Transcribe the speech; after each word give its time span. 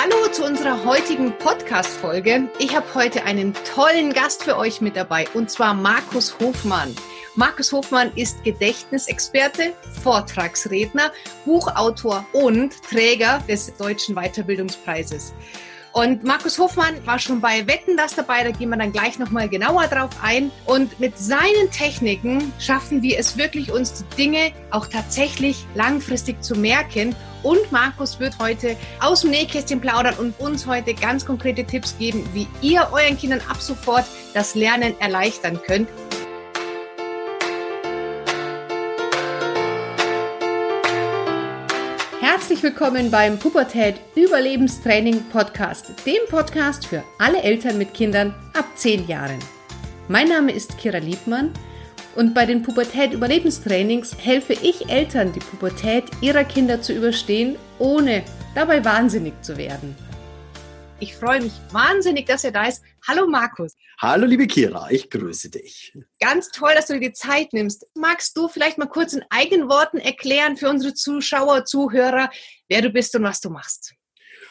Hallo 0.00 0.28
zu 0.30 0.44
unserer 0.44 0.84
heutigen 0.84 1.36
Podcast-Folge. 1.38 2.48
Ich 2.60 2.76
habe 2.76 2.86
heute 2.94 3.24
einen 3.24 3.52
tollen 3.74 4.12
Gast 4.12 4.44
für 4.44 4.56
euch 4.56 4.80
mit 4.80 4.94
dabei 4.94 5.26
und 5.34 5.50
zwar 5.50 5.74
Markus 5.74 6.38
Hofmann. 6.38 6.94
Markus 7.34 7.72
Hofmann 7.72 8.12
ist 8.14 8.44
Gedächtnisexperte, 8.44 9.72
Vortragsredner, 10.04 11.10
Buchautor 11.44 12.24
und 12.32 12.80
Träger 12.80 13.42
des 13.48 13.76
Deutschen 13.76 14.14
Weiterbildungspreises. 14.14 15.34
Und 15.92 16.22
Markus 16.22 16.60
Hofmann 16.60 17.04
war 17.04 17.18
schon 17.18 17.40
bei 17.40 17.66
Wetten 17.66 17.96
das 17.96 18.14
dabei, 18.14 18.44
da 18.44 18.52
gehen 18.52 18.70
wir 18.70 18.76
dann 18.76 18.92
gleich 18.92 19.18
nochmal 19.18 19.48
genauer 19.48 19.88
drauf 19.88 20.10
ein. 20.22 20.52
Und 20.64 21.00
mit 21.00 21.18
seinen 21.18 21.72
Techniken 21.72 22.52
schaffen 22.60 23.02
wir 23.02 23.18
es 23.18 23.36
wirklich, 23.36 23.72
uns 23.72 23.94
die 23.94 24.16
Dinge 24.16 24.52
auch 24.70 24.86
tatsächlich 24.86 25.66
langfristig 25.74 26.40
zu 26.40 26.54
merken. 26.54 27.16
Und 27.42 27.70
Markus 27.70 28.18
wird 28.18 28.38
heute 28.40 28.76
aus 29.00 29.20
dem 29.20 29.30
Nähkästchen 29.30 29.80
plaudern 29.80 30.14
und 30.18 30.38
uns 30.40 30.66
heute 30.66 30.94
ganz 30.94 31.24
konkrete 31.24 31.64
Tipps 31.64 31.96
geben, 31.98 32.28
wie 32.32 32.48
ihr 32.62 32.88
euren 32.92 33.16
Kindern 33.16 33.40
ab 33.48 33.60
sofort 33.60 34.04
das 34.34 34.54
Lernen 34.54 34.98
erleichtern 35.00 35.60
könnt. 35.66 35.88
Herzlich 42.20 42.62
willkommen 42.62 43.10
beim 43.10 43.38
Pubertät 43.38 43.96
Überlebenstraining 44.16 45.28
Podcast, 45.30 45.92
dem 46.06 46.28
Podcast 46.28 46.86
für 46.86 47.04
alle 47.18 47.42
Eltern 47.42 47.78
mit 47.78 47.94
Kindern 47.94 48.34
ab 48.54 48.66
10 48.74 49.06
Jahren. 49.06 49.38
Mein 50.08 50.28
Name 50.28 50.52
ist 50.52 50.76
Kira 50.78 50.98
Liebmann 50.98 51.52
und 52.14 52.34
bei 52.34 52.46
den 52.46 52.62
Pubertät 52.62 53.12
Überlebenstrainings 53.12 54.16
helfe 54.18 54.54
ich 54.54 54.88
Eltern, 54.88 55.32
die 55.32 55.40
Pubertät 55.40 56.04
ihrer 56.20 56.44
Kinder 56.44 56.82
zu 56.82 56.92
überstehen, 56.92 57.56
ohne 57.78 58.24
dabei 58.54 58.84
wahnsinnig 58.84 59.34
zu 59.42 59.56
werden. 59.56 59.96
Ich 61.00 61.14
freue 61.14 61.40
mich 61.40 61.52
wahnsinnig, 61.70 62.26
dass 62.26 62.42
er 62.42 62.50
da 62.50 62.66
ist. 62.66 62.82
Hallo 63.06 63.28
Markus. 63.28 63.74
Hallo 64.00 64.26
liebe 64.26 64.48
Kira, 64.48 64.90
ich 64.90 65.08
grüße 65.08 65.48
dich. 65.48 65.92
Ganz 66.18 66.48
toll, 66.50 66.72
dass 66.74 66.86
du 66.86 66.94
dir 66.94 67.08
die 67.08 67.12
Zeit 67.12 67.52
nimmst. 67.52 67.86
Magst 67.94 68.36
du 68.36 68.48
vielleicht 68.48 68.78
mal 68.78 68.86
kurz 68.86 69.12
in 69.12 69.24
eigenen 69.30 69.68
Worten 69.68 69.98
erklären 69.98 70.56
für 70.56 70.68
unsere 70.68 70.94
Zuschauer, 70.94 71.64
Zuhörer, 71.64 72.30
wer 72.68 72.82
du 72.82 72.90
bist 72.90 73.14
und 73.14 73.22
was 73.22 73.40
du 73.40 73.50
machst? 73.50 73.94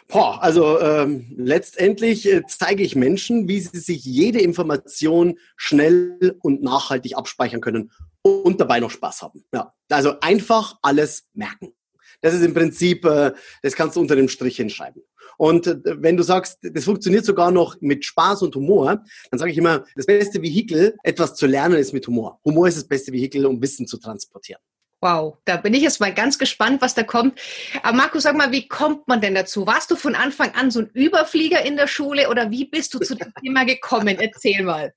Boah, 0.07 0.41
also 0.41 0.79
ähm, 0.79 1.33
letztendlich 1.35 2.31
äh, 2.31 2.43
zeige 2.47 2.81
ich 2.81 2.95
Menschen, 2.95 3.49
wie 3.49 3.59
sie 3.59 3.79
sich 3.79 4.05
jede 4.05 4.39
Information 4.39 5.37
schnell 5.57 6.37
und 6.41 6.63
nachhaltig 6.63 7.17
abspeichern 7.17 7.59
können 7.59 7.91
und 8.21 8.61
dabei 8.61 8.79
noch 8.79 8.91
Spaß 8.91 9.21
haben. 9.21 9.43
Ja, 9.53 9.73
also 9.89 10.19
einfach 10.21 10.77
alles 10.81 11.27
merken. 11.33 11.73
Das 12.21 12.33
ist 12.33 12.41
im 12.41 12.53
Prinzip, 12.53 13.03
äh, 13.03 13.33
das 13.61 13.75
kannst 13.75 13.97
du 13.97 13.99
unter 13.99 14.15
dem 14.15 14.29
Strich 14.29 14.55
hinschreiben. 14.55 15.03
Und 15.37 15.67
äh, 15.67 15.77
wenn 15.83 16.15
du 16.15 16.23
sagst, 16.23 16.59
das 16.61 16.85
funktioniert 16.85 17.25
sogar 17.25 17.51
noch 17.51 17.75
mit 17.81 18.05
Spaß 18.05 18.43
und 18.43 18.55
Humor, 18.55 19.03
dann 19.29 19.39
sage 19.39 19.51
ich 19.51 19.57
immer, 19.57 19.83
das 19.95 20.05
beste 20.05 20.41
Vehikel, 20.41 20.95
etwas 21.03 21.35
zu 21.35 21.47
lernen, 21.47 21.75
ist 21.75 21.93
mit 21.93 22.07
Humor. 22.07 22.39
Humor 22.45 22.67
ist 22.67 22.77
das 22.77 22.87
beste 22.87 23.11
Vehikel, 23.11 23.45
um 23.45 23.61
Wissen 23.61 23.85
zu 23.87 23.97
transportieren. 23.97 24.61
Wow, 24.99 25.37
da 25.45 25.57
bin 25.57 25.75
ich 25.75 25.83
jetzt 25.83 25.99
mal 25.99 26.13
ganz 26.13 26.39
gespannt, 26.39 26.81
was 26.81 26.95
da 26.95 27.03
kommt. 27.03 27.39
Aber 27.83 27.95
Markus, 27.95 28.23
sag 28.23 28.35
mal, 28.35 28.51
wie 28.51 28.67
kommt 28.67 29.07
man 29.07 29.21
denn 29.21 29.35
dazu? 29.35 29.67
Warst 29.67 29.91
du 29.91 29.95
von 29.95 30.15
Anfang 30.15 30.55
an 30.55 30.71
so 30.71 30.79
ein 30.79 30.89
Überflieger 30.93 31.63
in 31.63 31.77
der 31.77 31.87
Schule 31.87 32.29
oder 32.29 32.49
wie 32.49 32.65
bist 32.65 32.95
du 32.95 32.99
zu 32.99 33.15
dem 33.15 33.31
Thema 33.43 33.63
gekommen? 33.63 34.17
Erzähl 34.19 34.63
mal. 34.63 34.93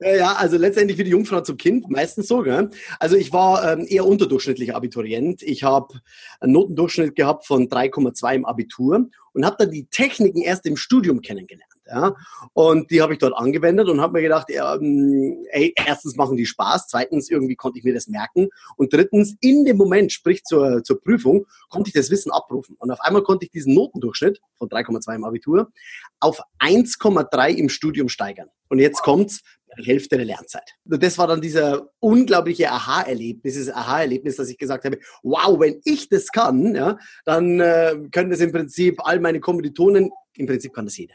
Ja, 0.00 0.34
also 0.34 0.56
letztendlich 0.56 0.98
wie 0.98 1.04
die 1.04 1.10
Jungfrau 1.10 1.40
zum 1.42 1.56
Kind, 1.56 1.90
meistens 1.90 2.26
so. 2.26 2.42
Gell? 2.42 2.70
Also 2.98 3.16
ich 3.16 3.32
war 3.32 3.72
ähm, 3.72 3.86
eher 3.88 4.06
unterdurchschnittlicher 4.06 4.76
Abiturient. 4.76 5.42
Ich 5.42 5.62
habe 5.62 6.00
einen 6.40 6.52
Notendurchschnitt 6.52 7.14
gehabt 7.14 7.46
von 7.46 7.68
3,2 7.68 8.34
im 8.34 8.44
Abitur 8.46 9.08
und 9.32 9.44
habe 9.46 9.56
dann 9.58 9.70
die 9.70 9.86
Techniken 9.86 10.40
erst 10.40 10.66
im 10.66 10.76
Studium 10.76 11.20
kennengelernt. 11.20 11.73
Ja? 11.86 12.14
Und 12.52 12.90
die 12.90 13.02
habe 13.02 13.12
ich 13.12 13.18
dort 13.18 13.34
angewendet 13.34 13.88
und 13.88 14.00
habe 14.00 14.14
mir 14.14 14.22
gedacht, 14.22 14.48
ähm, 14.50 15.44
ey, 15.50 15.72
erstens 15.76 16.16
machen 16.16 16.36
die 16.36 16.46
Spaß, 16.46 16.88
zweitens 16.88 17.30
irgendwie 17.30 17.56
konnte 17.56 17.78
ich 17.78 17.84
mir 17.84 17.94
das 17.94 18.08
merken 18.08 18.48
und 18.76 18.92
drittens 18.92 19.36
in 19.40 19.64
dem 19.64 19.76
Moment, 19.76 20.12
sprich 20.12 20.44
zur, 20.44 20.82
zur 20.82 21.00
Prüfung, 21.00 21.46
konnte 21.68 21.88
ich 21.88 21.94
das 21.94 22.10
Wissen 22.10 22.30
abrufen. 22.30 22.76
Und 22.78 22.90
auf 22.90 23.00
einmal 23.00 23.22
konnte 23.22 23.44
ich 23.46 23.50
diesen 23.50 23.74
Notendurchschnitt 23.74 24.40
von 24.56 24.68
3,2 24.68 25.14
im 25.14 25.24
Abitur 25.24 25.70
auf 26.20 26.40
1,3 26.60 27.54
im 27.54 27.68
Studium 27.68 28.08
steigern. 28.08 28.48
Und 28.68 28.78
jetzt 28.78 29.02
kommt's, 29.02 29.42
die 29.78 29.84
Hälfte 29.84 30.16
der 30.16 30.26
Lernzeit. 30.26 30.74
Und 30.84 31.02
das 31.02 31.18
war 31.18 31.26
dann 31.26 31.40
dieser 31.40 31.88
unglaubliche 32.00 32.70
Aha-Erlebnis, 32.70 33.54
dieses 33.54 33.74
Aha-Erlebnis, 33.74 34.36
dass 34.36 34.48
ich 34.48 34.58
gesagt 34.58 34.84
habe, 34.84 34.98
wow, 35.22 35.58
wenn 35.58 35.80
ich 35.84 36.08
das 36.08 36.28
kann, 36.28 36.74
ja, 36.74 36.98
dann 37.24 37.60
äh, 37.60 37.96
können 38.12 38.30
das 38.30 38.40
im 38.40 38.52
Prinzip 38.52 39.00
all 39.04 39.20
meine 39.20 39.40
Kommilitonen, 39.40 40.10
im 40.36 40.46
Prinzip 40.46 40.72
kann 40.72 40.86
das 40.86 40.96
jeder. 40.96 41.14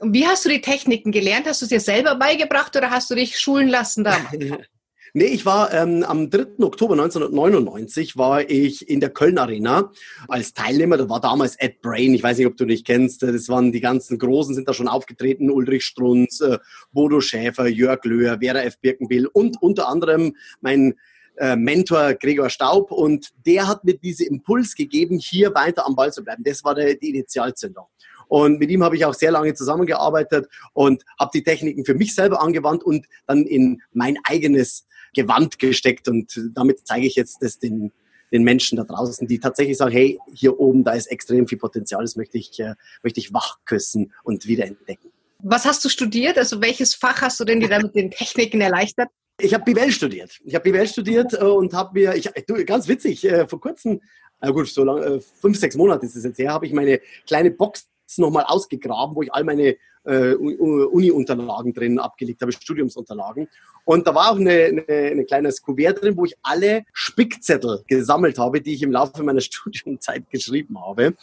Und 0.00 0.14
wie 0.14 0.26
hast 0.26 0.46
du 0.46 0.48
die 0.48 0.62
Techniken 0.62 1.12
gelernt? 1.12 1.46
Hast 1.46 1.60
du 1.60 1.66
es 1.66 1.68
dir 1.68 1.80
selber 1.80 2.14
beigebracht 2.14 2.74
oder 2.74 2.90
hast 2.90 3.10
du 3.10 3.14
dich 3.14 3.38
schulen 3.38 3.68
lassen 3.68 4.04
damals? 4.04 4.32
Nee, 5.12 5.24
ich 5.24 5.44
war 5.44 5.74
ähm, 5.74 6.04
am 6.04 6.30
3. 6.30 6.62
Oktober 6.62 6.92
1999 6.92 8.16
war 8.16 8.48
ich 8.48 8.88
in 8.88 9.00
der 9.00 9.10
Köln 9.10 9.38
Arena 9.38 9.90
als 10.28 10.54
Teilnehmer. 10.54 10.98
Da 10.98 11.08
war 11.08 11.20
damals 11.20 11.56
Ed 11.56 11.80
Brain. 11.80 12.14
Ich 12.14 12.22
weiß 12.22 12.38
nicht, 12.38 12.46
ob 12.46 12.56
du 12.56 12.64
dich 12.64 12.84
kennst. 12.84 13.24
Das 13.24 13.48
waren 13.48 13.72
die 13.72 13.80
ganzen 13.80 14.20
Großen, 14.20 14.54
sind 14.54 14.68
da 14.68 14.72
schon 14.72 14.86
aufgetreten. 14.86 15.50
Ulrich 15.50 15.84
Strunz, 15.84 16.40
äh, 16.40 16.58
Bodo 16.92 17.20
Schäfer, 17.20 17.66
Jörg 17.66 18.04
Löhr, 18.04 18.38
Vera 18.40 18.60
F. 18.60 18.78
Birkenbill 18.78 19.26
und 19.26 19.60
unter 19.60 19.88
anderem 19.88 20.36
mein 20.60 20.94
äh, 21.38 21.56
Mentor 21.56 22.14
Gregor 22.14 22.48
Staub. 22.48 22.92
Und 22.92 23.30
der 23.44 23.66
hat 23.66 23.82
mir 23.82 23.98
diesen 23.98 24.26
Impuls 24.26 24.76
gegeben, 24.76 25.18
hier 25.18 25.52
weiter 25.56 25.88
am 25.88 25.96
Ball 25.96 26.12
zu 26.12 26.22
bleiben. 26.22 26.44
Das 26.44 26.62
war 26.62 26.76
der, 26.76 26.94
die 26.94 27.10
Initialzündung. 27.10 27.86
Und 28.30 28.60
mit 28.60 28.70
ihm 28.70 28.84
habe 28.84 28.94
ich 28.94 29.04
auch 29.04 29.12
sehr 29.12 29.32
lange 29.32 29.54
zusammengearbeitet 29.54 30.48
und 30.72 31.04
habe 31.18 31.32
die 31.34 31.42
Techniken 31.42 31.84
für 31.84 31.94
mich 31.94 32.14
selber 32.14 32.40
angewandt 32.40 32.84
und 32.84 33.06
dann 33.26 33.44
in 33.44 33.82
mein 33.92 34.18
eigenes 34.22 34.86
Gewand 35.16 35.58
gesteckt. 35.58 36.06
Und 36.06 36.40
damit 36.54 36.86
zeige 36.86 37.08
ich 37.08 37.16
jetzt 37.16 37.38
das 37.42 37.58
den, 37.58 37.90
den 38.32 38.44
Menschen 38.44 38.76
da 38.76 38.84
draußen, 38.84 39.26
die 39.26 39.40
tatsächlich 39.40 39.76
sagen, 39.76 39.90
hey, 39.90 40.20
hier 40.32 40.60
oben, 40.60 40.84
da 40.84 40.92
ist 40.92 41.06
extrem 41.06 41.48
viel 41.48 41.58
Potenzial, 41.58 42.02
das 42.02 42.14
möchte 42.14 42.38
ich, 42.38 42.60
äh, 42.60 42.76
möchte 43.02 43.18
ich 43.18 43.34
wachküssen 43.34 44.12
und 44.22 44.46
wiederentdecken. 44.46 45.10
Was 45.40 45.64
hast 45.64 45.84
du 45.84 45.88
studiert? 45.88 46.38
Also 46.38 46.60
welches 46.60 46.94
Fach 46.94 47.22
hast 47.22 47.40
du 47.40 47.44
denn 47.44 47.58
dir 47.58 47.68
da 47.68 47.80
mit 47.80 47.96
den 47.96 48.12
Techniken 48.12 48.60
erleichtert? 48.60 49.08
Ich 49.40 49.54
habe 49.54 49.64
BWL 49.64 49.90
studiert. 49.90 50.38
Ich 50.44 50.54
habe 50.54 50.70
BWL 50.70 50.86
studiert 50.86 51.32
äh, 51.32 51.44
und 51.44 51.74
habe 51.74 51.98
mir, 51.98 52.14
ich, 52.14 52.30
du, 52.46 52.64
ganz 52.64 52.86
witzig, 52.86 53.24
äh, 53.24 53.48
vor 53.48 53.60
kurzem, 53.60 54.00
na 54.40 54.52
gut, 54.52 54.68
so 54.68 54.84
lang, 54.84 55.02
äh, 55.02 55.20
fünf, 55.20 55.58
sechs 55.58 55.74
Monate 55.74 56.06
ist 56.06 56.14
es 56.14 56.22
jetzt 56.22 56.38
her, 56.38 56.52
habe 56.52 56.66
ich 56.66 56.72
meine 56.72 57.00
kleine 57.26 57.50
Box 57.50 57.90
nochmal 58.18 58.44
ausgegraben, 58.44 59.14
wo 59.14 59.22
ich 59.22 59.32
all 59.32 59.44
meine 59.44 59.76
äh, 60.04 60.34
Uni-Unterlagen 60.34 61.72
drin 61.72 61.98
abgelegt 61.98 62.40
habe, 62.42 62.52
Studiumsunterlagen. 62.52 63.48
Und 63.84 64.06
da 64.06 64.14
war 64.14 64.30
auch 64.30 64.36
eine, 64.36 64.64
eine, 64.64 64.84
eine 64.88 65.24
kleines 65.24 65.62
Kuvert 65.62 66.02
drin, 66.02 66.16
wo 66.16 66.24
ich 66.24 66.34
alle 66.42 66.84
Spickzettel 66.92 67.82
gesammelt 67.86 68.38
habe, 68.38 68.60
die 68.60 68.74
ich 68.74 68.82
im 68.82 68.92
Laufe 68.92 69.22
meiner 69.22 69.40
Studiumzeit 69.40 70.30
geschrieben 70.30 70.80
habe. 70.80 71.14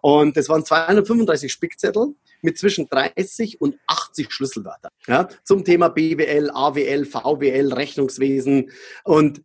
Und 0.00 0.36
das 0.36 0.48
waren 0.48 0.64
235 0.64 1.50
Spickzettel 1.50 2.14
mit 2.42 2.58
zwischen 2.58 2.88
30 2.88 3.60
und 3.60 3.76
80 3.86 4.32
Schlüsselwörtern 4.32 4.90
ja, 5.06 5.28
zum 5.44 5.64
Thema 5.64 5.88
BWL, 5.88 6.50
AWL, 6.50 7.04
VWL, 7.04 7.72
Rechnungswesen. 7.72 8.70
Und 9.04 9.42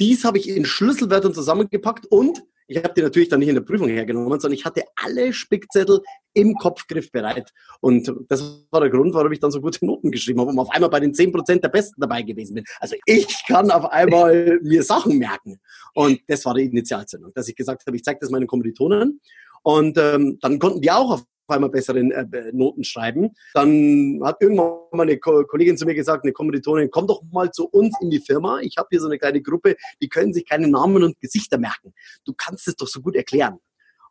dies 0.00 0.24
habe 0.24 0.38
ich 0.38 0.48
in 0.48 0.64
Schlüsselwörtern 0.64 1.34
zusammengepackt 1.34 2.06
und 2.06 2.42
ich 2.72 2.82
habe 2.82 2.94
die 2.94 3.02
natürlich 3.02 3.28
dann 3.28 3.40
nicht 3.40 3.48
in 3.48 3.54
der 3.54 3.62
Prüfung 3.62 3.88
hergenommen, 3.88 4.40
sondern 4.40 4.52
ich 4.56 4.64
hatte 4.64 4.84
alle 4.96 5.32
Spickzettel 5.32 6.00
im 6.34 6.54
Kopf 6.54 6.86
griffbereit. 6.86 7.52
Und 7.80 8.12
das 8.28 8.66
war 8.70 8.80
der 8.80 8.90
Grund, 8.90 9.14
warum 9.14 9.32
ich 9.32 9.40
dann 9.40 9.50
so 9.50 9.60
gute 9.60 9.84
Noten 9.84 10.10
geschrieben 10.10 10.40
habe 10.40 10.50
und 10.50 10.58
auf 10.58 10.70
einmal 10.70 10.90
bei 10.90 11.00
den 11.00 11.12
10% 11.12 11.60
der 11.60 11.68
Besten 11.68 12.00
dabei 12.00 12.22
gewesen 12.22 12.54
bin. 12.54 12.64
Also 12.80 12.96
ich 13.06 13.44
kann 13.46 13.70
auf 13.70 13.86
einmal 13.86 14.58
mir 14.62 14.82
Sachen 14.82 15.18
merken. 15.18 15.60
Und 15.94 16.20
das 16.28 16.44
war 16.44 16.54
die 16.54 16.64
Initialzündung, 16.64 17.32
dass 17.34 17.48
ich 17.48 17.54
gesagt 17.54 17.86
habe, 17.86 17.96
ich 17.96 18.04
zeige 18.04 18.20
das 18.20 18.30
meinen 18.30 18.46
Kommilitonen. 18.46 19.20
Und 19.62 19.96
ähm, 19.98 20.38
dann 20.40 20.58
konnten 20.58 20.80
die 20.80 20.90
auch 20.90 21.12
auf 21.12 21.24
einmal 21.48 21.70
bessere 21.70 21.98
äh, 21.98 22.52
Noten 22.52 22.84
schreiben. 22.84 23.30
Dann 23.54 24.20
hat 24.24 24.36
irgendwann 24.40 24.72
mal 24.92 25.02
eine 25.02 25.18
Kollegin 25.18 25.76
zu 25.76 25.84
mir 25.84 25.94
gesagt, 25.94 26.24
eine 26.24 26.32
Kommilitonin, 26.32 26.90
komm 26.90 27.06
doch 27.06 27.22
mal 27.30 27.50
zu 27.50 27.68
uns 27.68 27.96
in 28.00 28.10
die 28.10 28.20
Firma. 28.20 28.60
Ich 28.60 28.76
habe 28.78 28.88
hier 28.90 29.00
so 29.00 29.06
eine 29.06 29.18
kleine 29.18 29.42
Gruppe, 29.42 29.76
die 30.00 30.08
können 30.08 30.32
sich 30.32 30.48
keine 30.48 30.68
Namen 30.68 31.02
und 31.02 31.20
Gesichter 31.20 31.58
merken. 31.58 31.92
Du 32.24 32.32
kannst 32.36 32.68
es 32.68 32.76
doch 32.76 32.88
so 32.88 33.00
gut 33.00 33.16
erklären. 33.16 33.58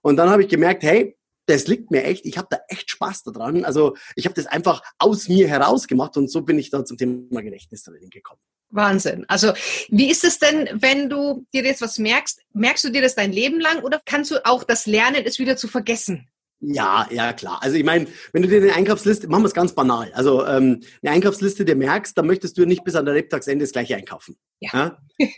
Und 0.01 0.17
dann 0.17 0.29
habe 0.29 0.43
ich 0.43 0.49
gemerkt, 0.49 0.83
hey, 0.83 1.15
das 1.45 1.67
liegt 1.67 1.91
mir 1.91 2.03
echt, 2.03 2.25
ich 2.25 2.37
habe 2.37 2.47
da 2.49 2.59
echt 2.67 2.89
Spaß 2.91 3.23
daran. 3.23 3.65
Also 3.65 3.95
ich 4.15 4.25
habe 4.25 4.35
das 4.35 4.45
einfach 4.45 4.81
aus 4.99 5.27
mir 5.27 5.47
heraus 5.47 5.87
gemacht 5.87 6.15
und 6.17 6.29
so 6.29 6.41
bin 6.41 6.57
ich 6.59 6.69
da 6.69 6.85
zum 6.85 6.97
Thema 6.97 7.41
Gedächtnistraining 7.41 8.09
gekommen. 8.09 8.39
Wahnsinn. 8.69 9.25
Also 9.27 9.53
wie 9.89 10.09
ist 10.09 10.23
es 10.23 10.39
denn, 10.39 10.69
wenn 10.73 11.09
du 11.09 11.45
dir 11.53 11.63
jetzt 11.63 11.81
was 11.81 11.97
merkst? 11.97 12.41
Merkst 12.53 12.83
du 12.85 12.89
dir 12.89 13.01
das 13.01 13.15
dein 13.15 13.33
Leben 13.33 13.59
lang 13.59 13.83
oder 13.83 14.01
kannst 14.05 14.31
du 14.31 14.45
auch 14.45 14.63
das 14.63 14.85
Lernen, 14.85 15.23
es 15.25 15.39
wieder 15.39 15.57
zu 15.57 15.67
vergessen? 15.67 16.29
Ja, 16.63 17.07
ja, 17.09 17.33
klar. 17.33 17.57
Also 17.61 17.75
ich 17.75 17.83
meine, 17.83 18.05
wenn 18.33 18.43
du 18.43 18.47
dir 18.47 18.61
eine 18.61 18.75
Einkaufsliste, 18.75 19.27
machen 19.27 19.41
wir 19.41 19.47
es 19.47 19.53
ganz 19.55 19.73
banal. 19.73 20.11
Also 20.13 20.45
ähm, 20.45 20.81
eine 21.01 21.11
Einkaufsliste 21.11 21.65
dir 21.65 21.75
merkst, 21.75 22.15
dann 22.15 22.27
möchtest 22.27 22.55
du 22.55 22.65
nicht 22.65 22.83
bis 22.83 22.95
an 22.95 23.05
der 23.05 23.15
Lebtagsende 23.15 23.65
das 23.65 23.71
gleiche 23.71 23.95
einkaufen. 23.95 24.37
Ja. 24.59 24.69
ja? 24.71 24.97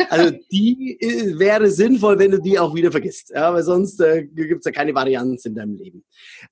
Also 0.10 0.38
die 0.52 0.98
äh, 1.00 1.40
wäre 1.40 1.72
sinnvoll, 1.72 2.20
wenn 2.20 2.32
du 2.32 2.42
die 2.42 2.60
auch 2.60 2.76
wieder 2.76 2.92
vergisst. 2.92 3.32
Ja, 3.34 3.54
weil 3.54 3.64
sonst 3.64 4.02
äh, 4.02 4.26
gibt 4.26 4.60
es 4.60 4.66
ja 4.66 4.72
keine 4.72 4.94
Varianz 4.94 5.46
in 5.46 5.56
deinem 5.56 5.76
Leben. 5.76 6.04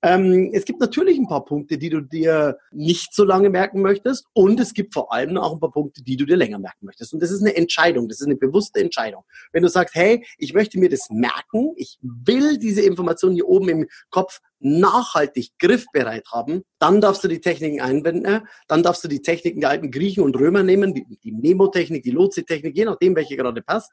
Ähm, 0.02 0.50
es 0.54 0.64
gibt 0.64 0.80
natürlich 0.80 1.18
ein 1.18 1.28
paar 1.28 1.44
Punkte, 1.44 1.76
die 1.76 1.90
du 1.90 2.00
dir 2.00 2.56
nicht 2.70 3.14
so 3.14 3.24
lange 3.24 3.50
merken 3.50 3.82
möchtest. 3.82 4.24
Und 4.32 4.58
es 4.58 4.72
gibt 4.72 4.94
vor 4.94 5.12
allem 5.12 5.36
auch 5.36 5.52
ein 5.52 5.60
paar 5.60 5.70
Punkte, 5.70 6.02
die 6.02 6.16
du 6.16 6.24
dir 6.24 6.36
länger 6.38 6.58
merken 6.58 6.86
möchtest. 6.86 7.12
Und 7.12 7.22
das 7.22 7.30
ist 7.30 7.42
eine 7.42 7.54
Entscheidung, 7.54 8.08
das 8.08 8.20
ist 8.20 8.26
eine 8.26 8.36
bewusste 8.36 8.80
Entscheidung. 8.80 9.24
Wenn 9.52 9.62
du 9.62 9.68
sagst, 9.68 9.94
hey, 9.94 10.24
ich 10.38 10.54
möchte 10.54 10.78
mir 10.78 10.88
das 10.88 11.10
merken, 11.10 11.74
ich 11.76 11.98
will 12.00 12.56
diese 12.56 12.80
Information 12.80 13.34
hier 13.34 13.48
oben 13.48 13.68
im 13.68 13.86
Kopf 14.08 14.40
nachhaltig 14.62 15.50
griffbereit 15.58 16.26
haben, 16.30 16.62
dann 16.78 17.00
darfst 17.00 17.22
du 17.24 17.28
die 17.28 17.40
Techniken 17.40 17.80
einwenden, 17.80 18.46
dann 18.68 18.82
darfst 18.82 19.04
du 19.04 19.08
die 19.08 19.22
Techniken 19.22 19.60
der 19.60 19.70
alten 19.70 19.90
Griechen 19.90 20.22
und 20.22 20.36
Römer 20.36 20.62
nehmen, 20.62 20.94
die, 20.94 21.04
die 21.22 21.32
Memo-Technik, 21.32 22.02
die 22.02 22.10
Lotse-Technik, 22.10 22.76
je 22.76 22.84
nachdem, 22.84 23.16
welche 23.16 23.36
gerade 23.36 23.62
passt. 23.62 23.92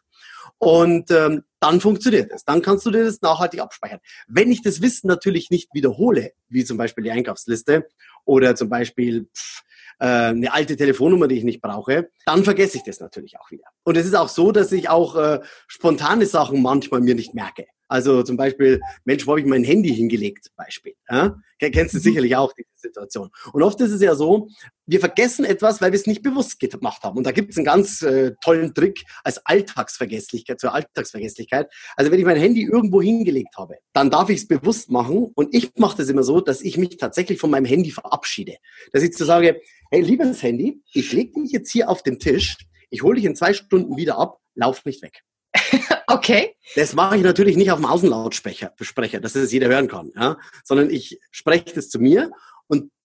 Und 0.57 1.11
ähm, 1.11 1.43
dann 1.59 1.81
funktioniert 1.81 2.31
es. 2.31 2.45
Dann 2.45 2.61
kannst 2.61 2.85
du 2.85 2.91
dir 2.91 3.05
das 3.05 3.21
nachhaltig 3.21 3.59
abspeichern. 3.59 3.99
Wenn 4.27 4.51
ich 4.51 4.61
das 4.61 4.81
Wissen 4.81 5.07
natürlich 5.07 5.49
nicht 5.49 5.73
wiederhole, 5.73 6.33
wie 6.49 6.65
zum 6.65 6.77
Beispiel 6.77 7.03
die 7.03 7.11
Einkaufsliste 7.11 7.87
oder 8.25 8.55
zum 8.55 8.69
Beispiel 8.69 9.27
pff, 9.35 9.63
äh, 9.99 10.05
eine 10.05 10.53
alte 10.53 10.75
Telefonnummer, 10.75 11.27
die 11.27 11.37
ich 11.37 11.43
nicht 11.43 11.61
brauche, 11.61 12.09
dann 12.25 12.43
vergesse 12.43 12.77
ich 12.77 12.83
das 12.83 12.99
natürlich 12.99 13.39
auch 13.39 13.51
wieder. 13.51 13.65
Und 13.83 13.97
es 13.97 14.05
ist 14.05 14.15
auch 14.15 14.29
so, 14.29 14.51
dass 14.51 14.71
ich 14.71 14.89
auch 14.89 15.15
äh, 15.15 15.39
spontane 15.67 16.25
Sachen 16.25 16.61
manchmal 16.61 17.01
mir 17.01 17.15
nicht 17.15 17.33
merke. 17.33 17.65
Also 17.89 18.21
zum 18.23 18.37
Beispiel, 18.37 18.81
Mensch, 19.03 19.25
wo 19.25 19.31
habe 19.31 19.41
ich 19.41 19.47
mein 19.47 19.63
Handy 19.63 19.93
hingelegt? 19.93 20.51
Beispiel. 20.55 20.93
Ja? 21.09 21.35
Kennst 21.59 21.95
du 21.95 21.97
mhm. 21.97 22.03
sicherlich 22.03 22.35
auch 22.35 22.53
diese 22.53 22.68
Situation. 22.79 23.29
Und 23.53 23.63
oft 23.63 23.79
ist 23.81 23.91
es 23.91 24.01
ja 24.01 24.15
so, 24.15 24.49
wir 24.85 24.99
vergessen 24.99 25.45
etwas, 25.45 25.81
weil 25.81 25.91
wir 25.91 25.99
es 25.99 26.07
nicht 26.07 26.23
bewusst 26.23 26.59
gemacht 26.59 27.03
haben. 27.03 27.17
Und 27.17 27.25
da 27.25 27.31
gibt 27.31 27.51
es 27.51 27.57
einen 27.57 27.65
ganz 27.65 28.01
äh, 28.01 28.33
tollen 28.43 28.73
Trick 28.73 29.03
als 29.23 29.45
Alltagsvergesslichkeit, 29.45 30.59
zur 30.59 30.73
Alltagsvergesslichkeit. 30.73 31.71
Also 31.95 32.11
wenn 32.11 32.19
ich 32.19 32.25
mein 32.25 32.37
Handy 32.37 32.63
irgendwo 32.63 33.01
hingelegt 33.01 33.57
habe, 33.57 33.75
dann 33.93 34.09
darf 34.09 34.29
ich 34.29 34.39
es 34.39 34.47
bewusst 34.47 34.89
machen. 34.89 35.31
Und 35.35 35.53
ich 35.53 35.71
mache 35.75 35.97
das 35.97 36.09
immer 36.09 36.23
so, 36.23 36.41
dass 36.41 36.61
ich 36.61 36.77
mich 36.77 36.97
tatsächlich 36.97 37.39
von 37.39 37.51
meinem 37.51 37.65
Handy 37.65 37.91
verabschiede. 37.91 38.55
Dass 38.91 39.03
ich 39.03 39.15
so 39.15 39.25
sage, 39.25 39.61
hey, 39.91 40.01
liebes 40.01 40.41
Handy, 40.41 40.81
ich 40.93 41.11
lege 41.13 41.41
dich 41.41 41.51
jetzt 41.51 41.71
hier 41.71 41.89
auf 41.89 42.03
den 42.03 42.19
Tisch, 42.19 42.57
ich 42.89 43.03
hole 43.03 43.15
dich 43.15 43.25
in 43.25 43.35
zwei 43.35 43.53
Stunden 43.53 43.97
wieder 43.97 44.17
ab, 44.17 44.39
lauf 44.55 44.85
nicht 44.85 45.01
weg. 45.01 45.23
Okay. 46.11 46.55
Das 46.75 46.95
mache 46.95 47.17
ich 47.17 47.21
natürlich 47.21 47.55
nicht 47.55 47.71
auf 47.71 47.77
dem 47.77 47.85
Außenlautsprecher, 47.85 49.19
dass 49.19 49.33
das 49.33 49.51
jeder 49.51 49.67
hören 49.67 49.87
kann, 49.87 50.11
ja? 50.15 50.37
sondern 50.63 50.89
ich 50.89 51.19
spreche 51.29 51.71
das 51.75 51.89
zu 51.89 51.99
mir 51.99 52.31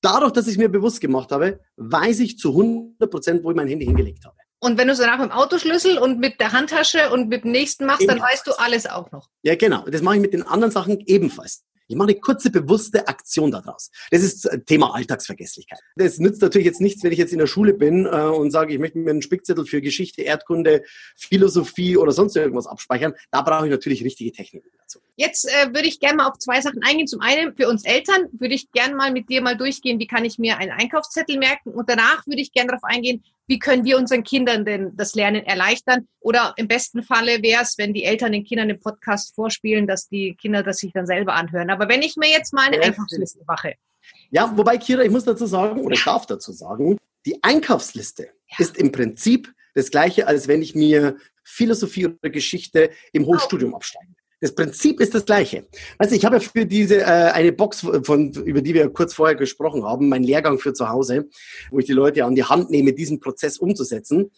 dadurch, 0.05 0.33
dass 0.33 0.47
ich 0.47 0.59
mir 0.59 0.69
bewusst 0.69 1.01
gemacht 1.01 1.33
habe, 1.33 1.61
weiß 1.77 2.21
ich 2.21 2.39
zu 2.39 2.51
100 2.51 3.11
Prozent, 3.11 3.45
wo 3.45 3.51
ich 3.51 3.56
mein 3.56 3.69
Handy 3.69 3.87
hingelegt 3.87 4.25
habe. 4.25 4.37
Und 4.61 4.79
wenn 4.79 4.87
du 4.87 4.95
es 4.95 4.99
danach 4.99 5.19
mit 5.19 5.31
dem 5.31 5.33
Autoschlüssel 5.33 5.99
und 5.99 6.21
mit 6.21 6.41
der 6.41 6.53
Handtasche 6.53 7.11
und 7.11 7.29
mit 7.29 7.45
dem 7.45 7.53
nächsten 7.53 7.85
machst, 7.85 8.03
Ebenfalls. 8.03 8.21
dann 8.21 8.33
weißt 8.33 8.47
du 8.47 8.53
alles 8.65 8.87
auch 8.87 9.11
noch. 9.12 9.29
Ja, 9.43 9.56
genau. 9.56 9.85
Das 9.87 10.01
mache 10.01 10.17
ich 10.17 10.23
mit 10.23 10.33
den 10.33 10.43
anderen 10.43 10.73
Sachen 10.73 11.01
ebenfalls. 11.01 11.65
Ich 11.87 11.97
mache 11.97 12.09
eine 12.09 12.21
kurze, 12.21 12.51
bewusste 12.51 13.07
Aktion 13.09 13.51
daraus. 13.51 13.91
Das 14.11 14.23
ist 14.23 14.49
Thema 14.67 14.95
Alltagsvergesslichkeit. 14.95 15.79
Das 15.97 16.19
nützt 16.19 16.41
natürlich 16.41 16.67
jetzt 16.67 16.81
nichts, 16.81 17.03
wenn 17.03 17.13
ich 17.13 17.19
jetzt 17.19 17.33
in 17.33 17.39
der 17.39 17.47
Schule 17.47 17.75
bin 17.75 18.07
äh, 18.07 18.09
und 18.09 18.51
sage, 18.51 18.73
ich 18.73 18.79
möchte 18.79 18.99
mir 18.99 19.11
einen 19.11 19.23
Spickzettel 19.23 19.67
für 19.67 19.81
Geschichte, 19.81 20.23
Erdkunde, 20.23 20.83
Philosophie 21.17 21.97
oder 21.97 22.13
sonst 22.13 22.37
irgendwas 22.37 22.67
abspeichern. 22.67 23.15
Da 23.31 23.43
brauche 23.43 23.67
ich 23.67 23.71
natürlich 23.71 24.03
richtige 24.05 24.33
Techniken 24.33 24.69
dazu. 24.79 25.01
Jetzt 25.17 25.47
äh, 25.47 25.75
würde 25.75 25.87
ich 25.87 26.01
gerne 26.01 26.17
mal 26.17 26.29
auf 26.29 26.39
zwei 26.39 26.61
Sachen 26.61 26.83
eingehen. 26.83 27.07
Zum 27.07 27.21
einen, 27.21 27.55
für 27.55 27.69
uns 27.69 27.85
Eltern 27.85 28.29
würde 28.33 28.55
ich 28.55 28.73
gerne 28.73 28.95
mal 28.95 29.13
mit 29.13 29.29
dir 29.29 29.43
mal 29.43 29.57
durchgehen, 29.57 29.99
wie 29.99 30.07
kann 30.07 30.25
ich 30.25 30.39
mir 30.39 30.59
einen 30.59 30.73
Einkaufszettel 30.73 31.39
merken. 31.39 31.71
Und 31.71 31.89
danach 31.89 32.27
würde 32.27 32.41
ich 32.41 32.53
gerne 32.53 32.69
darauf 32.69 32.85
eingehen, 32.85 33.23
wie 33.46 33.58
können 33.58 33.85
wir 33.85 33.99
unseren 33.99 34.25
Kindern 34.25 34.64
denn 34.64 34.96
das 34.96 35.14
Lernen 35.14 35.44
erleichtern? 35.44 36.08
Oder 36.20 36.55
im 36.56 36.69
besten 36.69 37.02
Falle 37.02 37.43
wäre 37.43 37.62
es, 37.62 37.76
wenn 37.79 37.93
die 37.93 38.05
Eltern 38.05 38.32
den 38.32 38.44
Kindern 38.44 38.69
den 38.69 38.81
Podcast 38.81 39.35
vorspielen, 39.35 39.87
dass 39.87 40.08
die 40.08 40.35
Kinder 40.35 40.62
das 40.62 40.79
sich 40.79 40.93
dann 40.93 41.06
selber 41.06 41.35
anhören. 41.35 41.70
Aber 41.70 41.88
wenn 41.88 42.02
ich 42.02 42.17
mir 42.17 42.31
jetzt 42.31 42.52
mal 42.52 42.67
eine 42.67 42.82
Einkaufsliste 42.82 43.41
mache. 43.46 43.75
Ja, 44.31 44.52
wobei, 44.56 44.79
Kira, 44.79 45.02
ich 45.02 45.11
muss 45.11 45.25
dazu 45.25 45.46
sagen, 45.46 45.81
oder 45.81 45.94
ich 45.94 46.05
darf 46.05 46.26
dazu 46.26 46.52
sagen, 46.52 46.99
die 47.26 47.43
Einkaufsliste 47.43 48.31
ja. 48.50 48.56
ist 48.58 48.76
im 48.76 48.93
Prinzip 48.93 49.52
das 49.75 49.90
gleiche, 49.90 50.26
als 50.26 50.49
wenn 50.49 50.62
ich 50.62 50.75
mir 50.75 51.17
Philosophie 51.43 52.06
oder 52.06 52.31
Geschichte 52.31 52.90
im 53.12 53.26
Hochstudium 53.26 53.75
absteige. 53.75 54.13
Das 54.41 54.55
Prinzip 54.55 55.01
ist 55.01 55.15
das 55.15 55.25
gleiche. 55.25 55.67
Weißt 55.99 56.11
du, 56.11 56.17
ich 56.17 56.25
habe 56.25 56.37
ja 56.37 56.41
für 56.41 56.67
diese 56.67 57.01
äh, 57.01 57.05
eine 57.05 57.53
Box, 57.53 57.87
von, 58.03 58.33
über 58.33 58.63
die 58.63 58.75
wir 58.75 58.89
kurz 58.91 59.15
vorher 59.15 59.37
gesprochen 59.37 59.85
haben, 59.85 60.09
mein 60.09 60.23
Lehrgang 60.23 60.59
für 60.59 60.75
zu 60.75 60.89
Hause, 60.89 61.29
wo 61.71 61.79
ich 61.79 61.87
die 61.87 61.93
Leute 61.93 62.25
an 62.25 62.35
die 62.35 62.45
Hand 62.45 62.71
nehme, 62.71 62.93
diesen 62.93 63.21
Prozess 63.21 63.59
umzusetzen. 63.59 64.31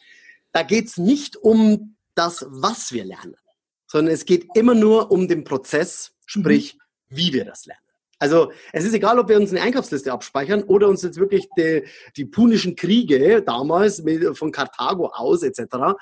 Da 0.52 0.62
geht 0.62 0.86
es 0.86 0.96
nicht 0.96 1.36
um 1.36 1.96
das, 2.14 2.46
was 2.48 2.92
wir 2.92 3.04
lernen, 3.04 3.36
sondern 3.86 4.14
es 4.14 4.24
geht 4.24 4.46
immer 4.54 4.74
nur 4.74 5.10
um 5.10 5.28
den 5.28 5.44
Prozess, 5.44 6.12
sprich, 6.24 6.78
mhm. 7.08 7.16
wie 7.16 7.32
wir 7.32 7.44
das 7.44 7.66
lernen. 7.66 7.80
Also 8.18 8.50
es 8.72 8.84
ist 8.84 8.94
egal, 8.94 9.18
ob 9.18 9.28
wir 9.28 9.36
uns 9.36 9.50
eine 9.50 9.60
Einkaufsliste 9.60 10.10
abspeichern 10.10 10.62
oder 10.62 10.88
uns 10.88 11.02
jetzt 11.02 11.18
wirklich 11.18 11.46
die, 11.58 11.84
die 12.16 12.24
punischen 12.24 12.74
Kriege 12.74 13.42
damals 13.42 14.02
mit, 14.02 14.36
von 14.38 14.52
Karthago 14.52 15.08
aus 15.08 15.42
etc., 15.42 15.96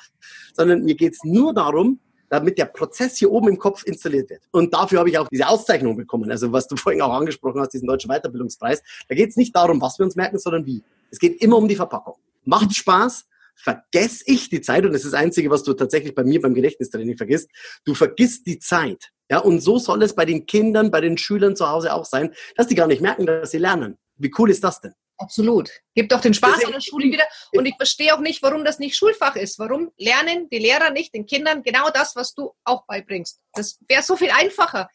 sondern 0.53 0.85
mir 0.85 0.95
geht 0.95 1.15
es 1.15 1.25
nur 1.25 1.53
darum, 1.53 2.01
damit 2.35 2.59
der 2.59 2.67
Prozess 2.67 3.17
hier 3.17 3.31
oben 3.31 3.49
im 3.49 3.59
Kopf 3.59 3.85
installiert 3.85 4.29
wird. 4.31 4.43
Und 4.51 4.75
dafür 4.75 4.99
habe 4.99 5.09
ich 5.09 5.19
auch 5.19 5.29
diese 5.29 5.49
Auszeichnung 5.49 5.97
bekommen. 5.97 6.31
Also 6.31 6.53
was 6.53 6.67
du 6.67 6.77
vorhin 6.85 7.01
auch 7.03 7.13
angesprochen 7.13 7.61
hast, 7.61 7.71
diesen 7.71 7.87
deutschen 7.87 8.09
Weiterbildungspreis. 8.09 8.83
Da 9.09 9.15
geht 9.15 9.31
es 9.31 9.37
nicht 9.37 9.55
darum, 9.55 9.81
was 9.81 9.99
wir 9.99 10.05
uns 10.05 10.17
merken, 10.17 10.39
sondern 10.39 10.67
wie. 10.67 10.83
Es 11.11 11.19
geht 11.19 11.41
immer 11.41 11.57
um 11.57 11.69
die 11.69 11.77
Verpackung. 11.77 12.15
Macht 12.45 12.75
Spaß, 12.75 13.27
vergesse 13.55 14.25
ich 14.27 14.49
die 14.51 14.61
Zeit, 14.61 14.85
und 14.85 14.93
das 14.93 15.05
ist 15.05 15.13
das 15.13 15.21
Einzige, 15.21 15.49
was 15.51 15.63
du 15.63 15.73
tatsächlich 15.75 16.15
bei 16.15 16.25
mir 16.25 16.41
beim 16.41 16.55
Gedächtnistraining 16.55 17.17
vergisst, 17.17 17.49
du 17.85 17.95
vergisst 17.95 18.47
die 18.47 18.59
Zeit. 18.59 19.13
Ja, 19.31 19.39
und 19.39 19.61
so 19.61 19.79
soll 19.79 20.03
es 20.03 20.15
bei 20.15 20.25
den 20.25 20.45
Kindern, 20.47 20.91
bei 20.91 21.01
den 21.01 21.17
Schülern 21.17 21.57
zu 21.57 21.69
Hause 21.69 21.95
auch 21.95 22.05
sein, 22.05 22.35
dass 22.57 22.67
die 22.67 22.75
gar 22.75 22.87
nicht 22.87 23.01
merken, 23.01 23.27
dass 23.27 23.53
sie 23.53 23.59
lernen. 23.59 23.97
Wie 24.17 24.33
cool 24.39 24.51
ist 24.51 24.63
das 24.65 24.81
denn? 24.81 24.93
Absolut. 25.25 25.71
Gibt 25.95 26.13
doch 26.13 26.21
den 26.21 26.35
Spaß 26.35 26.67
an 26.67 26.73
der 26.73 26.81
Schule 26.81 27.07
wieder. 27.07 27.25
Und 27.53 27.65
ich 27.65 27.75
verstehe 27.77 28.15
auch 28.15 28.21
nicht, 28.21 28.43
warum 28.43 28.63
das 28.63 28.79
nicht 28.79 28.95
Schulfach 28.95 29.37
ist. 29.37 29.59
Warum 29.59 29.91
lernen 29.97 30.49
die 30.51 30.59
Lehrer 30.59 30.91
nicht 30.91 31.15
den 31.15 31.25
Kindern 31.25 31.63
genau 31.63 31.89
das, 31.89 32.15
was 32.15 32.35
du 32.35 32.53
auch 32.65 32.85
beibringst? 32.87 33.41
Das 33.55 33.79
wäre 33.89 34.03
so 34.03 34.17
viel 34.17 34.31
einfacher. 34.31 34.91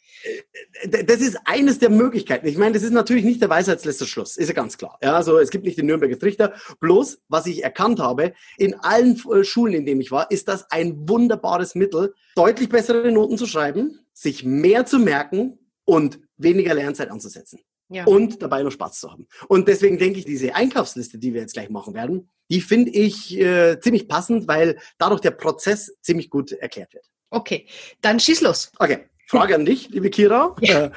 Äh, 0.82 1.04
das 1.04 1.22
ist 1.22 1.40
eines 1.46 1.80
der 1.80 1.90
Möglichkeiten. 1.90 2.46
Ich 2.46 2.58
meine, 2.58 2.74
das 2.74 2.84
ist 2.84 2.92
natürlich 2.92 3.24
nicht 3.24 3.42
der 3.42 3.50
Weisheitsletzter 3.50 4.06
Schluss. 4.06 4.38
Ist 4.38 4.50
ja 4.50 4.54
ganz 4.54 4.78
klar. 4.78 5.00
Ja, 5.02 5.16
also 5.16 5.40
es 5.40 5.50
gibt 5.50 5.66
nicht 5.66 5.80
den 5.80 5.88
Nürnberger 5.88 6.20
Trichter. 6.20 6.54
Bloß, 6.80 7.22
was 7.28 7.48
ich 7.48 7.64
erkannt 7.64 8.00
habe, 8.00 8.34
in 8.58 8.76
allen 8.76 9.20
äh, 9.34 9.44
Schulen, 9.44 9.74
in 9.74 9.86
denen 9.88 10.02
ich 10.02 10.12
war, 10.12 10.30
ist 10.30 10.48
das 10.48 10.70
ein 10.70 11.10
wunderbares 11.10 11.74
Mittel, 11.74 12.14
deutlich 12.36 12.70
bessere 12.70 13.12
Noten 13.12 13.40
zu 13.40 13.48
schreiben, 13.48 14.06
sich 14.14 14.44
mehr 14.44 14.86
zu 14.86 15.00
merken 15.00 15.58
und 15.86 16.20
weniger 16.38 16.76
Lernzeit 16.76 17.10
anzusetzen. 17.10 17.62
Ja. 17.90 18.06
Und 18.06 18.42
dabei 18.42 18.62
noch 18.62 18.72
Spaß 18.72 19.00
zu 19.00 19.12
haben. 19.12 19.28
Und 19.48 19.68
deswegen 19.68 19.98
denke 19.98 20.20
ich, 20.20 20.26
diese 20.26 20.54
Einkaufsliste, 20.54 21.18
die 21.18 21.34
wir 21.34 21.42
jetzt 21.42 21.54
gleich 21.54 21.70
machen 21.70 21.96
werden, 21.96 22.30
die 22.50 22.62
finde 22.62 22.92
ich 22.92 23.38
äh, 23.38 23.80
ziemlich 23.80 24.08
passend, 24.08 24.48
weil 24.48 24.78
dadurch 25.00 25.22
der 25.22 25.32
Prozess 25.32 25.98
ziemlich 26.02 26.30
gut 26.30 26.52
erklärt 26.52 26.94
wird. 26.94 27.06
Okay, 27.32 27.68
dann 28.02 28.20
schieß 28.20 28.42
los. 28.42 28.72
Okay, 28.78 29.10
Frage 29.28 29.56
an 29.56 29.66
dich, 29.66 29.90
liebe 29.90 30.10
Kira. 30.10 30.56
Ja. 30.62 30.86
Äh, 30.86 30.92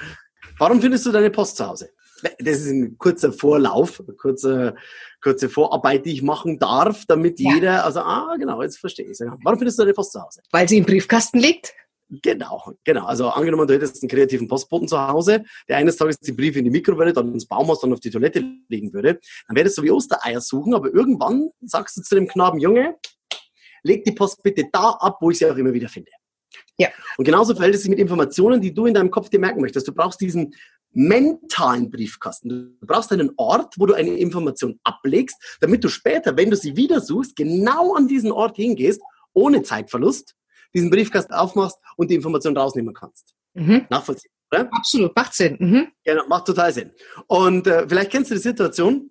warum 0.59 0.81
findest 0.81 1.07
du 1.07 1.13
deine 1.13 1.31
Post 1.31 1.57
zu 1.57 1.67
Hause? 1.67 1.91
Das 2.39 2.61
ist 2.61 2.71
ein 2.71 2.97
kurzer 2.99 3.33
Vorlauf, 3.33 4.01
eine 4.01 4.15
kurze, 4.15 4.77
kurze 5.21 5.49
Vorarbeit, 5.49 6.07
die 6.07 6.13
ich 6.13 6.23
machen 6.23 6.59
darf, 6.59 7.05
damit 7.07 7.41
ja. 7.41 7.55
jeder, 7.55 7.85
also, 7.85 8.01
ah, 8.01 8.37
genau, 8.39 8.63
jetzt 8.63 8.79
verstehe 8.79 9.07
ich 9.07 9.13
es. 9.13 9.21
Warum 9.43 9.59
findest 9.59 9.79
du 9.79 9.83
deine 9.83 9.95
Post 9.95 10.13
zu 10.13 10.23
Hause? 10.23 10.41
Weil 10.51 10.69
sie 10.69 10.79
im 10.79 10.85
Briefkasten 10.85 11.39
liegt. 11.39 11.75
Genau, 12.21 12.75
genau. 12.85 13.07
Also 13.07 13.29
angenommen, 13.29 13.67
du 13.67 13.73
hättest 13.73 14.03
einen 14.03 14.11
kreativen 14.11 14.47
Postboten 14.47 14.87
zu 14.87 15.01
Hause, 15.01 15.45
der 15.67 15.79
eines 15.79 15.97
Tages 15.97 16.19
die 16.19 16.33
Briefe 16.33 16.59
in 16.59 16.67
die 16.67 16.71
Mikrowelle, 16.71 17.15
dann 17.15 17.33
ins 17.33 17.47
Baumhaus, 17.47 17.81
dann 17.81 17.93
auf 17.93 18.01
die 18.01 18.11
Toilette 18.11 18.45
legen 18.69 18.93
würde, 18.93 19.19
dann 19.49 19.57
wäre 19.57 19.65
das 19.65 19.75
so 19.75 19.83
wie 19.83 19.91
Ostereier 19.91 20.43
suchen, 20.43 20.75
aber 20.75 20.93
irgendwann 20.93 21.49
sagst 21.63 21.97
du 21.97 22.03
zu 22.03 22.15
dem 22.15 22.29
Knaben, 22.29 22.61
Junge, 22.61 22.97
leg 23.83 24.05
die 24.05 24.13
Post 24.13 24.43
bitte 24.43 24.67
da 24.71 24.91
ab, 24.91 25.19
wo 25.23 25.31
ich 25.31 25.39
sie 25.39 25.47
auch 25.47 25.57
immer 25.57 25.73
wieder 25.73 25.89
finde. 25.89 26.11
Ja. 26.77 26.89
Und 27.17 27.25
genauso 27.25 27.55
verhält 27.55 27.77
es 27.77 27.83
sich 27.83 27.91
mit 27.91 27.99
Informationen, 27.99 28.61
die 28.61 28.75
du 28.75 28.85
in 28.85 28.93
deinem 28.93 29.11
Kopf 29.11 29.31
dir 29.31 29.41
merken 29.41 29.63
möchtest. 29.63 29.89
Du 29.89 29.93
brauchst 29.93 30.21
diesen 30.21 30.55
mentalen 30.91 31.91
Briefkasten. 31.91 32.77
Du 32.79 32.87
brauchst 32.87 33.11
einen 33.13 33.31
Ort, 33.39 33.75
wo 33.79 33.87
du 33.87 33.95
eine 33.95 34.19
Information 34.19 34.79
ablegst, 34.85 35.57
damit 35.61 35.83
du 35.83 35.89
später, 35.89 36.37
wenn 36.37 36.51
du 36.51 36.57
sie 36.57 36.77
wieder 36.77 37.01
suchst, 37.01 37.37
genau 37.37 37.95
an 37.95 38.07
diesen 38.07 38.33
Ort 38.33 38.57
hingehst, 38.57 39.01
ohne 39.33 39.63
Zeitverlust 39.63 40.35
diesen 40.75 40.91
Briefkasten 40.91 41.33
aufmachst 41.33 41.79
und 41.97 42.11
die 42.11 42.15
Information 42.15 42.57
rausnehmen 42.57 42.95
kannst. 42.95 43.35
Mhm. 43.55 43.87
Nachvollziehbar, 43.91 44.37
oder? 44.51 44.69
Absolut, 44.73 45.15
macht 45.15 45.35
Sinn. 45.35 45.57
Mhm. 45.59 45.89
Genau, 46.05 46.27
macht 46.29 46.47
total 46.47 46.73
Sinn. 46.73 46.93
Und 47.27 47.67
äh, 47.67 47.89
vielleicht 47.89 48.11
kennst 48.11 48.31
du 48.31 48.35
die 48.35 48.41
Situation, 48.41 49.11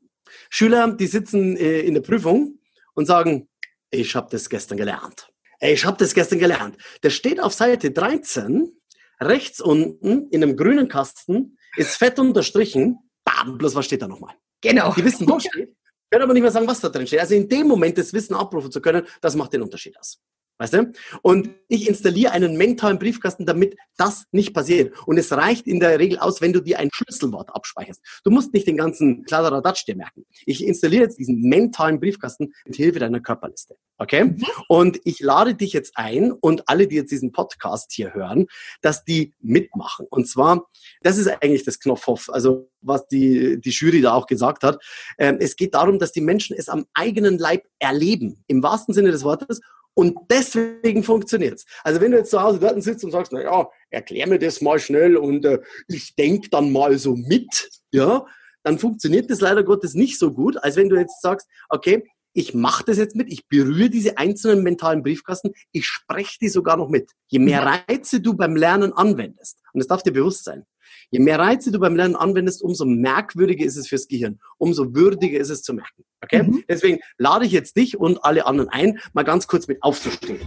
Schüler, 0.49 0.93
die 0.93 1.07
sitzen 1.07 1.57
äh, 1.57 1.81
in 1.81 1.93
der 1.93 2.01
Prüfung 2.01 2.59
und 2.93 3.05
sagen, 3.05 3.47
ich 3.89 4.15
habe 4.15 4.29
das 4.31 4.49
gestern 4.49 4.77
gelernt. 4.77 5.29
Ich 5.59 5.85
habe 5.85 5.97
das 5.97 6.13
gestern 6.13 6.39
gelernt. 6.39 6.77
Der 7.03 7.11
steht 7.11 7.39
auf 7.39 7.53
Seite 7.53 7.91
13, 7.91 8.71
rechts 9.19 9.61
unten 9.61 10.27
in 10.29 10.43
einem 10.43 10.57
grünen 10.57 10.87
Kasten, 10.87 11.57
ist 11.77 11.97
fett 11.97 12.17
unterstrichen. 12.17 12.97
Bam, 13.23 13.57
bloß 13.57 13.75
was 13.75 13.85
steht 13.85 14.01
da 14.01 14.07
nochmal? 14.07 14.33
Genau. 14.61 14.93
Die 14.93 15.03
wissen, 15.03 15.29
wo 15.29 15.39
steht, 15.39 15.75
können 16.09 16.23
aber 16.23 16.33
nicht 16.33 16.41
mehr 16.41 16.51
sagen, 16.51 16.67
was 16.67 16.79
da 16.79 16.89
drin 16.89 17.05
steht. 17.05 17.19
Also 17.19 17.35
in 17.35 17.47
dem 17.47 17.67
Moment 17.67 17.97
das 17.97 18.11
Wissen 18.13 18.35
abrufen 18.35 18.71
zu 18.71 18.81
können, 18.81 19.05
das 19.21 19.35
macht 19.35 19.53
den 19.53 19.61
Unterschied 19.61 19.97
aus. 19.99 20.19
Weißt 20.57 20.73
du? 20.73 20.91
Und 21.23 21.49
ich 21.67 21.87
installiere 21.87 22.33
einen 22.33 22.55
mentalen 22.55 22.99
Briefkasten, 22.99 23.47
damit 23.47 23.75
das 23.97 24.25
nicht 24.31 24.53
passiert. 24.53 24.95
Und 25.07 25.17
es 25.17 25.31
reicht 25.31 25.65
in 25.65 25.79
der 25.79 25.97
Regel 25.97 26.19
aus, 26.19 26.39
wenn 26.39 26.53
du 26.53 26.61
dir 26.61 26.77
ein 26.77 26.89
Schlüsselwort 26.93 27.49
abspeicherst. 27.55 27.99
Du 28.23 28.29
musst 28.29 28.53
nicht 28.53 28.67
den 28.67 28.77
ganzen 28.77 29.23
Kladderadatsch 29.23 29.85
dir 29.87 29.95
merken. 29.95 30.25
Ich 30.45 30.63
installiere 30.63 31.03
jetzt 31.03 31.17
diesen 31.17 31.41
mentalen 31.41 31.99
Briefkasten 31.99 32.53
mit 32.65 32.75
Hilfe 32.75 32.99
deiner 32.99 33.21
Körperliste. 33.21 33.75
Okay? 33.97 34.35
Und 34.67 34.99
ich 35.03 35.19
lade 35.19 35.55
dich 35.55 35.73
jetzt 35.73 35.93
ein 35.95 36.31
und 36.31 36.67
alle, 36.67 36.87
die 36.87 36.95
jetzt 36.95 37.11
diesen 37.11 37.31
Podcast 37.31 37.91
hier 37.93 38.13
hören, 38.13 38.47
dass 38.81 39.03
die 39.03 39.33
mitmachen. 39.39 40.05
Und 40.09 40.27
zwar, 40.27 40.67
das 41.01 41.17
ist 41.17 41.27
eigentlich 41.27 41.63
das 41.63 41.79
Knopfhoff, 41.79 42.29
also 42.31 42.69
was 42.81 43.07
die, 43.07 43.59
die 43.61 43.69
Jury 43.69 44.01
da 44.01 44.13
auch 44.13 44.27
gesagt 44.27 44.63
hat. 44.63 44.79
Ähm, 45.17 45.37
es 45.39 45.55
geht 45.55 45.75
darum, 45.75 45.99
dass 45.99 46.11
die 46.11 46.21
Menschen 46.21 46.55
es 46.57 46.69
am 46.69 46.85
eigenen 46.93 47.37
Leib 47.37 47.63
erleben. 47.79 48.43
Im 48.47 48.63
wahrsten 48.63 48.93
Sinne 48.93 49.11
des 49.11 49.23
Wortes 49.23 49.61
und 49.93 50.17
deswegen 50.29 51.03
funktioniert's. 51.03 51.65
Also 51.83 52.01
wenn 52.01 52.11
du 52.11 52.17
jetzt 52.17 52.31
zu 52.31 52.41
Hause 52.41 52.59
dort 52.59 52.81
sitzt 52.81 53.03
und 53.03 53.11
sagst, 53.11 53.31
na 53.31 53.41
ja, 53.41 53.69
erklär 53.89 54.27
mir 54.27 54.39
das 54.39 54.61
mal 54.61 54.79
schnell 54.79 55.17
und 55.17 55.45
äh, 55.45 55.59
ich 55.87 56.15
denk 56.15 56.49
dann 56.51 56.71
mal 56.71 56.97
so 56.97 57.15
mit, 57.15 57.69
ja, 57.91 58.25
dann 58.63 58.79
funktioniert 58.79 59.29
das 59.29 59.41
leider 59.41 59.63
Gottes 59.63 59.93
nicht 59.93 60.17
so 60.17 60.31
gut, 60.31 60.63
als 60.63 60.75
wenn 60.75 60.89
du 60.89 60.97
jetzt 60.97 61.21
sagst, 61.21 61.47
okay, 61.69 62.03
ich 62.33 62.53
mache 62.53 62.85
das 62.85 62.97
jetzt 62.97 63.15
mit, 63.15 63.31
ich 63.31 63.47
berühre 63.47 63.89
diese 63.89 64.17
einzelnen 64.17 64.63
mentalen 64.63 65.03
Briefkasten, 65.03 65.51
ich 65.71 65.85
spreche 65.85 66.37
die 66.39 66.47
sogar 66.47 66.77
noch 66.77 66.87
mit. 66.87 67.11
Je 67.27 67.39
mehr 67.39 67.65
Reize 67.65 68.21
du 68.21 68.33
beim 68.35 68.55
Lernen 68.55 68.93
anwendest, 68.93 69.59
und 69.73 69.79
das 69.79 69.87
darf 69.87 70.03
dir 70.03 70.13
bewusst 70.13 70.45
sein, 70.45 70.65
Je 71.09 71.19
mehr 71.19 71.39
Reize 71.39 71.71
du 71.71 71.79
beim 71.79 71.95
Lernen 71.95 72.15
anwendest, 72.15 72.61
umso 72.61 72.85
merkwürdiger 72.85 73.65
ist 73.65 73.77
es 73.77 73.87
fürs 73.87 74.07
Gehirn, 74.07 74.39
umso 74.57 74.93
würdiger 74.93 75.39
ist 75.39 75.49
es 75.49 75.61
zu 75.63 75.73
merken. 75.73 76.03
Okay? 76.23 76.43
Mhm. 76.43 76.63
Deswegen 76.67 76.99
lade 77.17 77.45
ich 77.45 77.51
jetzt 77.51 77.75
dich 77.77 77.97
und 77.97 78.23
alle 78.23 78.45
anderen 78.45 78.69
ein, 78.69 78.99
mal 79.13 79.23
ganz 79.23 79.47
kurz 79.47 79.67
mit 79.67 79.81
aufzustehen. 79.83 80.39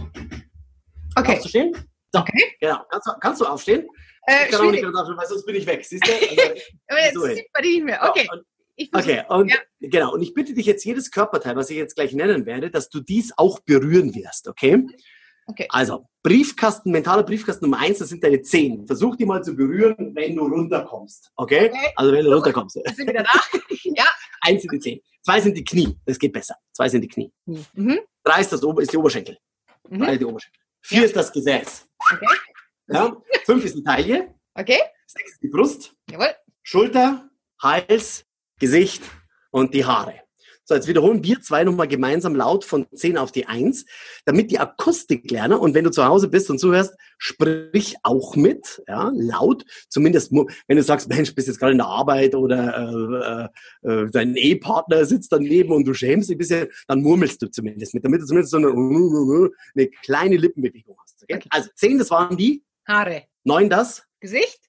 Okay. 1.15 1.37
Aufzustehen? 1.37 1.73
So, 2.13 2.19
okay. 2.21 2.55
Genau. 2.59 2.79
Kannst 2.89 3.07
du, 3.07 3.11
kannst 3.19 3.41
du 3.41 3.45
aufstehen? 3.45 3.87
Äh, 4.27 4.45
ich 4.45 4.51
kann 4.51 4.67
auch 4.67 4.71
nicht 4.71 4.83
gerade 4.83 4.97
aufstehen, 4.97 5.17
weil 5.17 5.27
sonst 5.27 5.45
bin 5.45 5.55
ich 5.55 5.65
weg. 5.65 5.85
Siehst 5.85 6.05
du? 6.05 6.11
Also, 6.87 7.03
jetzt 7.03 7.13
so 7.15 7.21
sieht 7.21 7.47
man 7.53 7.63
dich 7.63 7.75
nicht 7.75 7.85
mehr. 7.85 8.09
Okay. 8.09 8.27
Ja, 8.31 8.39
Okay, 8.91 9.23
und 9.29 9.49
ja. 9.49 9.57
genau. 9.79 10.13
Und 10.13 10.21
ich 10.21 10.33
bitte 10.33 10.53
dich 10.53 10.65
jetzt 10.65 10.83
jedes 10.83 11.09
Körperteil, 11.09 11.55
was 11.55 11.69
ich 11.69 11.77
jetzt 11.77 11.95
gleich 11.95 12.13
nennen 12.13 12.45
werde, 12.45 12.69
dass 12.69 12.89
du 12.89 12.99
dies 12.99 13.31
auch 13.37 13.59
berühren 13.61 14.13
wirst, 14.15 14.49
okay? 14.49 14.85
Okay. 15.47 15.67
Also, 15.69 16.07
Briefkasten, 16.23 16.91
mentaler 16.91 17.23
Briefkasten 17.23 17.65
Nummer 17.65 17.79
eins, 17.79 17.99
das 17.99 18.09
sind 18.09 18.23
deine 18.23 18.41
Zehen. 18.41 18.87
Versuch 18.87 19.15
die 19.15 19.25
mal 19.25 19.43
zu 19.43 19.55
berühren, 19.55 20.15
wenn 20.15 20.35
du 20.35 20.47
runterkommst. 20.47 21.31
Okay? 21.35 21.69
okay. 21.69 21.91
Also, 21.95 22.11
wenn 22.11 22.25
du 22.25 22.33
runterkommst. 22.33 22.79
Sind 22.95 23.07
wieder 23.07 23.23
da? 23.23 23.39
ja. 23.83 24.05
Eins 24.41 24.61
sind 24.61 24.71
die 24.71 24.79
Zehen. 24.79 25.01
Zwei 25.21 25.41
sind 25.41 25.55
die 25.55 25.63
Knie. 25.63 25.97
Das 26.05 26.17
geht 26.17 26.33
besser. 26.33 26.55
Zwei 26.71 26.89
sind 26.89 27.01
die 27.01 27.07
Knie. 27.07 27.31
Mhm. 27.45 27.99
Drei 28.23 28.41
ist, 28.41 28.51
das 28.51 28.61
ist 28.61 28.93
die 28.93 28.97
Oberschenkel. 28.97 29.37
Mhm. 29.89 29.99
Drei 29.99 30.17
die 30.17 30.25
Oberschenkel. 30.25 30.61
Vier 30.81 30.99
ja. 30.99 31.05
ist 31.05 31.15
das 31.15 31.31
Gesäß. 31.31 31.87
Okay. 32.11 32.27
Ja. 32.87 33.15
Fünf 33.45 33.65
ist 33.65 33.75
die 33.75 33.83
Taille. 33.83 34.35
Okay. 34.53 34.79
Sechs 35.07 35.31
ist 35.31 35.43
die 35.43 35.47
Brust. 35.47 35.95
Jawohl. 36.09 36.35
Schulter, 36.61 37.29
Hals, 37.61 38.25
Gesicht 38.59 39.03
und 39.51 39.73
die 39.73 39.85
Haare. 39.85 40.21
So, 40.67 40.73
jetzt 40.73 40.87
wiederholen 40.87 41.23
wir 41.23 41.41
zwei 41.41 41.63
nochmal 41.63 41.87
gemeinsam 41.87 42.35
laut 42.35 42.65
von 42.65 42.87
10 42.91 43.19
auf 43.19 43.31
die 43.31 43.45
1, 43.45 43.85
damit 44.25 44.49
die 44.49 44.57
Akustik 44.57 45.29
lernen. 45.29 45.59
Und 45.59 45.75
wenn 45.75 45.83
du 45.83 45.91
zu 45.91 46.05
Hause 46.05 46.27
bist 46.27 46.49
und 46.49 46.57
zuhörst, 46.57 46.95
sprich 47.19 47.95
auch 48.01 48.35
mit, 48.35 48.81
ja, 48.87 49.11
laut. 49.13 49.63
Zumindest, 49.89 50.31
wenn 50.31 50.77
du 50.77 50.81
sagst, 50.81 51.07
Mensch, 51.07 51.35
bist 51.35 51.47
jetzt 51.47 51.59
gerade 51.59 51.73
in 51.73 51.77
der 51.77 51.87
Arbeit 51.87 52.33
oder 52.33 53.51
äh, 53.83 53.87
äh, 53.87 54.09
dein 54.09 54.35
Ehepartner 54.35 55.05
sitzt 55.05 55.31
daneben 55.31 55.71
und 55.71 55.85
du 55.85 55.93
schämst 55.93 56.29
dich 56.29 56.35
ein 56.35 56.39
bisschen, 56.39 56.67
dann 56.87 57.01
murmelst 57.01 57.43
du 57.43 57.47
zumindest 57.51 57.93
mit, 57.93 58.03
damit 58.03 58.21
du 58.21 58.25
zumindest 58.25 58.51
so 58.51 58.57
eine, 58.57 58.69
eine 58.69 59.87
kleine 60.01 60.37
Lippenbewegung 60.37 60.97
hast. 60.99 61.23
Okay. 61.23 61.43
Also 61.51 61.69
10, 61.75 61.99
das 61.99 62.09
waren 62.09 62.37
die 62.37 62.63
Haare. 62.87 63.25
9 63.43 63.69
das 63.69 64.03
Gesicht. 64.19 64.59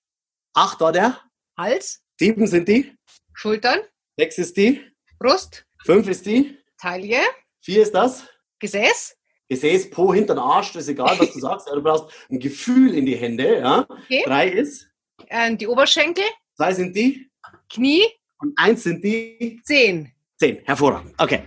8 0.53 0.79
war 0.81 0.93
der 0.93 1.21
Hals. 1.57 2.03
7 2.19 2.47
sind 2.47 2.69
die 2.69 2.93
Schultern. 3.33 3.79
6 4.19 4.39
ist 4.39 4.57
die 4.59 4.83
Brust. 5.19 5.66
Fünf 5.85 6.09
ist 6.09 6.27
die. 6.27 6.59
Taille. 6.81 7.21
Vier 7.61 7.83
ist 7.83 7.93
das. 7.93 8.27
Gesäß. 8.59 9.17
Gesäß, 9.49 9.91
Po, 9.91 10.13
Hintern, 10.13 10.39
Arsch, 10.39 10.73
das 10.73 10.85
ist 10.85 10.89
egal, 10.91 11.19
was 11.19 11.33
du 11.33 11.39
sagst. 11.41 11.69
Du 11.69 11.83
brauchst 11.83 12.13
ein 12.31 12.41
Gefühl 12.41 12.95
in 12.95 13.07
die 13.07 13.17
Hände. 13.17 13.59
Ja. 13.59 13.87
Okay. 13.89 14.23
Drei 14.25 14.49
ist. 14.49 14.89
Ähm, 15.29 15.57
die 15.57 15.67
Oberschenkel. 15.67 16.25
Zwei 16.57 16.73
sind 16.75 16.97
die. 16.97 17.31
Knie. 17.71 18.03
Und 18.39 18.59
eins 18.59 18.83
sind 18.83 19.03
die. 19.05 19.61
Zehn. 19.65 20.13
Zehn, 20.37 20.59
hervorragend. 20.65 21.15
Okay. 21.19 21.43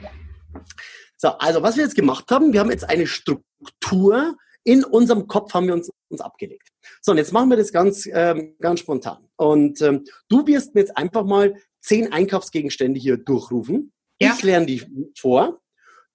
So, 1.18 1.30
also 1.30 1.62
was 1.62 1.76
wir 1.76 1.84
jetzt 1.84 1.96
gemacht 1.96 2.32
haben, 2.32 2.54
wir 2.54 2.60
haben 2.62 2.72
jetzt 2.72 2.90
eine 2.90 3.06
Struktur 3.06 4.36
in 4.64 4.84
unserem 4.84 5.28
Kopf 5.28 5.54
haben 5.54 5.68
wir 5.68 5.74
uns, 5.74 5.92
uns 6.10 6.22
abgelegt. 6.22 6.70
So, 7.02 7.12
und 7.12 7.18
jetzt 7.18 7.32
machen 7.34 7.50
wir 7.50 7.58
das 7.58 7.72
ganz, 7.72 8.08
ähm, 8.12 8.56
ganz 8.60 8.82
spontan. 8.82 9.28
Und 9.36 9.82
ähm, 9.82 10.06
du 10.28 10.46
wirst 10.46 10.76
mir 10.76 10.82
jetzt 10.82 10.96
einfach 10.98 11.24
mal 11.26 11.56
zehn 11.80 12.12
Einkaufsgegenstände 12.12 13.00
hier 13.00 13.18
durchrufen. 13.18 13.94
Ja. 14.20 14.34
Ich 14.36 14.44
lerne 14.44 14.66
die 14.66 15.12
vor. 15.18 15.62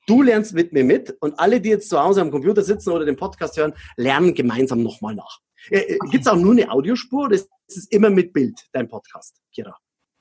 Du 0.06 0.22
lernst 0.22 0.52
mit 0.52 0.72
mir 0.72 0.84
mit 0.84 1.16
und 1.20 1.38
alle, 1.38 1.60
die 1.60 1.70
jetzt 1.70 1.88
zu 1.88 1.98
Hause 1.98 2.20
am 2.20 2.30
Computer 2.30 2.62
sitzen 2.62 2.90
oder 2.90 3.06
den 3.06 3.16
Podcast 3.16 3.56
hören, 3.56 3.72
lernen 3.96 4.34
gemeinsam 4.34 4.82
nochmal 4.82 5.14
nach. 5.14 5.40
Äh, 5.70 5.78
äh 5.78 5.98
okay. 5.98 6.10
Gibt 6.10 6.26
es 6.26 6.30
auch 6.30 6.36
nur 6.36 6.52
eine 6.52 6.70
Audiospur 6.70 7.24
oder 7.24 7.36
ist 7.36 7.48
es 7.66 7.86
immer 7.86 8.10
mit 8.10 8.32
Bild, 8.34 8.60
dein 8.72 8.86
Podcast, 8.86 9.40
Kira? 9.54 9.74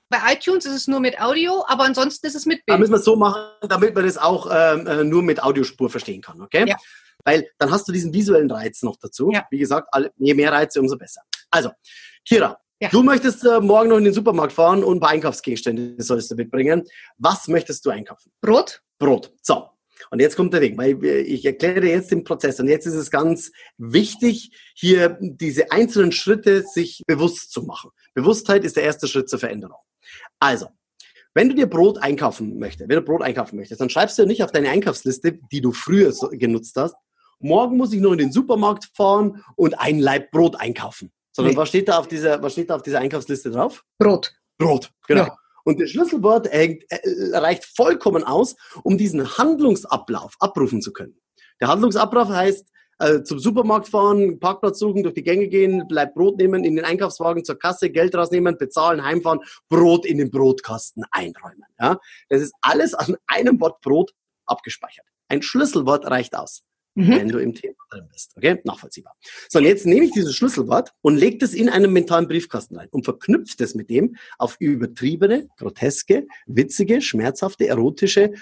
Bei 0.10 0.34
iTunes 0.34 0.66
ist 0.66 0.74
es 0.74 0.88
nur 0.88 1.00
mit 1.00 1.20
Audio, 1.20 1.66
aber 1.68 1.84
ansonsten 1.84 2.28
ist 2.28 2.36
es 2.36 2.46
mit 2.46 2.66
Bild. 2.66 2.76
Da 2.76 2.78
müssen 2.78 2.94
wir 2.94 2.98
es 2.98 3.04
so 3.04 3.16
machen, 3.16 3.42
damit 3.68 3.96
man 3.96 4.06
das 4.06 4.18
auch 4.18 4.48
ähm, 4.52 4.88
äh, 4.88 5.04
nur 5.04 5.24
mit 5.24 5.42
Audiospur 5.42 5.90
verstehen 5.90 6.22
kann, 6.22 6.40
okay? 6.40 6.66
Ja. 6.68 6.78
Weil 7.26 7.50
dann 7.58 7.72
hast 7.72 7.88
du 7.88 7.92
diesen 7.92 8.14
visuellen 8.14 8.52
Reiz 8.52 8.84
noch 8.84 8.98
dazu. 8.98 9.32
Ja. 9.32 9.46
Wie 9.50 9.58
gesagt, 9.58 9.90
je 10.18 10.34
mehr 10.34 10.52
Reize, 10.52 10.80
umso 10.80 10.98
besser. 10.98 11.22
Also, 11.50 11.72
Kira, 12.26 12.58
ja. 12.84 12.90
Du 12.90 13.02
möchtest 13.02 13.46
äh, 13.46 13.62
morgen 13.62 13.90
noch 13.90 13.98
in 13.98 14.04
den 14.04 14.14
Supermarkt 14.14 14.52
fahren 14.52 14.84
und 14.84 14.98
ein 14.98 15.00
paar 15.00 15.12
Einkaufsgegenstände 15.12 15.96
sollst 16.04 16.30
du 16.30 16.36
mitbringen. 16.36 16.84
Was 17.18 17.48
möchtest 17.48 17.86
du 17.86 17.92
einkaufen? 17.92 18.30
Brot. 18.42 18.82
Brot. 19.00 19.32
So. 19.42 19.70
Und 20.12 20.20
jetzt 20.20 20.36
kommt 20.36 20.54
der 20.54 20.60
Weg, 20.60 20.78
weil 20.78 21.02
ich 21.06 21.46
erkläre 21.46 21.88
jetzt 21.88 22.12
den 22.12 22.26
Prozess. 22.26 22.60
Und 22.60 22.68
jetzt 22.68 22.86
ist 22.86 22.96
es 22.96 23.10
ganz 23.10 23.54
wichtig, 23.78 24.52
hier 24.76 25.18
diese 25.22 25.72
einzelnen 25.72 26.12
Schritte 26.12 26.64
sich 26.64 27.04
bewusst 27.08 27.54
zu 27.54 27.64
machen. 27.64 27.92
Bewusstheit 28.14 28.66
ist 28.66 28.76
der 28.76 28.84
erste 28.84 29.08
Schritt 29.08 29.30
zur 29.30 29.40
Veränderung. 29.40 29.80
Also, 30.40 30.68
wenn 31.34 31.48
du 31.48 31.56
dir 31.56 31.68
Brot 31.68 32.00
einkaufen 32.00 32.60
möchtest, 32.60 32.90
wenn 32.90 32.98
du 32.98 33.02
Brot 33.02 33.22
einkaufen 33.22 33.56
möchtest, 33.56 33.80
dann 33.80 33.90
schreibst 33.90 34.20
du 34.20 34.26
nicht 34.26 34.44
auf 34.44 34.52
deine 34.52 34.70
Einkaufsliste, 34.70 35.40
die 35.54 35.62
du 35.62 35.72
früher 35.72 36.14
genutzt 36.32 36.76
hast, 36.76 36.96
morgen 37.40 37.78
muss 37.78 37.94
ich 37.94 38.02
noch 38.02 38.12
in 38.12 38.18
den 38.18 38.32
Supermarkt 38.34 38.90
fahren 38.94 39.42
und 39.56 39.80
ein 39.80 40.00
Laib 40.00 40.32
Brot 40.32 40.60
einkaufen. 40.60 41.14
Sondern 41.34 41.54
nee. 41.54 41.58
was 41.58 41.70
steht 41.70 41.90
da 41.90 41.98
auf 41.98 42.08
dieser, 42.08 42.42
was 42.42 42.54
steht 42.54 42.70
da 42.70 42.76
auf 42.76 42.84
dieser 42.84 43.00
Einkaufsliste 43.00 43.52
drauf? 43.52 43.84
Brot. 43.98 44.34
Brot, 44.58 44.92
genau. 45.08 45.26
Ja. 45.26 45.38
Und 45.66 45.82
das 45.82 45.90
Schlüsselwort 45.90 46.52
hängt, 46.52 46.84
äh, 46.90 47.00
reicht 47.34 47.66
vollkommen 47.66 48.24
aus, 48.24 48.56
um 48.84 48.98
diesen 48.98 49.38
Handlungsablauf 49.38 50.36
abrufen 50.40 50.82
zu 50.82 50.94
können. 50.94 51.20
Der 51.60 51.70
Handlungsablauf 51.70 52.30
heißt, 52.30 52.68
äh, 53.00 53.24
zum 53.24 53.40
Supermarkt 53.40 53.88
fahren, 53.88 54.40
Parkplatz 54.40 54.80
suchen, 54.80 55.04
durch 55.04 55.16
die 55.16 55.24
Gänge 55.24 55.48
gehen, 55.48 55.88
bleibt 55.88 56.16
Brot 56.16 56.38
nehmen, 56.38 56.64
in 56.64 56.76
den 56.76 56.86
Einkaufswagen 56.86 57.44
zur 57.44 57.58
Kasse, 57.58 57.90
Geld 57.90 58.16
rausnehmen, 58.16 58.58
bezahlen, 58.58 59.04
heimfahren, 59.04 59.40
Brot 59.70 60.06
in 60.06 60.20
den 60.20 60.30
Brotkasten 60.30 61.04
einräumen. 61.12 61.64
Ja? 61.80 62.00
Das 62.30 62.42
ist 62.42 62.54
alles 62.62 62.94
an 62.94 63.18
einem 63.26 63.60
Wort 63.60 63.82
Brot 63.82 64.14
abgespeichert. 64.46 65.08
Ein 65.30 65.42
Schlüsselwort 65.42 66.06
reicht 66.06 66.36
aus 66.36 66.64
mhm. 66.96 67.10
wenn 67.10 67.30
du 67.30 67.40
im 67.40 67.54
Thema 67.54 67.76
drin 67.90 68.08
bist. 68.12 68.34
Okay? 68.38 68.60
Nachvollziehbar. 68.64 69.16
So, 69.50 69.60
und 69.60 69.66
jetzt 69.66 69.86
nehme 69.86 70.06
ich 70.06 70.12
dieses 70.12 70.36
Schlüsselwort 70.36 70.94
und 71.02 71.18
lege 71.18 71.38
das 71.38 71.54
in 71.54 71.70
einen 71.70 71.92
mentalen 71.92 72.28
Briefkasten 72.28 72.78
ein 72.78 72.88
und 72.90 73.06
verknüpfe 73.06 73.56
das 73.58 73.76
mit 73.76 73.90
dem 73.90 74.16
auf 74.38 74.58
übertriebene, 74.60 75.48
groteske, 75.58 76.28
witzige, 76.46 77.02
schmerzhafte, 77.02 77.68
erotische, 77.68 78.34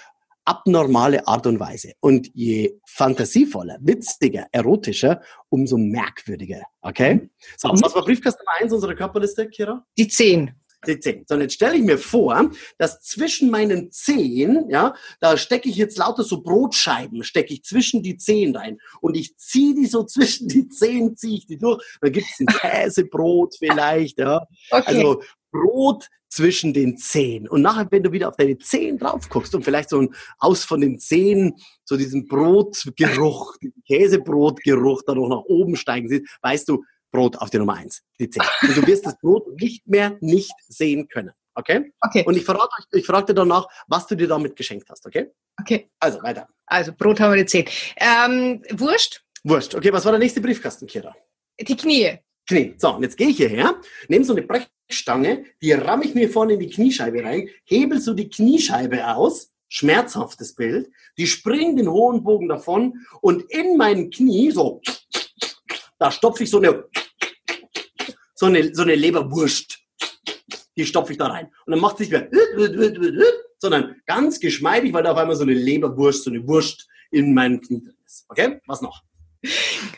abnormale 0.46 1.28
Art 1.28 1.46
und 1.48 1.60
Weise. 1.60 1.94
Und 2.00 2.32
je 2.34 2.80
fantasievoller, 2.86 3.78
witziger, 3.82 4.48
erotischer, 4.52 5.22
umso 5.50 5.78
merkwürdiger. 5.78 6.62
Okay? 6.82 7.30
So, 7.58 7.70
was 7.70 7.96
war 7.96 8.04
Briefkasten 8.04 8.44
Nummer 8.44 8.64
1 8.64 8.74
unserer 8.74 8.96
Körperliste, 8.96 9.48
Kira? 9.50 9.86
Die 9.98 10.08
10 10.08 10.52
die 10.88 11.00
Zehen. 11.00 11.26
So, 11.28 11.36
und 11.36 11.42
jetzt 11.42 11.54
stelle 11.54 11.76
ich 11.76 11.84
mir 11.84 11.98
vor, 11.98 12.52
dass 12.78 13.02
zwischen 13.02 13.50
meinen 13.50 13.92
Zehen, 13.92 14.66
ja, 14.70 14.96
da 15.20 15.38
stecke 15.38 15.70
ich 15.70 15.76
jetzt 15.76 15.98
lauter 15.98 16.24
so 16.24 16.42
Brotscheiben, 16.42 17.24
stecke 17.24 17.54
ich 17.54 17.64
zwischen 17.64 18.04
die 18.04 18.18
Zehen 18.18 18.56
rein 18.56 18.80
und 19.02 19.16
ich 19.16 19.38
ziehe 19.38 19.76
die 19.76 19.86
so 19.86 20.04
zwischen 20.06 20.48
die 20.48 20.68
Zehen, 20.68 21.16
ziehe 21.16 21.38
ich 21.38 21.46
die 21.46 21.58
durch. 21.58 21.84
Da 22.02 22.10
gibt 22.10 22.28
es 22.28 22.40
ein 22.40 22.48
Käsebrot 22.48 23.56
vielleicht, 23.58 24.20
ja. 24.20 24.46
Okay. 24.72 24.84
Also 24.86 25.22
Brot 25.52 26.08
zwischen 26.32 26.74
den 26.74 26.98
Zehen. 26.98 27.48
Und 27.48 27.62
nachher, 27.62 27.88
wenn 27.92 28.04
du 28.04 28.12
wieder 28.12 28.30
auf 28.30 28.38
deine 28.38 28.58
Zehen 28.58 28.98
drauf 28.98 29.28
guckst 29.30 29.54
und 29.54 29.64
vielleicht 29.64 29.90
so 29.90 30.00
ein 30.00 30.16
aus 30.40 30.64
von 30.64 30.80
den 30.80 30.98
Zehen, 30.98 31.56
so 31.84 31.98
diesen 31.98 32.28
Brotgeruch, 32.28 33.58
Käsebrotgeruch 33.86 35.04
da 35.06 35.14
noch 35.14 35.28
nach 35.28 35.44
oben 35.44 35.76
steigen 35.76 36.08
siehst, 36.08 36.26
weißt 36.42 36.70
du, 36.70 36.84
Brot 37.12 37.38
auf 37.38 37.50
die 37.50 37.58
Nummer 37.58 37.76
eins, 37.76 38.02
die 38.20 38.30
10. 38.30 38.42
Und 38.62 38.78
du 38.78 38.88
wirst 38.88 39.06
das 39.06 39.18
Brot 39.20 39.48
nicht 39.60 39.86
mehr 39.88 40.18
nicht 40.22 40.54
sehen 40.68 41.08
können. 41.08 41.32
Okay? 41.56 41.92
Okay. 42.00 42.24
Und 42.26 42.38
ich 42.38 42.46
verrate 42.46 42.70
euch, 42.80 43.00
ich 43.00 43.06
frage 43.06 43.28
dir 43.28 43.34
danach, 43.34 43.68
was 43.88 44.08
du 44.08 44.16
dir 44.16 44.28
damit 44.28 44.56
geschenkt 44.56 44.90
hast, 44.90 45.06
okay? 45.06 45.32
Okay. 45.60 45.92
Also 46.00 46.24
weiter. 46.24 46.48
Also 46.66 46.94
Brot 46.94 47.20
haben 47.20 47.34
wir 47.34 47.44
die 47.44 47.46
10. 47.46 47.66
Ähm, 47.98 48.64
Wurst, 48.72 49.24
Wurscht. 49.44 49.74
Okay, 49.74 49.92
was 49.92 50.06
war 50.06 50.12
der 50.12 50.20
nächste 50.20 50.40
Briefkasten, 50.42 50.86
Kira? 50.88 51.16
die 51.60 51.76
Knie. 51.76 52.20
Knie. 52.48 52.76
So, 52.78 52.96
und 52.96 53.04
jetzt 53.04 53.18
gehe 53.18 53.30
ich 53.30 53.38
hierher, 53.38 53.80
nehme 54.08 54.26
so 54.26 54.34
eine 54.34 54.44
Brechstange, 54.44 55.46
die 55.62 55.72
ramme 55.72 56.06
ich 56.06 56.16
mir 56.16 56.30
vorne 56.30 56.54
in 56.54 56.60
die 56.60 56.70
Kniescheibe 56.70 57.24
rein, 57.24 57.50
hebel 57.66 58.00
so 58.00 58.14
die 58.14 58.30
Kniescheibe 58.30 59.08
aus, 59.16 59.52
schmerzhaftes 59.70 60.56
Bild, 60.56 60.92
die 61.18 61.28
springen 61.28 61.78
den 61.78 61.90
hohen 61.90 62.24
Bogen 62.24 62.48
davon 62.50 63.06
und 63.22 63.44
in 63.52 63.78
meinem 63.78 64.10
Knie, 64.10 64.52
so, 64.52 64.82
da 65.98 66.12
stopfe 66.12 66.44
ich 66.44 66.50
so 66.50 66.58
eine, 66.58 66.84
so 68.42 68.48
eine, 68.48 68.74
so 68.74 68.82
eine 68.82 68.96
Leberwurst. 68.96 69.78
Die 70.76 70.86
stopfe 70.86 71.12
ich 71.12 71.20
da 71.20 71.28
rein. 71.28 71.52
Und 71.66 71.72
dann 71.72 71.80
macht 71.80 72.00
es 72.00 72.10
nicht 72.10 72.12
mehr, 72.12 72.28
sondern 73.60 73.96
ganz 74.08 74.40
geschmeidig, 74.40 74.94
weil 74.94 75.04
da 75.04 75.12
auf 75.12 75.18
einmal 75.18 75.36
so 75.36 75.44
eine 75.44 75.54
Leberwurst, 75.54 76.24
so 76.24 76.32
eine 76.32 76.48
Wurst 76.48 76.88
in 77.12 77.36
meinem 77.36 77.62
Knie 77.62 77.84
drin 77.84 77.98
ist. 78.04 78.26
Okay? 78.30 78.60
Was 78.66 78.82
noch? 78.82 79.04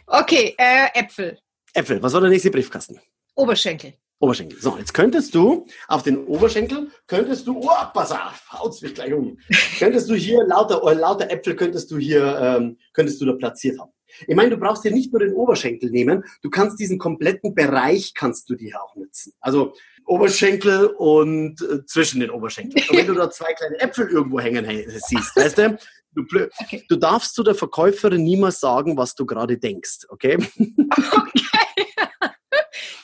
Okay, 0.08 0.56
äh, 0.58 0.88
Äpfel, 0.94 1.38
Äpfel. 1.74 2.04
Was 2.04 2.14
war 2.14 2.22
der 2.22 2.30
nächste 2.30 2.52
Briefkasten? 2.52 3.00
Oberschenkel. 3.36 3.94
Oberschenkel. 4.20 4.60
So, 4.60 4.78
jetzt 4.78 4.94
könntest 4.94 5.34
du 5.36 5.66
auf 5.88 6.04
den 6.04 6.26
Oberschenkel, 6.26 6.90
könntest 7.08 7.48
du, 7.48 7.60
oh, 7.60 7.86
pass 7.94 8.12
auf, 8.12 8.44
haut's 8.52 8.82
mich 8.82 8.94
gleich 8.94 9.14
um. 9.14 9.38
könntest 9.80 10.10
du 10.10 10.16
hier 10.16 10.44
lauter, 10.46 10.82
äh, 10.86 10.94
lauter 10.94 11.32
Äpfel 11.32 11.56
könntest 11.56 11.92
du 11.92 11.98
hier, 11.98 12.38
ähm, 12.40 12.78
könntest 12.94 13.22
du 13.22 13.26
da 13.26 13.34
platziert 13.34 13.80
haben. 13.80 13.92
Ich 14.28 14.36
meine, 14.36 14.52
du 14.52 14.58
brauchst 14.58 14.84
hier 14.84 14.92
nicht 14.92 15.12
nur 15.12 15.20
den 15.20 15.34
Oberschenkel 15.34 15.90
nehmen, 15.90 16.24
du 16.42 16.50
kannst 16.50 16.80
diesen 16.80 16.98
kompletten 16.98 17.54
Bereich 17.56 18.14
kannst 18.14 18.50
du 18.50 18.56
dir 18.56 18.82
auch 18.82 18.96
nutzen. 18.96 19.34
Also 19.40 19.74
Oberschenkel 20.06 20.88
und 20.88 21.62
äh, 21.62 21.86
zwischen 21.86 22.20
den 22.20 22.30
Oberschenkeln. 22.30 22.86
Und 22.90 22.98
wenn 22.98 23.08
du 23.08 23.14
da 23.14 23.30
zwei 23.30 23.54
kleine 23.54 23.80
Äpfel 23.80 24.10
irgendwo 24.10 24.40
hängen 24.40 24.66
siehst, 24.90 25.36
weißt 25.36 25.58
du, 25.58 25.78
du, 26.16 26.24
Okay. 26.60 26.84
du 26.90 26.96
darfst 26.98 27.36
zu 27.36 27.44
der 27.44 27.56
Verkäuferin 27.56 28.24
niemals 28.24 28.60
sagen, 28.60 28.98
was 28.98 29.16
du 29.16 29.26
gerade 29.26 29.58
denkst, 29.58 30.06
okay? 30.10 30.38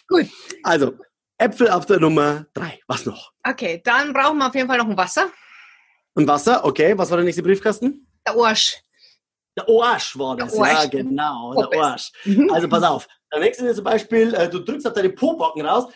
Gut. 0.07 0.25
Also, 0.63 0.93
Äpfel 1.37 1.69
auf 1.69 1.85
der 1.85 1.99
Nummer 1.99 2.45
drei. 2.53 2.79
Was 2.87 3.05
noch? 3.05 3.31
Okay, 3.43 3.81
dann 3.83 4.11
brauchen 4.13 4.37
wir 4.39 4.47
auf 4.47 4.55
jeden 4.55 4.67
Fall 4.67 4.77
noch 4.77 4.89
ein 4.89 4.97
Wasser. 4.97 5.29
Und 6.13 6.27
Wasser, 6.27 6.65
okay. 6.65 6.97
Was 6.97 7.09
war 7.09 7.17
der 7.17 7.23
nächste 7.25 7.43
Briefkasten? 7.43 8.07
Der 8.27 8.35
Arsch. 8.35 8.81
Der 9.59 9.75
Arsch 9.83 10.17
war 10.17 10.37
das, 10.37 10.57
Arsch. 10.57 10.83
ja 10.83 10.85
genau, 10.85 11.51
Poppes. 11.53 11.69
der 11.71 11.83
Arsch. 11.83 12.11
Mhm. 12.25 12.49
Also 12.51 12.67
pass 12.69 12.83
auf, 12.83 13.07
der 13.31 13.41
nächste 13.41 13.67
ist 13.67 13.75
zum 13.75 13.85
Beispiel, 13.85 14.33
äh, 14.33 14.49
du 14.49 14.59
drückst 14.59 14.87
auf 14.87 14.93
deine 14.93 15.09
Pobacken 15.09 15.65
raus 15.65 15.91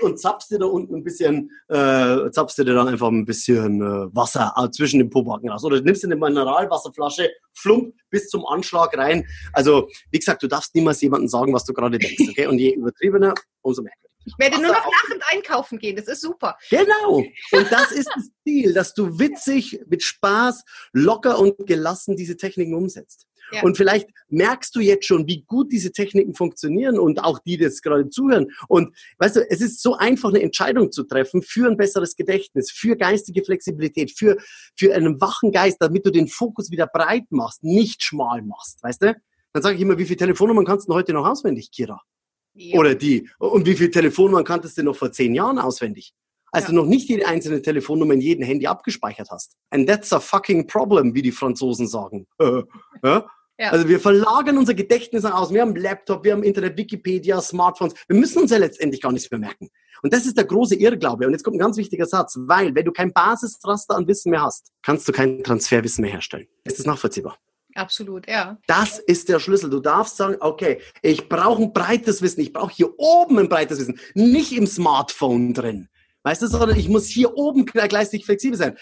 und 0.00 0.18
zapfst 0.18 0.50
dir 0.50 0.58
da 0.58 0.66
unten 0.66 0.94
ein 0.94 1.04
bisschen, 1.04 1.50
äh, 1.68 2.30
zapfst 2.30 2.58
dir 2.58 2.64
dann 2.64 2.88
einfach 2.88 3.08
ein 3.08 3.24
bisschen 3.24 3.80
äh, 3.82 4.14
Wasser 4.14 4.54
äh, 4.56 4.70
zwischen 4.70 4.98
den 4.98 5.10
Pobacken 5.10 5.50
raus. 5.50 5.64
Oder 5.64 5.78
du 5.78 5.84
nimmst 5.84 6.02
dir 6.02 6.08
eine 6.08 6.16
Mineralwasserflasche, 6.16 7.30
flump 7.52 7.94
bis 8.10 8.28
zum 8.28 8.46
Anschlag 8.46 8.96
rein. 8.96 9.26
Also 9.52 9.88
wie 10.10 10.18
gesagt, 10.18 10.42
du 10.42 10.46
darfst 10.46 10.74
niemals 10.74 11.00
jemandem 11.00 11.28
sagen, 11.28 11.52
was 11.52 11.64
du 11.64 11.72
gerade 11.72 11.98
denkst, 11.98 12.24
okay? 12.30 12.46
Und 12.46 12.58
je 12.58 12.74
übertriebener, 12.74 13.34
umso 13.62 13.82
mehr. 13.82 13.92
Ich 14.24 14.34
werde 14.38 14.56
nur 14.56 14.72
noch 14.72 14.84
lachend 14.84 15.22
einkaufen 15.30 15.78
gehen. 15.78 15.96
Das 15.96 16.08
ist 16.08 16.20
super. 16.20 16.56
Genau. 16.70 17.18
Und 17.52 17.72
das 17.72 17.92
ist 17.92 18.10
das 18.14 18.30
Ziel, 18.42 18.72
dass 18.72 18.94
du 18.94 19.18
witzig, 19.18 19.80
mit 19.86 20.02
Spaß, 20.02 20.64
locker 20.92 21.38
und 21.38 21.66
gelassen 21.66 22.16
diese 22.16 22.36
Techniken 22.36 22.74
umsetzt. 22.74 23.26
Ja. 23.52 23.62
Und 23.62 23.76
vielleicht 23.76 24.08
merkst 24.28 24.74
du 24.74 24.80
jetzt 24.80 25.06
schon, 25.06 25.26
wie 25.26 25.42
gut 25.42 25.70
diese 25.70 25.92
Techniken 25.92 26.34
funktionieren 26.34 26.98
und 26.98 27.22
auch 27.22 27.38
die, 27.38 27.56
die 27.56 27.64
jetzt 27.64 27.82
gerade 27.82 28.08
zuhören. 28.08 28.50
Und 28.68 28.96
weißt 29.18 29.36
du, 29.36 29.50
es 29.50 29.60
ist 29.60 29.82
so 29.82 29.96
einfach, 29.96 30.30
eine 30.30 30.42
Entscheidung 30.42 30.90
zu 30.90 31.04
treffen 31.04 31.42
für 31.42 31.68
ein 31.68 31.76
besseres 31.76 32.16
Gedächtnis, 32.16 32.70
für 32.70 32.96
geistige 32.96 33.44
Flexibilität, 33.44 34.16
für, 34.16 34.38
für 34.76 34.94
einen 34.94 35.20
wachen 35.20 35.52
Geist, 35.52 35.76
damit 35.80 36.06
du 36.06 36.10
den 36.10 36.28
Fokus 36.28 36.70
wieder 36.70 36.86
breit 36.86 37.30
machst, 37.30 37.62
nicht 37.62 38.02
schmal 38.02 38.42
machst, 38.42 38.82
weißt 38.82 39.02
du? 39.02 39.16
Dann 39.52 39.62
sage 39.62 39.76
ich 39.76 39.82
immer, 39.82 39.98
wie 39.98 40.04
viele 40.04 40.16
Telefonnummern 40.16 40.64
kannst 40.64 40.88
du 40.88 40.94
heute 40.94 41.12
noch 41.12 41.26
auswendig, 41.26 41.70
Kira? 41.70 42.00
Ja. 42.54 42.78
Oder 42.78 42.94
die. 42.94 43.28
Und 43.38 43.66
wie 43.66 43.74
viele 43.74 43.90
Telefonnummern 43.90 44.44
kanntest 44.44 44.78
du 44.78 44.82
noch 44.82 44.96
vor 44.96 45.10
zehn 45.12 45.34
Jahren 45.34 45.58
auswendig? 45.58 46.12
Als 46.52 46.64
Ja. 46.64 46.70
du 46.70 46.76
noch 46.76 46.86
nicht 46.86 47.08
jede 47.08 47.26
einzelne 47.26 47.60
Telefonnummer 47.62 48.14
in 48.14 48.20
jedem 48.20 48.44
Handy 48.44 48.66
abgespeichert 48.66 49.28
hast. 49.30 49.56
And 49.70 49.88
that's 49.88 50.12
a 50.12 50.20
fucking 50.20 50.66
problem, 50.68 51.14
wie 51.14 51.22
die 51.22 51.32
Franzosen 51.32 51.88
sagen. 51.88 52.26
Äh, 52.40 52.62
ja? 53.04 53.26
Ja. 53.58 53.70
Also 53.70 53.88
wir 53.88 54.00
verlagern 54.00 54.58
unser 54.58 54.74
Gedächtnis 54.74 55.24
aus. 55.24 55.52
Wir 55.54 55.60
haben 55.60 55.76
Laptop, 55.76 56.24
wir 56.24 56.32
haben 56.32 56.42
Internet, 56.42 56.76
Wikipedia, 56.76 57.40
Smartphones. 57.40 57.94
Wir 58.08 58.16
müssen 58.16 58.42
uns 58.42 58.50
ja 58.50 58.56
letztendlich 58.58 59.00
gar 59.00 59.12
nichts 59.12 59.30
mehr 59.30 59.38
merken. 59.38 59.68
Und 60.02 60.12
das 60.12 60.26
ist 60.26 60.36
der 60.36 60.44
große 60.44 60.74
Irrglaube. 60.74 61.24
Und 61.26 61.32
jetzt 61.32 61.44
kommt 61.44 61.54
ein 61.56 61.60
ganz 61.60 61.76
wichtiger 61.76 62.06
Satz. 62.06 62.36
Weil, 62.36 62.74
wenn 62.74 62.84
du 62.84 62.90
kein 62.90 63.12
Basisraster 63.12 63.94
an 63.94 64.08
Wissen 64.08 64.30
mehr 64.30 64.42
hast, 64.42 64.72
kannst 64.82 65.06
du 65.06 65.12
kein 65.12 65.44
Transferwissen 65.44 66.02
mehr 66.02 66.10
herstellen. 66.10 66.48
Ist 66.64 66.80
das 66.80 66.86
nachvollziehbar? 66.86 67.38
Absolut, 67.74 68.28
ja. 68.28 68.58
Das 68.66 68.98
ist 68.98 69.28
der 69.28 69.40
Schlüssel. 69.40 69.70
Du 69.70 69.80
darfst 69.80 70.16
sagen, 70.16 70.36
okay, 70.40 70.80
ich 71.02 71.28
brauche 71.28 71.62
ein 71.62 71.72
breites 71.72 72.22
Wissen. 72.22 72.40
Ich 72.40 72.52
brauche 72.52 72.72
hier 72.72 72.98
oben 72.98 73.38
ein 73.38 73.48
breites 73.48 73.78
Wissen, 73.80 73.98
nicht 74.14 74.52
im 74.52 74.66
Smartphone 74.66 75.54
drin. 75.54 75.88
Weißt 76.22 76.42
du, 76.42 76.46
sondern 76.46 76.78
ich 76.78 76.88
muss 76.88 77.06
hier 77.06 77.36
oben 77.36 77.66
geistig 77.66 78.24
flexibel 78.24 78.56
sein. 78.56 78.78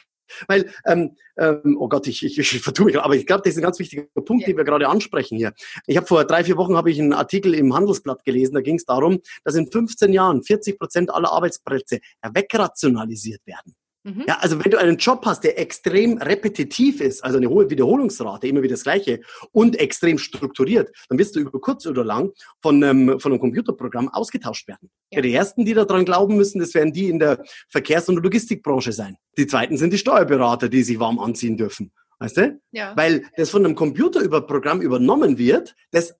Weil, 0.46 0.70
ähm, 0.86 1.16
ähm, 1.36 1.76
oh 1.78 1.88
Gott, 1.88 2.06
ich, 2.06 2.24
ich, 2.24 2.38
ich 2.38 2.62
vertue 2.62 2.86
mich, 2.86 2.98
aber 2.98 3.16
ich 3.16 3.26
glaube, 3.26 3.42
das 3.42 3.52
ist 3.52 3.58
ein 3.58 3.62
ganz 3.62 3.78
wichtiger 3.78 4.04
Punkt, 4.24 4.42
Ja. 4.42 4.46
den 4.48 4.56
wir 4.56 4.64
gerade 4.64 4.88
ansprechen 4.88 5.36
hier. 5.36 5.52
Ich 5.86 5.96
habe 5.96 6.06
vor 6.06 6.24
drei, 6.24 6.44
vier 6.44 6.56
Wochen 6.56 6.76
habe 6.76 6.90
ich 6.90 7.00
einen 7.00 7.12
Artikel 7.12 7.54
im 7.54 7.74
Handelsblatt 7.74 8.24
gelesen, 8.24 8.54
da 8.54 8.60
ging 8.60 8.76
es 8.76 8.84
darum, 8.84 9.20
dass 9.44 9.54
in 9.54 9.70
15 9.70 10.12
Jahren 10.12 10.42
40 10.42 10.78
Prozent 10.78 11.12
aller 11.12 11.32
Arbeitsplätze 11.32 12.00
wegrationalisiert 12.22 13.40
werden. 13.46 13.74
Mhm. 14.04 14.24
Ja, 14.26 14.38
also 14.40 14.62
wenn 14.62 14.70
du 14.70 14.78
einen 14.78 14.96
Job 14.96 15.24
hast, 15.24 15.44
der 15.44 15.58
extrem 15.60 16.18
repetitiv 16.18 17.00
ist, 17.00 17.22
also 17.22 17.38
eine 17.38 17.48
hohe 17.48 17.70
Wiederholungsrate, 17.70 18.48
immer 18.48 18.62
wieder 18.62 18.74
das 18.74 18.82
Gleiche 18.82 19.20
und 19.52 19.78
extrem 19.78 20.18
strukturiert, 20.18 20.90
dann 21.08 21.18
wirst 21.18 21.36
du 21.36 21.40
über 21.40 21.60
kurz 21.60 21.86
oder 21.86 22.04
lang 22.04 22.32
von, 22.60 22.82
einem 22.82 23.20
von 23.20 23.32
einem 23.32 23.40
Computerprogramm 23.40 24.08
ausgetauscht 24.08 24.66
werden. 24.66 24.90
Ja. 25.12 25.20
Die 25.20 25.32
ersten, 25.32 25.64
die 25.64 25.74
daran 25.74 26.04
glauben 26.04 26.36
müssen, 26.36 26.58
das 26.58 26.74
werden 26.74 26.92
die 26.92 27.08
in 27.08 27.20
der 27.20 27.44
Verkehrs- 27.68 28.08
und 28.08 28.16
Logistikbranche 28.16 28.92
sein. 28.92 29.16
Die 29.36 29.46
zweiten 29.46 29.76
sind 29.76 29.92
die 29.92 29.98
Steuerberater, 29.98 30.68
die 30.68 30.82
sich 30.82 30.98
warm 30.98 31.20
anziehen 31.20 31.56
dürfen. 31.56 31.92
Weißt 32.18 32.36
du? 32.36 32.60
Ja. 32.72 32.96
Weil 32.96 33.24
das 33.36 33.50
von 33.50 33.64
einem 33.64 33.74
Computerprogramm 33.74 34.80
übernommen 34.80 35.38
wird, 35.38 35.74
das 35.90 36.14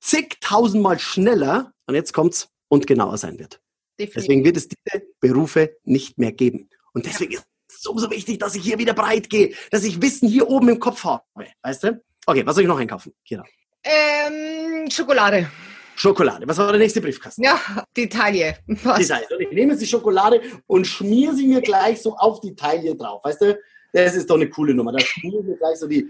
zigtausendmal 0.00 0.98
schneller, 0.98 1.72
und 1.86 1.94
jetzt 1.94 2.12
kommt's, 2.12 2.48
und 2.68 2.86
genauer 2.86 3.16
sein 3.16 3.38
wird. 3.38 3.60
definitiv. 3.98 4.14
Deswegen 4.14 4.44
wird 4.44 4.56
es 4.56 4.68
diese 4.68 5.02
Berufe 5.20 5.76
nicht 5.84 6.18
mehr 6.18 6.32
geben. 6.32 6.68
Und 6.98 7.06
deswegen 7.06 7.34
ist 7.34 7.46
es 7.68 7.86
umso 7.86 8.10
wichtig, 8.10 8.40
dass 8.40 8.56
ich 8.56 8.62
hier 8.64 8.76
wieder 8.76 8.92
breit 8.92 9.30
gehe, 9.30 9.54
dass 9.70 9.84
ich 9.84 10.02
Wissen 10.02 10.28
hier 10.28 10.48
oben 10.48 10.68
im 10.68 10.80
Kopf 10.80 11.04
habe. 11.04 11.22
Weißt 11.62 11.84
du? 11.84 12.02
Okay, 12.26 12.44
was 12.44 12.56
soll 12.56 12.64
ich 12.64 12.68
noch 12.68 12.80
einkaufen? 12.80 13.14
Kira. 13.24 13.44
Ähm, 13.84 14.90
Schokolade. 14.90 15.48
Schokolade. 15.94 16.48
Was 16.48 16.58
war 16.58 16.72
der 16.72 16.80
nächste 16.80 17.00
Briefkasten? 17.00 17.44
Ja, 17.44 17.60
die 17.96 18.08
Taille. 18.08 18.58
Was? 18.82 18.98
Die 18.98 19.06
Taille. 19.06 19.28
Und 19.30 19.40
ich 19.42 19.50
nehme 19.52 19.74
jetzt 19.74 19.80
die 19.82 19.86
Schokolade 19.86 20.40
und 20.66 20.88
schmier 20.88 21.32
sie 21.34 21.46
mir 21.46 21.60
gleich 21.60 22.02
so 22.02 22.16
auf 22.16 22.40
die 22.40 22.56
Taille 22.56 22.96
drauf. 22.96 23.22
Weißt 23.22 23.42
du? 23.42 23.56
Das 23.92 24.16
ist 24.16 24.28
doch 24.28 24.34
eine 24.34 24.50
coole 24.50 24.74
Nummer. 24.74 24.90
Da 24.90 24.98
schmier 24.98 25.38
ich 25.38 25.46
mir 25.46 25.56
gleich 25.56 25.78
so 25.78 25.86
die, 25.86 26.08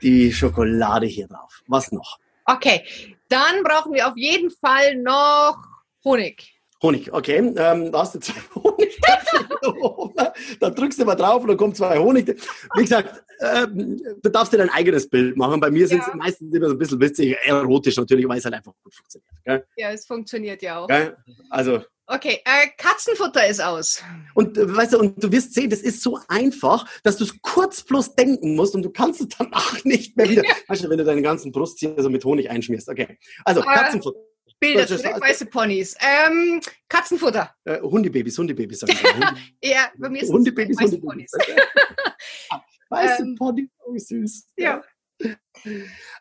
die 0.00 0.32
Schokolade 0.32 1.06
hier 1.06 1.26
drauf. 1.26 1.60
Was 1.66 1.90
noch? 1.90 2.20
Okay, 2.44 2.84
dann 3.28 3.64
brauchen 3.64 3.94
wir 3.94 4.06
auf 4.06 4.16
jeden 4.16 4.52
Fall 4.52 4.94
noch 4.94 5.56
Honig. 6.04 6.59
Honig, 6.82 7.12
okay. 7.12 7.36
Ähm, 7.56 7.92
da 7.92 8.00
hast 8.00 8.14
du 8.14 8.20
zwei 8.20 8.40
oben. 8.54 10.14
Da 10.60 10.70
drückst 10.70 10.98
du 11.00 11.04
mal 11.04 11.14
drauf 11.14 11.42
und 11.42 11.48
dann 11.48 11.56
kommen 11.56 11.74
zwei 11.74 11.98
Honig. 11.98 12.28
Wie 12.74 12.82
gesagt, 12.82 13.22
ähm, 13.40 14.00
du 14.22 14.30
darfst 14.30 14.52
dir 14.52 14.58
dein 14.58 14.70
eigenes 14.70 15.08
Bild 15.08 15.36
machen. 15.36 15.60
Bei 15.60 15.70
mir 15.70 15.86
sind 15.86 16.00
es 16.00 16.06
Ja. 16.08 16.14
meistens 16.16 16.54
immer 16.54 16.68
so 16.68 16.74
ein 16.74 16.78
bisschen 16.78 17.00
witzig, 17.00 17.36
erotisch 17.44 17.96
natürlich, 17.96 18.26
weil 18.28 18.38
es 18.38 18.44
halt 18.44 18.54
einfach 18.54 18.72
gut 18.82 18.94
funktioniert. 18.94 19.30
Gell? 19.44 19.64
Ja, 19.76 19.90
es 19.92 20.06
funktioniert 20.06 20.62
ja 20.62 20.78
auch. 20.80 20.88
Gell? 20.88 21.16
Also, 21.50 21.82
Okay, 22.12 22.40
äh, 22.44 22.66
Katzenfutter 22.76 23.46
ist 23.46 23.60
aus. 23.62 24.02
und 24.34 24.58
äh, 24.58 24.76
weißt 24.76 24.94
du, 24.94 24.98
und 24.98 25.22
du 25.22 25.30
wirst 25.30 25.54
sehen, 25.54 25.70
das 25.70 25.80
ist 25.80 26.02
so 26.02 26.18
einfach, 26.26 26.84
dass 27.04 27.18
du 27.18 27.22
es 27.22 27.40
kurz 27.40 27.82
bloß 27.84 28.16
denken 28.16 28.56
musst 28.56 28.74
und 28.74 28.82
du 28.82 28.90
kannst 28.90 29.20
es 29.20 29.28
danach 29.38 29.76
nicht 29.84 30.16
mehr 30.16 30.28
wieder. 30.28 30.42
Weißt 30.66 30.82
du, 30.82 30.90
wenn 30.90 30.98
du 30.98 31.04
deine 31.04 31.22
ganzen 31.22 31.52
Brust 31.52 31.78
hier 31.78 31.94
so 31.98 32.10
mit 32.10 32.24
Honig 32.24 32.50
einschmierst. 32.50 32.88
Okay. 32.88 33.16
Also, 33.44 33.60
Katzenfutter. 33.62 34.18
Bilder 34.60 34.86
zurück, 34.86 35.06
also- 35.06 35.20
weiße 35.20 35.46
Ponys. 35.46 35.96
Ähm, 36.00 36.60
Katzenfutter. 36.88 37.54
Äh, 37.64 37.80
Hundebabys, 37.80 38.36
Hundebabys, 38.38 38.80
sagen 38.80 38.92
wir. 38.92 39.10
Hunde- 39.14 39.36
Ja, 39.62 39.90
bei 39.98 40.08
mir 40.10 40.22
ist 40.22 40.30
Hundebabys, 40.30 40.76
weiße 40.78 40.92
Hundebabys. 41.00 41.30
Ponys. 41.32 41.58
Weiße 42.90 43.22
Ähm, 43.22 43.36
Pony, 43.36 43.70
oh 43.86 43.96
süß. 43.96 44.48
Ja. 44.56 44.82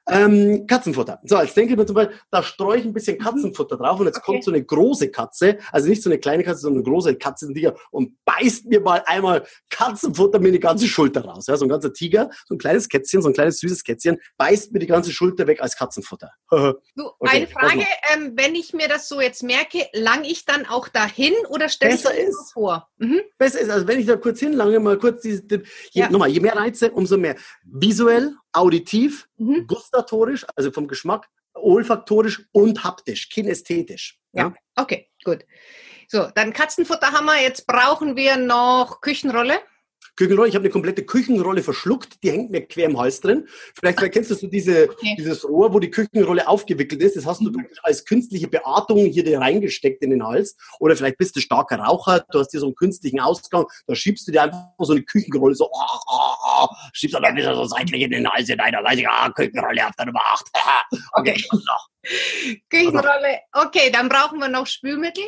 Ähm, 0.07 0.65
Katzenfutter. 0.65 1.19
So, 1.23 1.39
jetzt 1.39 1.55
denke 1.55 1.73
ich 1.73 1.77
mir 1.77 1.85
zum 1.85 1.95
Beispiel, 1.95 2.17
da 2.31 2.41
streue 2.41 2.79
ich 2.79 2.85
ein 2.85 2.93
bisschen 2.93 3.17
Katzenfutter 3.19 3.77
drauf 3.77 3.99
und 3.99 4.07
jetzt 4.07 4.17
okay. 4.17 4.31
kommt 4.31 4.43
so 4.43 4.51
eine 4.51 4.63
große 4.63 5.11
Katze, 5.11 5.57
also 5.71 5.87
nicht 5.87 6.01
so 6.01 6.09
eine 6.09 6.17
kleine 6.17 6.43
Katze, 6.43 6.61
sondern 6.61 6.83
eine 6.83 6.91
große 6.91 7.15
Katze 7.15 7.47
und 7.91 8.13
beißt 8.25 8.65
mir 8.65 8.81
mal 8.81 9.03
einmal 9.05 9.45
Katzenfutter 9.69 10.39
mir 10.39 10.51
die 10.51 10.59
ganze 10.59 10.87
Schulter 10.87 11.25
raus. 11.25 11.47
Ja, 11.47 11.57
so 11.57 11.65
ein 11.65 11.69
ganzer 11.69 11.93
Tiger, 11.93 12.29
so 12.47 12.55
ein 12.55 12.57
kleines 12.57 12.89
Kätzchen, 12.89 13.21
so 13.21 13.29
ein 13.29 13.33
kleines 13.33 13.59
süßes 13.59 13.83
Kätzchen, 13.83 14.17
beißt 14.37 14.71
mir 14.71 14.79
die 14.79 14.87
ganze 14.87 15.11
Schulter 15.11 15.47
weg 15.47 15.61
als 15.61 15.75
Katzenfutter. 15.75 16.31
okay, 16.49 16.75
eine 17.21 17.47
Frage, 17.47 17.85
ähm, 18.13 18.33
wenn 18.35 18.55
ich 18.55 18.73
mir 18.73 18.87
das 18.87 19.07
so 19.07 19.21
jetzt 19.21 19.43
merke, 19.43 19.85
lang 19.93 20.23
ich 20.23 20.45
dann 20.45 20.65
auch 20.65 20.87
dahin 20.87 21.33
oder 21.49 21.69
stelle 21.69 21.95
ich 21.95 22.01
das 22.01 22.51
vor? 22.53 22.89
Mhm. 22.97 23.21
Besser 23.37 23.59
ist, 23.59 23.69
also 23.69 23.87
wenn 23.87 23.99
ich 23.99 24.05
da 24.05 24.15
kurz 24.15 24.39
hinlange, 24.39 24.79
mal 24.79 24.97
kurz 24.97 25.21
diese, 25.21 25.43
je, 25.49 25.61
ja. 25.93 26.09
nochmal, 26.09 26.29
je 26.29 26.39
mehr 26.39 26.55
Reize, 26.55 26.91
umso 26.91 27.17
mehr. 27.17 27.35
Visuell, 27.63 28.33
auditiv, 28.51 29.28
mhm. 29.39 29.67
gustatorisch, 29.67 30.45
also 30.55 30.71
vom 30.71 30.87
Geschmack, 30.87 31.27
olfaktorisch 31.53 32.47
und 32.51 32.83
haptisch, 32.83 33.29
kinästhetisch. 33.29 34.19
Ja, 34.33 34.43
ja. 34.43 34.53
okay, 34.75 35.09
gut. 35.23 35.45
So, 36.07 36.29
dann 36.33 36.53
Katzenfutter 36.53 37.11
haben 37.11 37.25
wir. 37.25 37.41
Jetzt 37.41 37.67
brauchen 37.67 38.15
wir 38.15 38.37
noch 38.37 39.01
Küchenrolle. 39.01 39.59
Küchenrolle, 40.19 40.49
ich 40.49 40.55
habe 40.55 40.65
eine 40.65 40.71
komplette 40.71 41.05
Küchenrolle 41.05 41.63
verschluckt, 41.63 42.21
die 42.23 42.31
hängt 42.31 42.51
mir 42.51 42.67
quer 42.67 42.87
im 42.87 42.99
Hals 42.99 43.21
drin. 43.21 43.47
Vielleicht 43.73 44.01
erkennst 44.01 44.29
du 44.29 44.47
diese, 44.47 44.89
okay. 44.89 45.15
dieses 45.17 45.47
Rohr, 45.47 45.73
wo 45.73 45.79
die 45.79 45.89
Küchenrolle 45.89 46.45
aufgewickelt 46.45 47.01
ist. 47.01 47.15
Das 47.15 47.25
hast 47.25 47.39
du 47.39 47.49
mhm. 47.49 47.65
als 47.83 48.03
künstliche 48.03 48.49
Beatmung 48.49 49.05
hier 49.05 49.39
reingesteckt 49.39 50.03
in 50.03 50.09
den 50.09 50.27
Hals. 50.27 50.57
Oder 50.81 50.97
vielleicht 50.97 51.17
bist 51.19 51.37
du 51.37 51.39
starker 51.39 51.79
Raucher, 51.79 52.25
du 52.33 52.39
hast 52.39 52.51
hier 52.51 52.59
so 52.59 52.65
einen 52.65 52.75
künstlichen 52.75 53.21
Ausgang, 53.21 53.65
da 53.87 53.95
schiebst 53.95 54.27
du 54.27 54.33
dir 54.33 54.43
einfach 54.43 54.67
so 54.79 54.91
eine 54.91 55.03
Küchenrolle 55.03 55.55
so, 55.55 55.69
oh, 55.71 55.99
oh, 56.11 56.33
oh, 56.63 56.67
schiebst 56.91 57.15
du 57.15 57.21
dann 57.21 57.37
wieder 57.37 57.55
so 57.55 57.63
seitlich 57.63 58.01
in 58.01 58.11
den 58.11 58.29
Hals 58.29 58.49
hinein, 58.49 58.73
da 58.73 58.83
weiß 58.83 58.99
ich, 58.99 59.07
ah, 59.07 59.29
Küchenrolle 59.29 59.87
auf 59.87 59.95
der 59.95 60.05
Nummer 60.05 60.21
8. 60.33 60.45
okay, 61.13 61.41
okay. 61.51 62.61
Küchenrolle, 62.69 63.39
okay, 63.53 63.89
dann 63.89 64.09
brauchen 64.09 64.39
wir 64.39 64.49
noch 64.49 64.67
Spülmittel. 64.67 65.23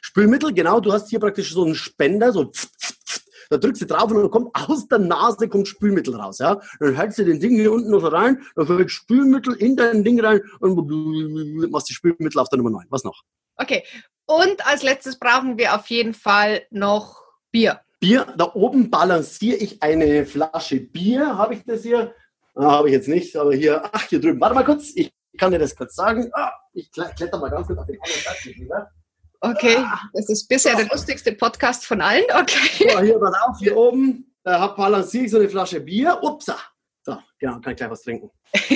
Spülmittel, 0.00 0.54
genau, 0.54 0.80
du 0.80 0.94
hast 0.94 1.10
hier 1.10 1.20
praktisch 1.20 1.52
so 1.52 1.64
einen 1.64 1.74
Spender, 1.74 2.32
so 2.32 2.50
pf, 2.50 2.70
pf, 2.80 3.23
da 3.54 3.58
drückst 3.58 3.82
du 3.82 3.86
drauf 3.86 4.10
und 4.10 4.16
dann 4.20 4.30
kommt 4.30 4.50
aus 4.52 4.88
der 4.88 4.98
Nase 4.98 5.48
kommt 5.48 5.68
Spülmittel 5.68 6.16
raus. 6.16 6.38
Ja? 6.38 6.60
Dann 6.80 6.94
hältst 6.94 7.18
du 7.18 7.24
den 7.24 7.38
Ding 7.38 7.54
hier 7.54 7.70
unten 7.70 7.90
noch 7.90 8.10
rein, 8.10 8.42
dann 8.56 8.66
fällt 8.66 8.90
Spülmittel 8.90 9.54
in 9.54 9.76
dein 9.76 10.02
Ding 10.02 10.20
rein 10.20 10.40
und 10.58 11.70
machst 11.70 11.88
die 11.88 11.94
Spülmittel 11.94 12.40
auf 12.40 12.48
der 12.48 12.58
Nummer 12.58 12.70
9. 12.70 12.86
Was 12.90 13.04
noch? 13.04 13.22
Okay. 13.56 13.84
Und 14.26 14.66
als 14.66 14.82
letztes 14.82 15.18
brauchen 15.18 15.56
wir 15.56 15.74
auf 15.74 15.86
jeden 15.86 16.14
Fall 16.14 16.62
noch 16.70 17.22
Bier. 17.52 17.80
Bier, 18.00 18.26
da 18.36 18.50
oben 18.54 18.90
balanciere 18.90 19.58
ich 19.58 19.82
eine 19.82 20.26
Flasche 20.26 20.80
Bier. 20.80 21.38
Habe 21.38 21.54
ich 21.54 21.64
das 21.64 21.82
hier? 21.82 22.12
Ah, 22.56 22.72
Habe 22.72 22.88
ich 22.88 22.94
jetzt 22.94 23.08
nicht, 23.08 23.36
aber 23.36 23.54
hier, 23.54 23.82
ach, 23.92 24.08
hier 24.08 24.20
drüben. 24.20 24.40
Warte 24.40 24.54
mal 24.54 24.64
kurz, 24.64 24.90
ich 24.94 25.12
kann 25.38 25.52
dir 25.52 25.58
das 25.58 25.76
kurz 25.76 25.94
sagen. 25.94 26.30
Ah, 26.32 26.50
ich 26.72 26.90
kletter 26.90 27.38
mal 27.38 27.50
ganz 27.50 27.66
kurz 27.66 27.78
auf 27.78 27.86
den 27.86 28.00
anderen 28.00 28.22
Seite. 28.22 28.88
Okay, 29.44 29.84
das 30.14 30.30
ist 30.30 30.48
bisher 30.48 30.74
der 30.74 30.86
lustigste 30.86 31.32
Podcast 31.32 31.84
von 31.84 32.00
allen. 32.00 32.24
Okay. 32.34 32.88
So, 32.90 33.00
hier, 33.00 33.18
pass 33.18 33.34
auf, 33.46 33.58
hier 33.58 33.76
oben, 33.76 34.34
da 34.42 34.68
balanciere 34.68 35.24
ich 35.26 35.30
so 35.30 35.38
eine 35.38 35.50
Flasche 35.50 35.80
Bier. 35.80 36.18
Upsa. 36.22 36.58
So, 37.02 37.18
genau, 37.38 37.60
kann 37.60 37.72
ich 37.72 37.76
gleich 37.76 37.90
was 37.90 38.00
trinken. 38.00 38.30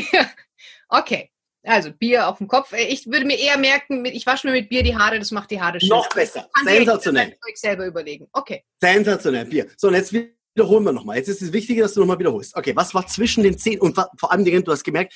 okay, 0.91 1.31
also 1.63 1.91
Bier 1.93 2.29
auf 2.29 2.37
dem 2.37 2.49
Kopf. 2.49 2.75
Ich 2.75 3.07
würde 3.07 3.25
mir 3.25 3.39
eher 3.39 3.57
merken, 3.57 4.05
ich 4.05 4.27
wasche 4.27 4.47
mir 4.47 4.53
mit 4.53 4.69
Bier 4.69 4.83
die 4.83 4.95
Haare, 4.95 5.19
das 5.19 5.31
macht 5.31 5.51
die 5.51 5.59
Haare 5.59 5.81
schön. 5.81 5.89
Noch 5.89 6.09
besser. 6.11 6.47
Sensationell. 6.63 7.29
Ich 7.29 7.53
euch 7.53 7.61
selber 7.61 7.87
überlegen. 7.87 8.29
Okay. 8.33 8.63
Sensationell, 8.79 9.47
Bier. 9.47 9.69
So, 9.79 9.89
und 9.89 9.95
jetzt 9.95 10.13
wiederholen 10.13 10.85
wir 10.85 10.93
nochmal. 10.93 11.17
Jetzt 11.17 11.29
ist 11.29 11.41
es 11.41 11.51
wichtig, 11.51 11.79
dass 11.79 11.95
du 11.95 12.01
nochmal 12.01 12.19
wiederholst. 12.19 12.55
Okay, 12.55 12.77
was 12.77 12.93
war 12.93 13.07
zwischen 13.07 13.43
den 13.43 13.57
zehn 13.57 13.81
und 13.81 13.95
vor 13.95 14.31
allem, 14.31 14.45
du 14.45 14.71
hast 14.71 14.85
gemerkt, 14.85 15.15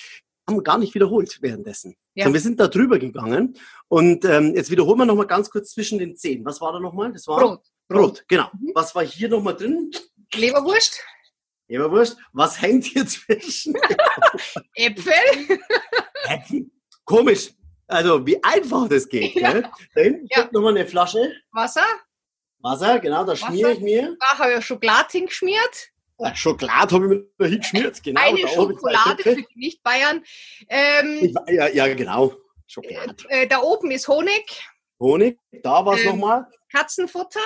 haben 0.48 0.62
gar 0.62 0.78
nicht 0.78 0.94
wiederholt 0.94 1.38
währenddessen. 1.40 1.96
Ja. 2.14 2.32
Wir 2.32 2.40
sind 2.40 2.60
da 2.60 2.68
drüber 2.68 2.98
gegangen. 2.98 3.56
Und 3.88 4.24
ähm, 4.24 4.54
jetzt 4.54 4.70
wiederholen 4.70 4.98
wir 4.98 5.06
nochmal 5.06 5.26
ganz 5.26 5.50
kurz 5.50 5.70
zwischen 5.70 5.98
den 5.98 6.16
Zehen. 6.16 6.44
Was 6.44 6.60
war 6.60 6.72
da 6.72 6.80
nochmal? 6.80 7.12
Das 7.12 7.26
war 7.26 7.38
Brot. 7.38 7.62
Brot, 7.88 8.24
genau. 8.28 8.48
Mhm. 8.52 8.72
Was 8.74 8.94
war 8.94 9.04
hier 9.04 9.28
nochmal 9.28 9.56
drin? 9.56 9.90
Leberwurst. 10.34 11.00
Leberwurst. 11.68 12.16
Was 12.32 12.60
hängt 12.60 12.84
hier 12.84 13.06
zwischen? 13.06 13.74
Äpfel. 14.74 15.12
Äpfel. 16.28 16.70
Komisch. 17.04 17.50
Also, 17.86 18.26
wie 18.26 18.42
einfach 18.42 18.88
das 18.88 19.08
geht. 19.08 19.34
Ja. 19.34 19.54
Ne? 19.54 19.70
Da 19.94 20.00
hinten 20.00 20.26
ja. 20.30 20.48
nochmal 20.52 20.76
eine 20.76 20.86
Flasche. 20.86 21.32
Wasser. 21.52 21.84
Wasser, 22.60 23.00
genau, 23.00 23.24
da 23.24 23.34
schmiere 23.34 23.72
ich 23.72 23.80
mir. 23.80 24.16
Da 24.20 24.38
habe 24.38 24.54
ich 24.58 24.64
Schokolade 24.64 25.08
hingeschmiert. 25.10 25.91
Schokolade 26.34 26.94
habe 26.94 27.04
ich 27.04 27.10
mir 27.10 27.24
da 27.38 27.46
hingeschmiert, 27.46 28.02
genau. 28.02 28.20
Eine 28.20 28.48
Schokolade 28.48 29.22
für 29.22 29.36
die 29.36 29.46
Nicht-Bayern. 29.54 30.22
Ähm, 30.68 31.34
ja, 31.48 31.68
ja, 31.68 31.94
genau. 31.94 32.34
Schokolade. 32.66 33.14
Äh, 33.28 33.46
da 33.46 33.60
oben 33.60 33.90
ist 33.90 34.08
Honig. 34.08 34.62
Honig, 35.00 35.38
da 35.62 35.84
war 35.84 35.94
es 35.94 36.02
ähm, 36.02 36.10
nochmal. 36.10 36.46
Katzenfutter. 36.70 37.40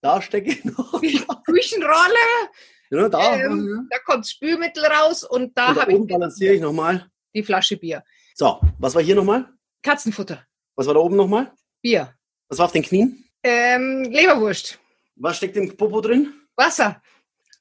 Da 0.00 0.20
stecke 0.20 0.50
ich 0.50 0.64
noch. 0.64 1.00
Küchenrolle. 1.44 2.14
Ja, 2.90 3.08
da. 3.08 3.36
Ähm, 3.36 3.88
da 3.90 3.98
kommt 4.00 4.26
Spülmittel 4.26 4.84
raus 4.84 5.24
und 5.24 5.56
da 5.56 5.74
habe 5.74 5.92
ich. 5.92 6.06
balanciere 6.06 6.54
ich 6.54 6.60
nochmal. 6.60 7.10
Die 7.34 7.42
Flasche 7.42 7.76
Bier. 7.76 8.04
So, 8.34 8.60
was 8.78 8.94
war 8.94 9.02
hier 9.02 9.14
nochmal? 9.14 9.48
Katzenfutter. 9.82 10.44
Was 10.76 10.86
war 10.86 10.94
da 10.94 11.00
oben 11.00 11.16
nochmal? 11.16 11.52
Bier. 11.80 12.14
Was 12.48 12.58
war 12.58 12.66
auf 12.66 12.72
den 12.72 12.82
Knien? 12.82 13.24
Ähm, 13.42 14.04
Leberwurst. 14.04 14.78
Was 15.16 15.36
steckt 15.36 15.56
im 15.56 15.76
Popo 15.76 16.00
drin? 16.00 16.32
Wasser. 16.56 17.02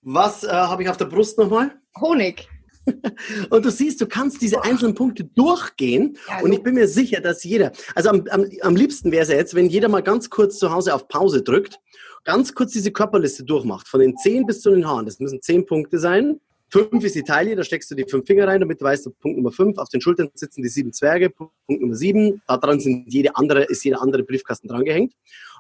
Was 0.04 0.44
äh, 0.44 0.50
habe 0.50 0.84
ich 0.84 0.90
auf 0.90 0.98
der 0.98 1.06
Brust 1.06 1.38
nochmal? 1.38 1.72
Honig. 2.00 2.50
Und 3.50 3.64
du 3.64 3.72
siehst, 3.72 4.02
du 4.02 4.08
kannst 4.08 4.42
diese 4.42 4.62
einzelnen 4.64 4.94
Punkte 4.94 5.24
durchgehen. 5.24 6.18
Ja, 6.28 6.42
und 6.42 6.52
ich 6.52 6.62
bin 6.62 6.74
mir 6.76 6.90
sicher, 6.90 7.22
dass 7.22 7.44
jeder, 7.46 7.72
also 7.96 8.10
am, 8.10 8.26
am, 8.30 8.46
am 8.62 8.76
liebsten 8.76 9.10
wäre 9.12 9.24
es 9.24 9.30
ja 9.30 9.36
jetzt, 9.36 9.56
wenn 9.56 9.68
jeder 9.68 9.88
mal 9.88 10.04
ganz 10.04 10.30
kurz 10.30 10.60
zu 10.60 10.70
Hause 10.70 10.94
auf 10.94 11.08
Pause 11.08 11.44
drückt, 11.44 11.80
ganz 12.26 12.54
kurz 12.54 12.74
diese 12.74 12.92
Körperliste 12.92 13.46
durchmacht, 13.46 13.88
von 13.88 14.02
den 14.02 14.18
Zehen 14.18 14.46
bis 14.46 14.62
zu 14.62 14.70
den 14.72 14.86
Haaren. 14.86 15.06
Das 15.06 15.20
müssen 15.20 15.42
zehn 15.42 15.66
Punkte 15.66 15.98
sein. 15.98 16.42
Fünf 16.70 17.04
ist 17.04 17.16
die 17.16 17.24
Taille, 17.24 17.56
da 17.56 17.64
steckst 17.64 17.92
du 17.92 17.96
die 17.96 18.06
fünf 18.10 18.26
Finger 18.26 18.48
rein, 18.48 18.60
damit 18.60 18.82
du 18.82 18.86
weißt, 18.86 19.08
Punkt 19.20 19.38
Nummer 19.38 19.52
fünf, 19.52 19.78
auf 19.78 19.90
den 19.90 20.02
Schultern 20.02 20.30
sitzen 20.34 20.64
die 20.64 20.70
sieben 20.70 20.92
Zwerge, 20.92 21.30
Punkt 21.30 21.54
Nummer 21.68 21.96
sieben, 21.96 22.42
da 22.48 22.58
dran 22.58 22.80
sind 22.80 23.14
jede 23.14 23.36
andere, 23.36 23.64
ist 23.66 23.86
jeder 23.86 24.02
andere 24.02 24.24
Briefkasten 24.24 24.68
drangehängt. 24.68 25.14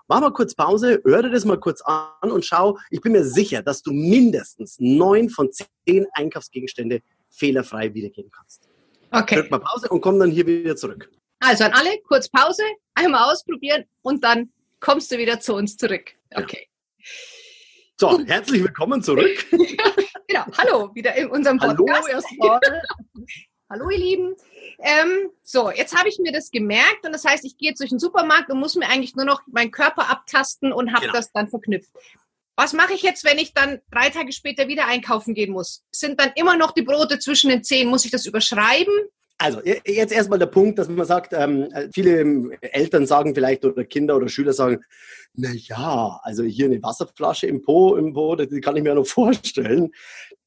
Mach 0.07 0.19
mal 0.19 0.33
kurz 0.33 0.53
Pause, 0.53 1.01
hör 1.05 1.23
dir 1.23 1.29
das 1.29 1.45
mal 1.45 1.59
kurz 1.59 1.81
an 1.81 2.29
und 2.29 2.45
schau. 2.45 2.77
Ich 2.89 2.99
bin 3.01 3.13
mir 3.13 3.23
sicher, 3.23 3.61
dass 3.61 3.81
du 3.81 3.91
mindestens 3.91 4.75
neun 4.79 5.29
von 5.29 5.49
zehn 5.51 6.05
Einkaufsgegenstände 6.13 7.01
fehlerfrei 7.29 7.93
wiedergeben 7.93 8.29
kannst. 8.29 8.67
Okay. 9.11 9.35
Drück 9.35 9.51
mal 9.51 9.59
Pause 9.59 9.87
und 9.89 10.01
komm 10.01 10.19
dann 10.19 10.29
hier 10.29 10.45
wieder 10.45 10.75
zurück. 10.75 11.09
Also 11.39 11.63
an 11.63 11.71
alle, 11.73 11.99
kurz 12.07 12.29
Pause, 12.29 12.63
einmal 12.95 13.31
ausprobieren 13.31 13.85
und 14.01 14.23
dann 14.23 14.51
kommst 14.79 15.11
du 15.11 15.17
wieder 15.17 15.39
zu 15.39 15.55
uns 15.55 15.77
zurück. 15.77 16.13
Okay. 16.35 16.67
So, 17.97 18.19
herzlich 18.25 18.61
willkommen 18.61 19.01
zurück. 19.01 19.45
genau, 20.27 20.45
hallo, 20.57 20.93
wieder 20.95 21.15
in 21.15 21.29
unserem 21.29 21.57
Podcast. 21.57 22.07
Hallo 22.07 22.07
erstmal. 22.07 22.59
hallo 23.69 23.89
ihr 23.89 23.97
Lieben. 23.97 24.35
Ähm, 24.79 25.29
so, 25.41 25.71
jetzt 25.71 25.95
habe 25.97 26.09
ich 26.09 26.19
mir 26.19 26.31
das 26.31 26.51
gemerkt 26.51 27.05
und 27.05 27.11
das 27.11 27.25
heißt, 27.25 27.45
ich 27.45 27.57
gehe 27.57 27.69
jetzt 27.69 27.79
durch 27.79 27.89
den 27.89 27.99
Supermarkt 27.99 28.51
und 28.51 28.59
muss 28.59 28.75
mir 28.75 28.87
eigentlich 28.87 29.15
nur 29.15 29.25
noch 29.25 29.41
meinen 29.47 29.71
Körper 29.71 30.09
abtasten 30.09 30.71
und 30.71 30.93
habe 30.93 31.07
genau. 31.07 31.13
das 31.13 31.31
dann 31.31 31.47
verknüpft. 31.47 31.91
Was 32.55 32.73
mache 32.73 32.93
ich 32.93 33.01
jetzt, 33.01 33.25
wenn 33.25 33.39
ich 33.39 33.53
dann 33.53 33.79
drei 33.91 34.09
Tage 34.09 34.31
später 34.31 34.67
wieder 34.67 34.85
einkaufen 34.87 35.33
gehen 35.33 35.51
muss? 35.51 35.83
Sind 35.91 36.19
dann 36.19 36.31
immer 36.35 36.55
noch 36.55 36.71
die 36.71 36.83
Brote 36.83 37.17
zwischen 37.17 37.49
den 37.49 37.63
Zehen? 37.63 37.89
Muss 37.89 38.05
ich 38.05 38.11
das 38.11 38.25
überschreiben? 38.25 38.93
Also 39.39 39.59
jetzt 39.63 40.13
erstmal 40.13 40.37
der 40.37 40.45
Punkt, 40.45 40.77
dass 40.77 40.87
man 40.87 41.05
sagt, 41.05 41.33
ähm, 41.33 41.67
viele 41.91 42.55
Eltern 42.61 43.07
sagen 43.07 43.33
vielleicht 43.33 43.65
oder 43.65 43.83
Kinder 43.83 44.15
oder 44.15 44.29
Schüler 44.29 44.53
sagen, 44.53 44.83
na 45.33 45.49
ja, 45.51 46.19
also 46.21 46.43
hier 46.43 46.67
eine 46.67 46.81
Wasserflasche 46.83 47.47
im 47.47 47.63
Po, 47.63 47.95
im 47.95 48.13
Po, 48.13 48.35
die 48.35 48.61
kann 48.61 48.77
ich 48.77 48.83
mir 48.83 48.89
ja 48.89 48.95
noch 48.95 49.07
vorstellen. 49.07 49.91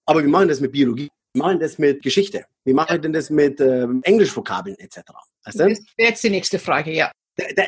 Aber 0.05 0.22
wir 0.22 0.29
machen 0.29 0.48
das 0.48 0.61
mit 0.61 0.70
Biologie. 0.70 1.11
Machen 1.37 1.61
das 1.61 1.79
mit 1.79 2.03
Geschichte. 2.03 2.44
Wie 2.64 2.72
mache 2.72 2.96
ich 2.96 3.01
denn 3.01 3.12
das 3.12 3.31
mit 3.31 3.61
ähm, 3.61 4.01
Englischvokabeln 4.03 4.77
etc.? 4.79 5.03
Weißt 5.44 5.61
du? 5.61 5.68
Das 5.68 5.79
wäre 5.96 6.11
jetzt 6.11 6.25
die 6.25 6.31
nächste 6.31 6.59
Frage, 6.59 6.92
ja. 6.92 7.11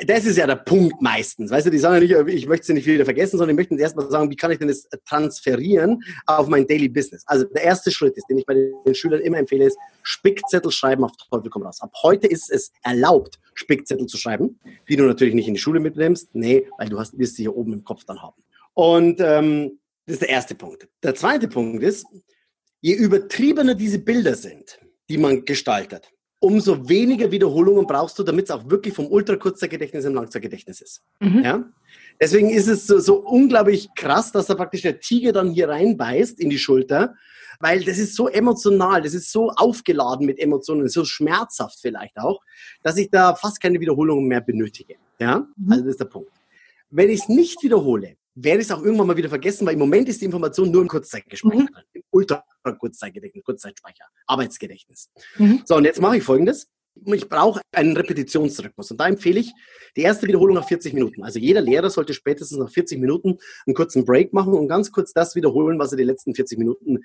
Das 0.07 0.24
ist 0.24 0.38
ja 0.38 0.46
der 0.46 0.57
Punkt 0.57 1.02
meistens. 1.02 1.50
Weißt 1.50 1.66
du, 1.66 1.70
die 1.70 1.78
sagen 1.78 2.02
ja 2.07 2.22
nicht, 2.22 2.35
ich 2.35 2.46
möchte 2.46 2.66
sie 2.66 2.72
nicht 2.72 2.87
wieder 2.87 3.04
vergessen, 3.04 3.37
sondern 3.37 3.54
die 3.54 3.61
möchten 3.61 3.78
erstmal 3.78 4.11
sagen, 4.11 4.31
wie 4.31 4.37
kann 4.37 4.50
ich 4.50 4.59
denn 4.59 4.68
das 4.68 4.88
transferieren 5.04 6.02
auf 6.24 6.48
mein 6.48 6.66
Daily 6.66 6.88
Business? 6.88 7.22
Also 7.26 7.44
der 7.44 7.64
erste 7.64 7.90
Schritt 7.90 8.16
ist, 8.16 8.26
den 8.31 8.38
ich 8.38 8.46
bei 8.46 8.54
den 8.54 8.94
Schülern 8.94 9.20
immer 9.20 9.37
empfehle, 9.37 9.66
ist 9.66 9.76
Spickzettel 10.02 10.72
schreiben 10.72 11.04
auf 11.04 11.12
Teufel 11.31 11.50
komm 11.50 11.64
raus. 11.64 11.83
Ab 11.83 11.92
heute 12.02 12.26
ist 12.26 12.50
es 12.50 12.72
erlaubt, 12.83 13.38
Spickzettel 13.52 14.07
zu 14.07 14.16
schreiben, 14.16 14.59
die 14.88 14.96
du 14.96 15.04
natürlich 15.04 15.35
nicht 15.35 15.48
in 15.48 15.54
die 15.54 15.61
Schule 15.61 15.81
mitnimmst. 15.81 16.31
Nee, 16.33 16.66
weil 16.78 16.88
du 16.88 16.98
hast, 16.98 17.18
wirst 17.18 17.37
sie 17.37 17.42
hier 17.42 17.54
oben 17.54 17.74
im 17.74 17.85
Kopf 17.85 18.04
dann 18.04 18.22
haben. 18.22 18.42
Und 18.72 19.20
ähm, 19.20 19.78
das 20.07 20.14
ist 20.14 20.22
der 20.22 20.31
erste 20.31 20.54
Punkt. 20.54 20.88
Der 21.02 21.14
zweite 21.14 21.46
Punkt 21.46 21.83
ist, 21.83 22.07
je 22.80 22.94
übertriebener 22.94 23.74
diese 23.74 23.98
Bilder 23.98 24.34
sind, 24.34 24.78
die 25.08 25.18
man 25.18 25.44
gestaltet, 25.44 26.10
umso 26.40 26.88
weniger 26.88 27.30
Wiederholungen 27.30 27.86
brauchst 27.86 28.18
du, 28.18 28.22
damit 28.22 28.44
es 28.44 28.50
auch 28.50 28.68
wirklich 28.70 28.94
vom 28.94 29.06
Ultrakurzzeitgedächtnis 29.06 30.04
im 30.04 30.14
Langzeitgedächtnis 30.14 30.80
ist. 30.80 31.02
Mhm. 31.20 31.42
Ja? 31.42 31.64
Deswegen 32.20 32.50
ist 32.50 32.68
es 32.68 32.86
so, 32.86 32.98
so 33.00 33.16
unglaublich 33.16 33.88
krass, 33.96 34.32
dass 34.32 34.46
da 34.46 34.54
praktisch 34.54 34.82
der 34.82 35.00
Tiger 35.00 35.32
dann 35.32 35.50
hier 35.50 35.68
reinbeißt 35.68 36.38
in 36.40 36.50
die 36.50 36.58
Schulter, 36.58 37.14
weil 37.60 37.82
das 37.82 37.98
ist 37.98 38.14
so 38.14 38.28
emotional, 38.28 39.02
das 39.02 39.14
ist 39.14 39.32
so 39.32 39.50
aufgeladen 39.50 40.26
mit 40.26 40.38
Emotionen, 40.38 40.88
so 40.88 41.04
schmerzhaft 41.04 41.78
vielleicht 41.80 42.16
auch, 42.16 42.40
dass 42.82 42.96
ich 42.96 43.10
da 43.10 43.34
fast 43.34 43.60
keine 43.60 43.80
Wiederholungen 43.80 44.26
mehr 44.26 44.40
benötige. 44.40 44.94
Ja, 45.18 45.46
mhm. 45.56 45.72
also 45.72 45.84
das 45.84 45.92
ist 45.92 46.00
der 46.00 46.04
Punkt. 46.06 46.30
Wenn 46.90 47.10
ich 47.10 47.22
es 47.22 47.28
nicht 47.28 47.62
wiederhole, 47.62 48.16
werde 48.34 48.60
ich 48.60 48.68
es 48.68 48.70
auch 48.70 48.82
irgendwann 48.82 49.08
mal 49.08 49.16
wieder 49.16 49.28
vergessen, 49.28 49.66
weil 49.66 49.74
im 49.74 49.80
Moment 49.80 50.08
ist 50.08 50.20
die 50.20 50.24
Information 50.24 50.70
nur 50.70 50.82
im 50.82 50.88
Kurzzeitgespeicher, 50.88 51.58
mhm. 51.58 51.68
Im 52.12 52.18
Ultra-Kurzzeitgedächtnis, 52.18 53.44
Kurzzeitspeicher, 53.44 54.05
Arbeitsgedächtnis. 54.27 55.11
Mhm. 55.37 55.62
So, 55.64 55.77
und 55.77 55.85
jetzt 55.85 56.01
mache 56.01 56.18
ich 56.18 56.23
folgendes. 56.23 56.68
Ich 57.05 57.29
brauche 57.29 57.61
einen 57.73 57.97
Repetitionsrhythmus. 57.97 58.90
Und 58.90 59.01
da 59.01 59.07
empfehle 59.07 59.40
ich 59.40 59.53
die 59.97 60.03
erste 60.03 60.27
Wiederholung 60.27 60.57
nach 60.57 60.66
40 60.66 60.94
Minuten. 60.94 61.23
Also 61.23 61.38
jeder 61.38 61.61
Lehrer 61.61 61.90
sollte 61.90 62.12
spätestens 62.12 62.59
nach 62.59 62.71
40 62.71 62.99
Minuten 62.99 63.38
einen 63.66 63.75
kurzen 63.75 64.05
Break 64.05 64.33
machen 64.33 64.53
und 64.53 64.68
ganz 64.68 64.90
kurz 64.90 65.12
das 65.12 65.37
wiederholen, 65.37 65.79
was 65.79 65.92
er 65.92 65.99
die 65.99 66.05
letzten 66.05 66.35
40 66.35 66.59
Minuten 66.59 66.99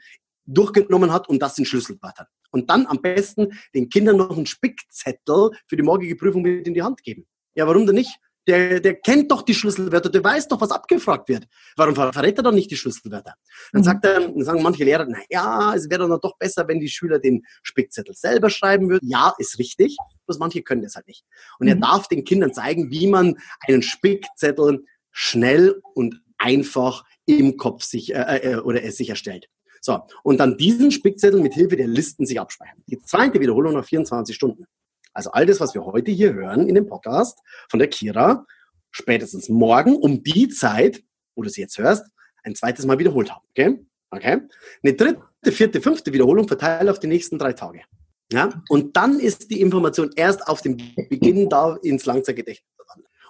durchgenommen 0.46 1.14
hat 1.14 1.30
und 1.30 1.42
das 1.42 1.58
in 1.58 1.66
Schlüsselwörtern. 1.66 2.28
Und 2.52 2.70
dann 2.70 2.86
am 2.88 3.02
besten 3.02 3.54
den 3.74 3.90
Kindern 3.90 4.18
noch 4.18 4.36
einen 4.36 4.46
Spickzettel 4.46 5.52
für 5.68 5.78
die 5.78 5.84
morgige 5.84 6.16
Prüfung 6.16 6.42
mit 6.42 6.68
in 6.68 6.74
die 6.74 6.84
Hand 6.84 7.04
geben. 7.04 7.26
Ja, 7.56 7.68
warum 7.68 7.86
denn 7.86 7.96
nicht? 7.96 8.20
Der, 8.48 8.82
der 8.82 8.96
kennt 8.96 9.32
doch 9.32 9.42
die 9.42 9.54
Schlüsselwörter, 9.54 10.10
der 10.10 10.24
weiß 10.24 10.50
doch, 10.50 10.60
was 10.60 10.72
abgefragt 10.72 11.30
wird. 11.30 11.48
Warum 11.78 11.96
verrät 11.96 12.38
er 12.38 12.44
dann 12.44 12.56
nicht 12.56 12.70
die 12.72 12.76
Schlüsselwörter? 12.76 13.36
Dann 13.72 13.82
mhm. 13.82 13.86
sagt 13.86 14.06
er, 14.06 14.20
dann 14.20 14.44
sagen 14.44 14.62
manche 14.62 14.84
Lehrer, 14.84 15.06
na 15.08 15.20
ja, 15.30 15.74
es 15.74 15.90
wäre 15.90 16.08
dann 16.08 16.20
doch 16.22 16.38
besser, 16.38 16.68
wenn 16.68 16.80
die 16.80 16.90
Schüler 16.90 17.20
den 17.20 17.46
Spickzettel 17.62 18.14
selber 18.14 18.50
schreiben 18.50 18.90
würden. 18.90 19.08
Ja, 19.08 19.34
ist 19.38 19.60
richtig, 19.60 19.96
bloß 20.26 20.40
manche 20.40 20.62
können 20.62 20.82
das 20.82 20.96
halt 20.96 21.08
nicht. 21.08 21.24
Und 21.60 21.68
mhm. 21.68 21.74
er 21.74 21.76
darf 21.78 22.08
den 22.08 22.26
Kindern 22.26 22.54
zeigen, 22.54 22.92
wie 22.92 23.08
man 23.08 23.38
einen 23.68 23.82
Spickzettel 23.82 24.84
schnell 25.12 25.82
und 25.94 26.22
einfach 26.38 27.06
im 27.26 27.56
Kopf 27.58 27.84
sich 27.84 28.14
äh, 28.14 28.38
äh, 28.40 28.56
oder 28.58 28.84
es 28.84 28.98
sich 28.98 29.10
erstellt. 29.10 29.48
So, 29.82 30.00
und 30.24 30.38
dann 30.40 30.58
diesen 30.58 30.92
Spickzettel 30.92 31.42
mit 31.42 31.54
Hilfe 31.54 31.76
der 31.76 31.88
Listen 31.88 32.26
sich 32.26 32.40
abspeichern. 32.40 32.82
Die 32.88 33.00
zweite 33.00 33.40
Wiederholung 33.40 33.74
nach 33.74 33.86
24 33.86 34.34
Stunden. 34.36 34.66
Also 35.14 35.32
all 35.32 35.46
das, 35.46 35.60
was 35.60 35.74
wir 35.74 35.86
heute 35.86 36.12
hier 36.12 36.34
hören 36.34 36.68
in 36.68 36.76
dem 36.76 36.88
Podcast 36.88 37.40
von 37.70 37.80
der 37.80 37.88
Kira, 37.88 38.46
spätestens 38.92 39.50
morgen 39.50 39.96
um 39.96 40.24
die 40.24 40.50
Zeit, 40.50 41.04
wo 41.36 41.44
du 41.44 41.48
es 41.48 41.58
jetzt 41.58 41.78
hörst, 41.78 42.06
ein 42.44 42.56
zweites 42.56 42.86
Mal 42.86 43.00
wiederholt 43.00 43.32
haben. 43.32 43.46
Okay? 43.52 43.86
Okay? 44.12 44.42
Eine 44.84 44.94
dritte, 44.94 45.52
vierte, 45.52 45.82
fünfte 45.82 46.14
Wiederholung 46.14 46.48
verteilt 46.48 46.90
auf 46.90 47.00
die 47.00 47.08
nächsten 47.08 47.38
drei 47.38 47.54
Tage. 47.54 47.82
Ja? 48.32 48.64
Und 48.70 48.96
dann 48.98 49.20
ist 49.20 49.52
die 49.52 49.62
Information 49.62 50.12
erst 50.16 50.48
auf 50.48 50.62
dem 50.62 50.78
Beginn 51.10 51.50
da 51.50 51.78
ins 51.82 52.06
Langzeitgedächtnis. 52.06 52.74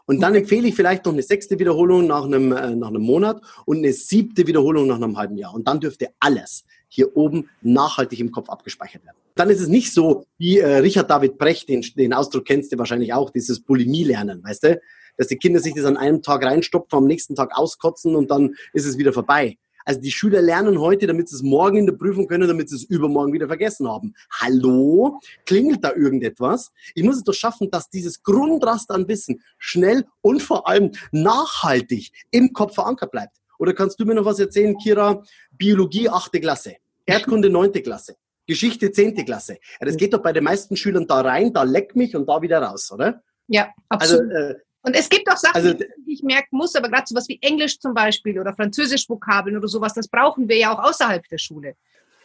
Und 0.06 0.19
dann 0.22 0.36
empfehle 0.36 0.67
ich 0.67 0.76
vielleicht 0.76 1.06
noch 1.06 1.13
eine 1.13 1.24
sechste 1.24 1.60
Wiederholung 1.60 2.08
nach 2.08 2.26
einem, 2.26 2.52
äh, 2.52 2.76
nach 2.76 2.89
einem 2.89 3.04
Monat 3.04 3.41
und 3.65 3.78
eine 3.78 3.93
siebte 3.93 4.46
Wiederholung 4.48 4.88
nach 4.88 4.98
einem 4.98 5.17
halben 5.17 5.38
Jahr. 5.38 5.54
Und 5.54 5.67
dann 5.67 5.80
dürfte 5.80 6.10
alles 6.19 6.65
hier 6.93 7.17
oben 7.17 7.49
nachhaltig 7.62 8.19
im 8.19 8.32
Kopf 8.32 8.49
abgespeichert 8.49 9.03
werden. 9.03 9.17
Dann 9.36 9.49
ist 9.49 9.62
es 9.62 9.67
nicht 9.67 9.91
so, 9.93 10.25
wie 10.38 10.60
äh, 10.60 10.77
Richard 10.77 11.10
David 11.10 11.39
Brecht, 11.39 11.67
den, 11.67 11.82
den 11.97 12.13
Ausdruck 12.13 12.45
kennst 12.45 12.71
du 12.71 12.77
wahrscheinlich 12.77 13.13
auch, 13.13 13.32
dieses 13.32 13.62
Bulimie-Lernen, 13.62 14.43
weißt 14.43 14.63
du? 14.63 14.82
Dass 15.17 15.27
die 15.27 15.38
Kinder 15.38 15.60
sich 15.60 15.73
das 15.73 15.86
an 15.86 15.97
einem 15.97 16.21
Tag 16.21 16.43
reinstopfen, 16.45 16.97
am 16.97 17.06
nächsten 17.06 17.36
Tag 17.36 17.58
auskotzen 17.58 18.15
und 18.15 18.29
dann 18.29 18.56
ist 18.73 18.86
es 18.86 18.97
wieder 18.97 19.12
vorbei. 19.12 19.58
Also 19.86 19.99
die 19.99 20.12
Schüler 20.12 20.41
lernen 20.41 20.79
heute, 20.79 21.08
damit 21.08 21.29
sie 21.29 21.36
es 21.36 21.41
morgen 21.41 21.77
in 21.77 21.86
der 21.86 21.93
Prüfung 21.93 22.27
können, 22.27 22.47
damit 22.47 22.69
sie 22.69 22.75
es 22.75 22.84
übermorgen 22.84 23.34
wieder 23.34 23.47
vergessen 23.47 23.88
haben. 23.88 24.13
Hallo? 24.32 25.19
Klingelt 25.45 25.84
da 25.84 25.93
irgendetwas? 25.93 26.71
Ich 26.95 27.03
muss 27.03 27.17
es 27.17 27.23
doch 27.23 27.34
schaffen, 27.34 27.69
dass 27.69 27.89
dieses 27.89 28.23
Grundraster 28.23 28.93
an 28.93 29.08
Wissen 29.08 29.41
schnell 29.58 30.06
und 30.21 30.41
vor 30.41 30.67
allem 30.67 30.91
nachhaltig 31.12 32.12
im 32.32 32.53
Kopf 32.53 32.75
verankert 32.75 33.12
bleibt. 33.12 33.38
Oder 33.60 33.73
kannst 33.73 33.99
du 33.99 34.06
mir 34.06 34.15
noch 34.15 34.25
was 34.25 34.39
erzählen, 34.39 34.77
Kira? 34.77 35.23
Biologie 35.51 36.10
achte 36.10 36.39
Klasse. 36.39 36.75
Erdkunde 37.06 37.50
neunte 37.50 37.82
Klasse, 37.82 38.16
Geschichte 38.48 38.92
zehnte 38.92 39.24
Klasse. 39.26 39.58
Ja, 39.80 39.86
das 39.86 39.98
geht 39.98 40.13
doch 40.13 40.22
bei 40.22 40.34
den 40.34 40.44
meisten 40.44 40.76
Schülern 40.76 41.08
da 41.08 41.22
rein, 41.22 41.54
da 41.54 41.63
leck 41.63 41.96
mich 41.96 42.16
und 42.16 42.28
da 42.28 42.42
wieder 42.42 42.62
raus, 42.62 42.92
oder? 42.92 43.22
Ja, 43.48 43.74
also, 43.89 44.16
absolut. 44.16 44.34
Also, 44.34 44.54
äh, 44.54 44.60
und 44.86 44.96
es 44.96 45.08
gibt 45.08 45.30
auch 45.32 45.38
Sachen, 45.38 45.56
also, 45.56 45.74
die 45.74 46.13
ich 46.13 46.24
merken 46.24 46.58
muss, 46.58 46.76
aber 46.76 46.89
gerade 46.89 47.06
sowas 47.08 47.28
wie 47.30 47.39
Englisch 47.42 47.80
zum 47.80 47.94
Beispiel 47.94 48.38
oder 48.38 48.54
Französisch-Vokabeln 48.54 49.58
oder 49.58 49.70
sowas, 49.70 49.94
das 49.94 50.10
brauchen 50.10 50.50
wir 50.50 50.58
ja 50.58 50.74
auch 50.74 50.84
außerhalb 50.84 51.26
der 51.30 51.38
Schule. 51.38 51.76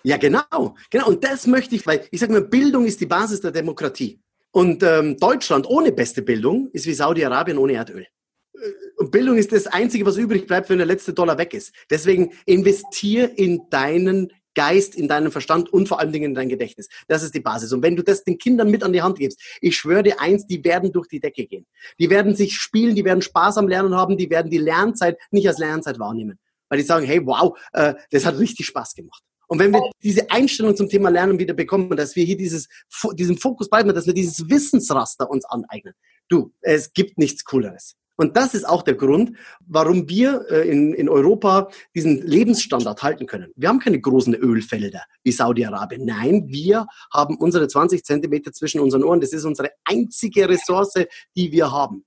Ja, 0.03 0.17
genau. 0.17 0.75
Genau. 0.91 1.07
Und 1.07 1.23
das 1.23 1.47
möchte 1.47 1.77
ich, 1.77 1.87
weil 1.87 2.07
ich 2.11 2.21
sage 2.21 2.33
mal, 2.33 2.43
Bildung 2.43 2.85
ist 2.85 3.01
die 3.01 3.07
Basis 3.07 3.41
der 3.41 3.53
Demokratie. 3.53 4.21
Und 4.51 4.83
ähm, 4.83 5.17
Deutschland 5.19 5.69
ohne 5.69 5.93
beste 5.93 6.23
Bildung 6.23 6.71
ist 6.73 6.87
wie 6.87 6.95
Saudi-Arabien 6.95 7.59
ohne 7.59 7.75
Erdöl. 7.75 8.07
Äh, 8.55 8.59
und 8.97 9.13
Bildung 9.13 9.37
ist 9.37 9.53
das 9.53 9.69
Einzige, 9.69 10.05
was 10.05 10.17
übrig 10.17 10.47
bleibt, 10.47 10.69
wenn 10.69 10.79
der 10.79 10.87
letzte 10.87 11.13
Dollar 11.13 11.39
weg 11.39 11.55
ist. 11.55 11.73
Deswegen 11.91 12.33
investier 12.47 13.39
in 13.39 13.69
deinen 13.71 14.33
Geist, 14.59 14.97
in 14.97 15.07
deinen 15.07 15.31
Verstand 15.31 15.73
und 15.73 15.87
vor 15.87 16.01
allen 16.01 16.11
Dingen 16.11 16.31
in 16.31 16.35
dein 16.35 16.49
Gedächtnis. 16.49 16.89
Das 17.07 17.23
ist 17.23 17.33
die 17.33 17.39
Basis. 17.39 17.73
Und 17.73 17.81
wenn 17.85 17.95
du 17.95 18.03
das 18.03 18.25
den 18.25 18.39
Kindern 18.39 18.73
mit 18.73 18.83
an 18.83 18.93
die 18.93 19.03
Hand 19.03 19.21
gibst, 19.21 19.41
ich 19.61 19.77
schwöre 19.77 20.03
dir 20.03 20.21
eins, 20.21 20.49
die 20.49 20.65
werden 20.65 20.91
durch 20.91 21.07
die 21.07 21.21
Decke 21.21 21.47
gehen. 21.47 21.65
Die 22.01 22.11
werden 22.11 22.35
sich 22.35 22.57
spielen, 22.57 22.97
die 22.97 23.05
werden 23.05 23.23
Spaß 23.23 23.57
am 23.59 23.69
Lernen 23.69 23.95
haben, 23.95 24.17
die 24.17 24.29
werden 24.31 24.51
die 24.51 24.59
Lernzeit 24.59 25.17
nicht 25.31 25.47
als 25.47 25.59
Lernzeit 25.59 26.01
wahrnehmen. 26.01 26.41
Weil 26.69 26.79
die 26.79 26.85
sagen, 26.85 27.07
hey, 27.07 27.25
wow, 27.25 27.57
äh, 27.73 27.95
das 28.11 28.27
hat 28.27 28.37
richtig 28.41 28.67
Spaß 28.67 28.97
gemacht. 28.97 29.23
Und 29.47 29.61
wenn 29.61 29.73
wir 29.73 29.89
diese 30.03 30.29
Einstellung 30.29 30.75
zum 30.75 30.89
Thema 30.89 31.09
Lernen 31.09 31.39
wieder 31.39 31.55
bekommen, 31.55 31.97
dass 31.97 32.17
wir 32.17 32.25
hier 32.25 32.37
dieses, 32.37 32.67
diesen 33.13 33.39
Fokus 33.39 33.71
bleiben, 33.71 33.95
dass 33.95 34.07
wir 34.07 34.13
dieses 34.13 34.51
Wissensraster 34.51 35.31
uns 35.31 35.45
aneignen. 35.45 35.95
Du, 36.29 36.53
es 36.63 36.93
gibt 36.93 37.17
nichts 37.17 37.45
Cooleres. 37.45 37.95
Und 38.19 38.37
das 38.37 38.53
ist 38.53 38.69
auch 38.69 38.83
der 38.83 38.95
Grund, 38.95 39.37
warum 39.67 40.09
wir 40.09 40.45
äh, 40.51 40.69
in, 40.69 40.93
in 40.93 41.09
Europa 41.09 41.71
diesen 41.95 42.21
Lebensstandard 42.27 43.03
halten 43.03 43.27
können. 43.27 43.53
Wir 43.55 43.69
haben 43.69 43.79
keine 43.79 44.01
großen 44.01 44.35
Ölfelder 44.35 45.03
wie 45.23 45.31
Saudi-Arabien. 45.31 46.05
Nein, 46.05 46.49
wir 46.49 46.87
haben 47.15 47.37
unsere 47.37 47.69
20 47.69 48.05
Zentimeter 48.05 48.53
zwischen 48.53 48.81
unseren 48.81 49.05
Ohren. 49.05 49.21
Das 49.21 49.33
ist 49.33 49.45
unsere 49.45 49.71
einzige 49.85 50.49
Ressource, 50.49 50.95
die 51.37 51.53
wir 51.53 51.71
haben. 51.71 52.05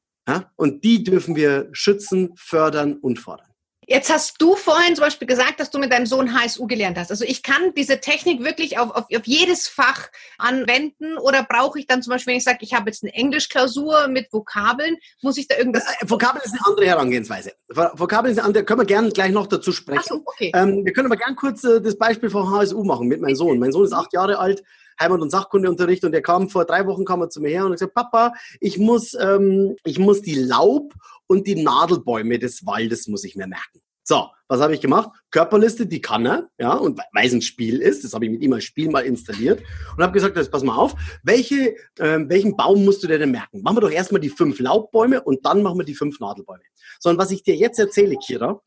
Und 0.56 0.84
die 0.84 1.04
dürfen 1.04 1.36
wir 1.36 1.69
schützen, 1.71 2.32
fördern 2.36 2.97
und 2.97 3.17
fordern. 3.17 3.51
Jetzt 3.92 4.10
hast 4.10 4.42
du 4.42 4.56
vorhin 4.56 4.96
zum 4.96 5.04
Beispiel 5.04 5.28
gesagt, 5.28 5.60
dass 5.60 5.70
du 5.70 5.78
mit 5.78 5.92
deinem 5.92 6.06
Sohn 6.06 6.34
HSU 6.34 6.66
gelernt 6.66 6.98
hast. 6.98 7.12
Also 7.12 7.26
ich 7.26 7.44
kann 7.44 7.74
diese 7.76 8.00
Technik 8.00 8.42
wirklich 8.42 8.80
auf, 8.80 8.90
auf, 8.92 9.06
auf 9.14 9.26
jedes 9.26 9.68
Fach 9.68 10.08
anwenden 10.38 11.18
oder 11.18 11.44
brauche 11.44 11.78
ich 11.78 11.88
dann 11.88 12.02
zum 12.02 12.12
Beispiel, 12.12 12.32
wenn 12.32 12.38
ich 12.38 12.46
sage, 12.46 12.60
ich 12.62 12.74
habe 12.74 12.90
jetzt 12.90 13.04
eine 13.04 13.14
Englischklausur 13.14 14.08
mit 14.08 14.32
Vokabeln, 14.32 14.96
muss 15.22 15.38
ich 15.38 15.50
da 15.50 15.58
irgendwas... 15.58 15.84
Äh, 15.84 16.10
Vokabeln 16.10 16.42
ist 16.46 16.54
eine 16.54 16.66
andere 16.66 16.86
Herangehensweise. 16.86 17.52
Vokabeln 17.68 18.32
ist 18.32 18.38
eine 18.38 18.48
andere, 18.48 18.64
können 18.64 18.80
wir 18.80 18.86
gerne 18.86 19.10
gleich 19.10 19.32
noch 19.32 19.48
dazu 19.48 19.74
sprechen. 19.74 20.00
Ach 20.02 20.08
so, 20.08 20.22
okay. 20.24 20.54
Ähm, 20.56 20.86
wir 20.86 20.94
können 20.94 21.08
aber 21.08 21.18
gerne 21.18 21.36
kurz 21.36 21.66
äh, 21.66 21.82
das 21.82 21.98
Beispiel 21.98 22.30
von 22.30 22.50
HSU 22.50 22.86
machen 22.86 23.10
mit 23.10 23.20
meinem 23.20 23.36
Sohn. 23.36 23.60
Mein 23.60 23.74
Sohn 23.74 23.84
ist 23.84 23.94
acht 23.94 24.14
Jahre 24.14 24.40
alt, 24.40 24.64
Heimat- 25.00 25.22
und 25.22 25.30
Sachkundeunterricht 25.30 26.04
und 26.04 26.12
der 26.12 26.22
kam 26.22 26.50
vor 26.50 26.66
drei 26.66 26.86
Wochen 26.88 27.06
kam 27.06 27.22
er 27.22 27.30
zu 27.30 27.42
mir 27.42 27.50
her 27.50 27.66
und 27.66 27.72
hat 27.72 27.80
gesagt, 27.80 27.94
Papa, 27.94 28.34
ich 28.60 28.78
muss, 28.78 29.14
ähm, 29.14 29.76
ich 29.84 30.00
muss 30.00 30.22
die 30.22 30.36
Laub- 30.36 30.94
und 31.28 31.48
die 31.48 31.62
Nadelbäume 31.62 32.40
des 32.40 32.66
Waldes 32.66 33.08
muss 33.08 33.24
ich 33.24 33.36
mir 33.36 33.48
merken. 33.48 33.82
So, 34.04 34.28
was 34.48 34.60
habe 34.60 34.74
ich 34.74 34.82
gemacht? 34.82 35.10
Körperliste, 35.30 35.86
die 35.86 36.02
kann 36.02 36.26
er, 36.26 36.50
ja, 36.58 36.74
und 36.74 37.00
weil 37.14 37.28
es 37.28 37.34
ein 37.34 37.42
Spiel 37.42 37.82
ist, 37.82 38.04
das 38.04 38.14
habe 38.14 38.26
ich 38.26 38.32
mit 38.32 38.42
ihm 38.42 38.52
als 38.52 38.64
Spiel 38.64 38.90
mal 38.90 39.06
installiert 39.06 39.62
und 39.96 40.04
habe 40.04 40.12
gesagt, 40.12 40.36
jetzt 40.36 40.52
pass 40.52 40.64
mal 40.64 40.76
auf, 40.76 40.96
welche, 41.24 41.76
äh, 42.00 42.20
welchen 42.28 42.58
Baum 42.58 42.84
musst 42.84 43.04
du 43.04 43.08
dir 43.08 43.20
denn 43.20 43.32
merken? 43.32 43.62
Machen 43.62 43.78
wir 43.78 43.82
doch 43.82 43.92
erstmal 43.92 44.20
die 44.20 44.30
fünf 44.30 44.60
Laubbäume 44.60 45.22
und 45.22 45.46
dann 45.46 45.62
machen 45.62 45.78
wir 45.78 45.86
die 45.86 45.96
fünf 45.96 46.20
Nadelbäume. 46.20 46.64
Sondern 47.00 47.24
was 47.24 47.32
ich 47.32 47.44
dir 47.44 47.56
jetzt 47.56 47.80
erzähle, 47.80 48.18
Kira, 48.18 48.60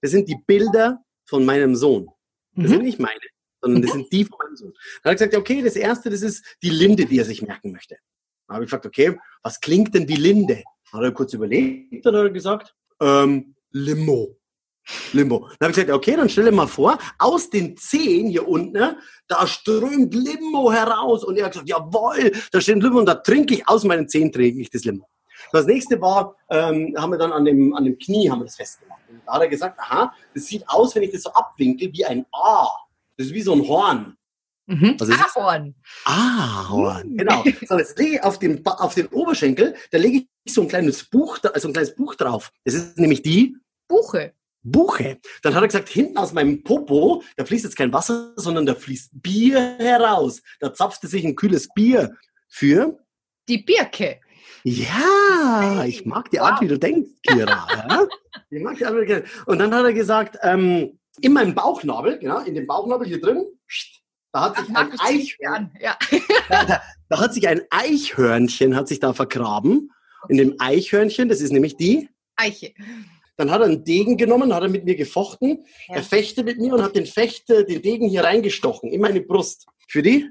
das 0.00 0.12
sind 0.12 0.28
die 0.28 0.38
Bilder 0.46 1.02
von 1.26 1.44
meinem 1.44 1.74
Sohn. 1.74 2.08
Das 2.54 2.66
mhm. 2.66 2.68
sind 2.68 2.82
nicht 2.84 3.00
meine, 3.00 3.20
sondern 3.60 3.82
das 3.82 3.92
sind 3.92 4.12
die 4.12 4.24
von 4.24 4.38
meinem 4.38 4.56
Sohn. 4.56 4.72
Dann 5.02 5.12
hat 5.12 5.20
er 5.20 5.26
gesagt, 5.26 5.36
okay, 5.36 5.62
das 5.62 5.76
erste, 5.76 6.10
das 6.10 6.22
ist 6.22 6.44
die 6.62 6.70
Linde, 6.70 7.06
die 7.06 7.18
er 7.18 7.24
sich 7.24 7.42
merken 7.42 7.72
möchte. 7.72 7.96
Dann 8.46 8.54
habe 8.54 8.64
ich 8.64 8.70
gefragt, 8.70 8.86
okay, 8.86 9.18
was 9.42 9.60
klingt 9.60 9.94
denn 9.94 10.08
wie 10.08 10.16
Linde? 10.16 10.62
Dann 10.90 11.00
hat 11.00 11.04
er 11.04 11.12
kurz 11.12 11.32
überlegt 11.32 12.06
und 12.06 12.16
hat 12.16 12.24
er 12.24 12.30
gesagt, 12.30 12.74
ähm, 13.00 13.54
Limo. 13.70 14.38
Limbo. 15.12 15.40
Dann 15.58 15.68
habe 15.68 15.70
ich 15.70 15.76
gesagt, 15.76 15.90
okay, 15.90 16.16
dann 16.16 16.28
stell 16.28 16.46
dir 16.46 16.52
mal 16.52 16.66
vor, 16.66 16.98
aus 17.18 17.50
den 17.50 17.76
Zehen 17.76 18.28
hier 18.28 18.48
unten, 18.48 18.72
ne, 18.72 18.98
da 19.26 19.46
strömt 19.46 20.14
Limbo 20.14 20.72
heraus. 20.72 21.24
Und 21.24 21.36
er 21.36 21.46
hat 21.46 21.52
gesagt, 21.52 21.68
jawohl, 21.68 22.32
da 22.50 22.60
steht 22.60 22.82
Limbo 22.82 22.98
und 22.98 23.06
da 23.06 23.16
trinke 23.16 23.54
ich 23.54 23.68
aus 23.68 23.84
meinen 23.84 24.08
Zehen, 24.08 24.32
trinke 24.32 24.60
ich 24.60 24.70
das 24.70 24.84
Limbo. 24.84 25.06
Das 25.52 25.66
nächste 25.66 26.00
war, 26.00 26.36
ähm, 26.50 26.94
haben 26.96 27.10
wir 27.10 27.18
dann 27.18 27.32
an 27.32 27.44
dem, 27.44 27.74
an 27.74 27.84
dem 27.84 27.98
Knie 27.98 28.30
haben 28.30 28.40
wir 28.40 28.46
das 28.46 28.56
festgemacht. 28.56 29.02
Und 29.08 29.20
da 29.26 29.34
hat 29.34 29.42
er 29.42 29.48
gesagt, 29.48 29.78
aha, 29.78 30.12
das 30.34 30.46
sieht 30.46 30.68
aus, 30.68 30.94
wenn 30.94 31.02
ich 31.02 31.12
das 31.12 31.22
so 31.22 31.32
abwinkel, 31.32 31.92
wie 31.92 32.04
ein 32.04 32.26
A. 32.32 32.66
Das 33.18 33.26
ist 33.26 33.34
wie 33.34 33.42
so 33.42 33.52
ein 33.52 33.68
Horn. 33.68 34.16
Mhm. 34.66 34.96
Ahorn. 35.00 35.74
Ahorn, 36.04 37.16
genau. 37.16 37.42
So, 37.66 37.78
jetzt 37.78 37.98
lege 37.98 38.16
ich 38.16 38.22
auf 38.22 38.38
den, 38.38 38.64
auf 38.64 38.94
den 38.94 39.06
Oberschenkel, 39.08 39.74
da 39.90 39.98
lege 39.98 40.24
ich 40.44 40.54
so 40.54 40.62
ein 40.62 40.68
kleines 40.68 41.04
Buch, 41.04 41.38
also 41.42 41.68
ein 41.68 41.72
kleines 41.72 41.94
Buch 41.94 42.14
drauf. 42.14 42.50
Das 42.64 42.74
ist 42.74 42.98
nämlich 42.98 43.22
die 43.22 43.56
Buche. 43.88 44.34
Buche. 44.62 45.18
Dann 45.42 45.54
hat 45.54 45.62
er 45.62 45.68
gesagt, 45.68 45.88
hinten 45.88 46.18
aus 46.18 46.32
meinem 46.32 46.62
Popo, 46.62 47.22
da 47.36 47.44
fließt 47.44 47.64
jetzt 47.64 47.76
kein 47.76 47.92
Wasser, 47.92 48.32
sondern 48.36 48.66
da 48.66 48.74
fließt 48.74 49.10
Bier 49.22 49.76
heraus. 49.78 50.42
Da 50.60 50.74
zapfte 50.74 51.06
sich 51.06 51.24
ein 51.24 51.36
kühles 51.36 51.68
Bier. 51.74 52.14
für 52.48 52.98
die 53.48 53.58
Birke. 53.58 54.20
Ja, 54.64 55.84
ich 55.86 56.04
mag 56.04 56.30
die 56.30 56.40
Art, 56.40 56.54
wow. 56.54 56.60
wie 56.60 56.68
du 56.68 56.78
denkst, 56.78 57.10
Kira. 57.22 57.66
ja? 57.88 58.06
Ich 58.50 58.62
mag 58.62 58.76
die 58.76 58.84
Art, 58.84 58.94
wie 58.96 59.00
du 59.00 59.06
denkst. 59.06 59.30
Und 59.46 59.58
dann 59.58 59.74
hat 59.74 59.84
er 59.84 59.92
gesagt, 59.92 60.36
ähm, 60.42 60.98
in 61.20 61.32
meinem 61.32 61.54
Bauchnabel, 61.54 62.18
genau, 62.18 62.40
in 62.40 62.54
dem 62.54 62.66
Bauchnabel 62.66 63.06
hier 63.06 63.20
drin, 63.20 63.44
da 64.32 64.42
hat 64.42 64.58
sich 64.58 64.76
ein 64.76 64.92
Eichhörnchen, 64.98 65.70
ja. 65.80 65.96
da, 66.48 66.82
da, 67.08 67.20
hat 67.20 67.34
sich 67.34 67.48
ein 67.48 67.62
Eichhörnchen 67.70 68.76
hat 68.76 68.88
sich 68.88 69.00
da 69.00 69.12
vergraben. 69.12 69.90
Okay. 70.22 70.32
In 70.32 70.38
dem 70.38 70.54
Eichhörnchen, 70.58 71.28
das 71.28 71.40
ist 71.40 71.52
nämlich 71.52 71.76
die 71.76 72.08
Eiche. 72.36 72.74
Dann 73.36 73.50
hat 73.50 73.60
er 73.60 73.66
einen 73.66 73.84
Degen 73.84 74.16
genommen, 74.16 74.52
hat 74.52 74.62
er 74.62 74.68
mit 74.68 74.84
mir 74.84 74.96
gefochten. 74.96 75.64
Ja. 75.88 75.96
Er 75.96 76.02
fechte 76.02 76.42
mit 76.42 76.58
mir 76.58 76.74
und 76.74 76.82
hat 76.82 76.96
den 76.96 77.06
Fecht, 77.06 77.48
den 77.48 77.82
Degen 77.82 78.08
hier 78.08 78.24
reingestochen 78.24 78.90
in 78.90 79.00
meine 79.00 79.20
Brust. 79.20 79.66
Für 79.88 80.02
die? 80.02 80.28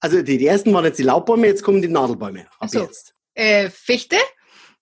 Also 0.00 0.22
die, 0.22 0.38
die 0.38 0.46
ersten 0.46 0.72
waren 0.72 0.84
jetzt 0.84 0.98
die 0.98 1.02
Laubbäume, 1.02 1.46
jetzt 1.46 1.62
kommen 1.62 1.82
die 1.82 1.88
Nadelbäume. 1.88 2.46
Ab 2.58 2.70
so. 2.70 2.82
jetzt. 2.82 3.14
Äh, 3.34 3.70
Fichte? 3.70 4.16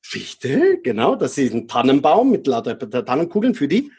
Fichte, 0.03 0.81
genau. 0.83 1.17
Das 1.17 1.39
ist 1.39 1.55
ein 1.55 1.67
Tannenbaum 1.67 2.31
mit 2.31 2.47
lauter 2.47 2.79
Tannenkugeln 2.79 3.55
für 3.55 3.69
die. 3.69 3.91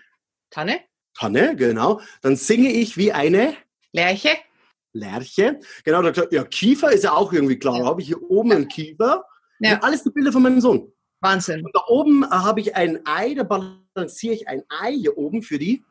Tanne? 0.50 0.82
Tanne, 1.14 1.56
genau. 1.56 2.02
Dann 2.22 2.36
singe 2.36 2.72
ich 2.72 2.98
wie 2.98 3.12
eine 3.12 3.56
Lerche. 3.92 4.30
Lerche. 4.94 5.60
Genau, 5.84 6.02
da 6.02 6.12
gesagt, 6.12 6.34
ja, 6.34 6.44
Kiefer 6.44 6.92
ist 6.92 7.04
ja 7.04 7.14
auch 7.14 7.34
irgendwie 7.34 7.58
klar. 7.58 7.80
Da 7.80 7.86
habe 7.86 8.02
ich 8.02 8.08
hier 8.08 8.22
oben 8.30 8.50
ja. 8.50 8.56
einen 8.58 8.68
Kiefer. 8.68 9.26
Ja. 9.60 9.80
alles 9.80 10.04
die 10.04 10.10
Bilder 10.10 10.32
von 10.32 10.44
meinem 10.44 10.62
Sohn. 10.62 10.92
Wahnsinn. 11.22 11.64
Und 11.66 11.74
da 11.76 11.82
oben 11.88 12.24
äh, 12.24 12.28
habe 12.28 12.60
ich 12.60 12.76
ein 12.76 13.00
Ei, 13.06 13.34
da 13.34 13.44
balanciere 13.44 14.34
ich 14.36 14.48
ein 14.48 14.64
Ei 14.68 14.94
hier 14.94 15.18
oben 15.18 15.42
für 15.42 15.58
die. 15.58 15.84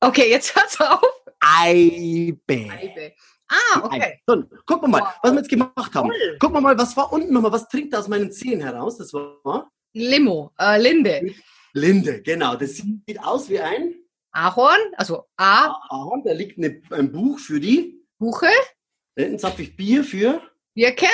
Okay, 0.00 0.30
jetzt 0.30 0.54
hört's 0.54 0.80
auf. 0.80 1.02
Eibe. 1.40 2.70
Eibe. 2.70 3.12
Ah, 3.48 3.80
okay. 3.82 4.20
So, 4.26 4.44
gucken 4.66 4.82
wir 4.82 5.00
mal, 5.00 5.14
was 5.22 5.32
wir 5.32 5.38
jetzt 5.38 5.48
gemacht 5.48 5.94
haben. 5.94 6.10
Cool. 6.10 6.36
Gucken 6.38 6.56
wir 6.56 6.60
mal, 6.60 6.78
was 6.78 6.96
war 6.96 7.12
unten 7.12 7.32
nochmal, 7.32 7.52
was 7.52 7.68
trinkt 7.68 7.94
aus 7.94 8.06
meinen 8.06 8.30
Zähnen 8.30 8.60
heraus? 8.60 8.98
Das 8.98 9.12
war 9.12 9.70
Limo, 9.94 10.52
äh, 10.58 10.80
Linde. 10.80 11.34
Linde, 11.72 12.22
genau. 12.22 12.56
Das 12.56 12.76
sieht 12.76 13.18
aus 13.20 13.48
wie 13.48 13.58
ein 13.60 13.94
Ahorn, 14.38 14.78
also 14.96 15.24
A. 15.36 15.74
Ahorn, 15.88 16.22
da 16.24 16.32
liegt 16.32 16.58
eine, 16.58 16.80
ein 16.90 17.10
Buch 17.10 17.40
für 17.40 17.58
die. 17.58 18.04
Buche. 18.18 18.46
Da 19.16 19.24
hinten 19.24 19.38
zapfe 19.38 19.62
ich 19.62 19.76
Bier 19.76 20.04
für. 20.04 20.40
Birke. 20.74 21.08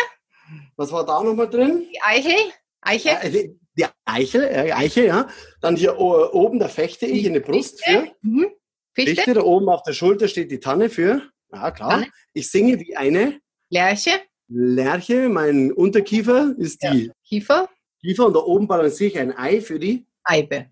Was 0.77 0.93
war 0.93 1.07
da 1.07 1.23
nochmal 1.23 1.49
drin? 1.49 1.87
Die 1.91 2.03
Eichel. 2.03 2.53
Eiche. 2.83 3.11
Äh, 3.23 3.55
die 3.77 3.87
Eichel, 4.05 4.43
äh, 4.45 4.73
Eiche, 4.73 5.07
ja. 5.07 5.29
Dann 5.63 5.77
hier 5.77 5.99
oben, 5.99 6.59
da 6.59 6.69
fechte 6.69 7.07
ich 7.07 7.25
in 7.25 7.33
die 7.33 7.41
Brust 7.41 7.83
für. 7.83 8.13
Mhm. 8.21 8.47
Fichte. 8.93 9.15
Fichte. 9.15 9.35
Da 9.35 9.43
oben 9.43 9.71
auf 9.71 9.83
der 9.83 9.95
Schulter 9.95 10.29
steht 10.29 10.51
die 10.51 10.61
Tanne 10.61 10.91
für. 10.91 11.23
Ja, 11.51 11.71
klar. 11.71 11.91
Tanne. 11.91 12.09
Ich 12.35 12.51
singe 12.51 12.79
wie 12.79 12.95
eine. 12.95 13.41
Lerche. 13.71 14.21
Lerche. 14.49 15.31
Mein 15.31 15.73
Unterkiefer 15.73 16.55
ist 16.59 16.83
die. 16.83 17.11
Kiefer. 17.25 17.71
Kiefer. 18.01 18.27
Und 18.27 18.35
da 18.35 18.41
oben 18.41 18.69
balanciere 18.69 19.11
ich 19.11 19.19
ein 19.19 19.37
Ei 19.37 19.63
für 19.63 19.79
die. 19.79 20.07
Eibe. 20.25 20.67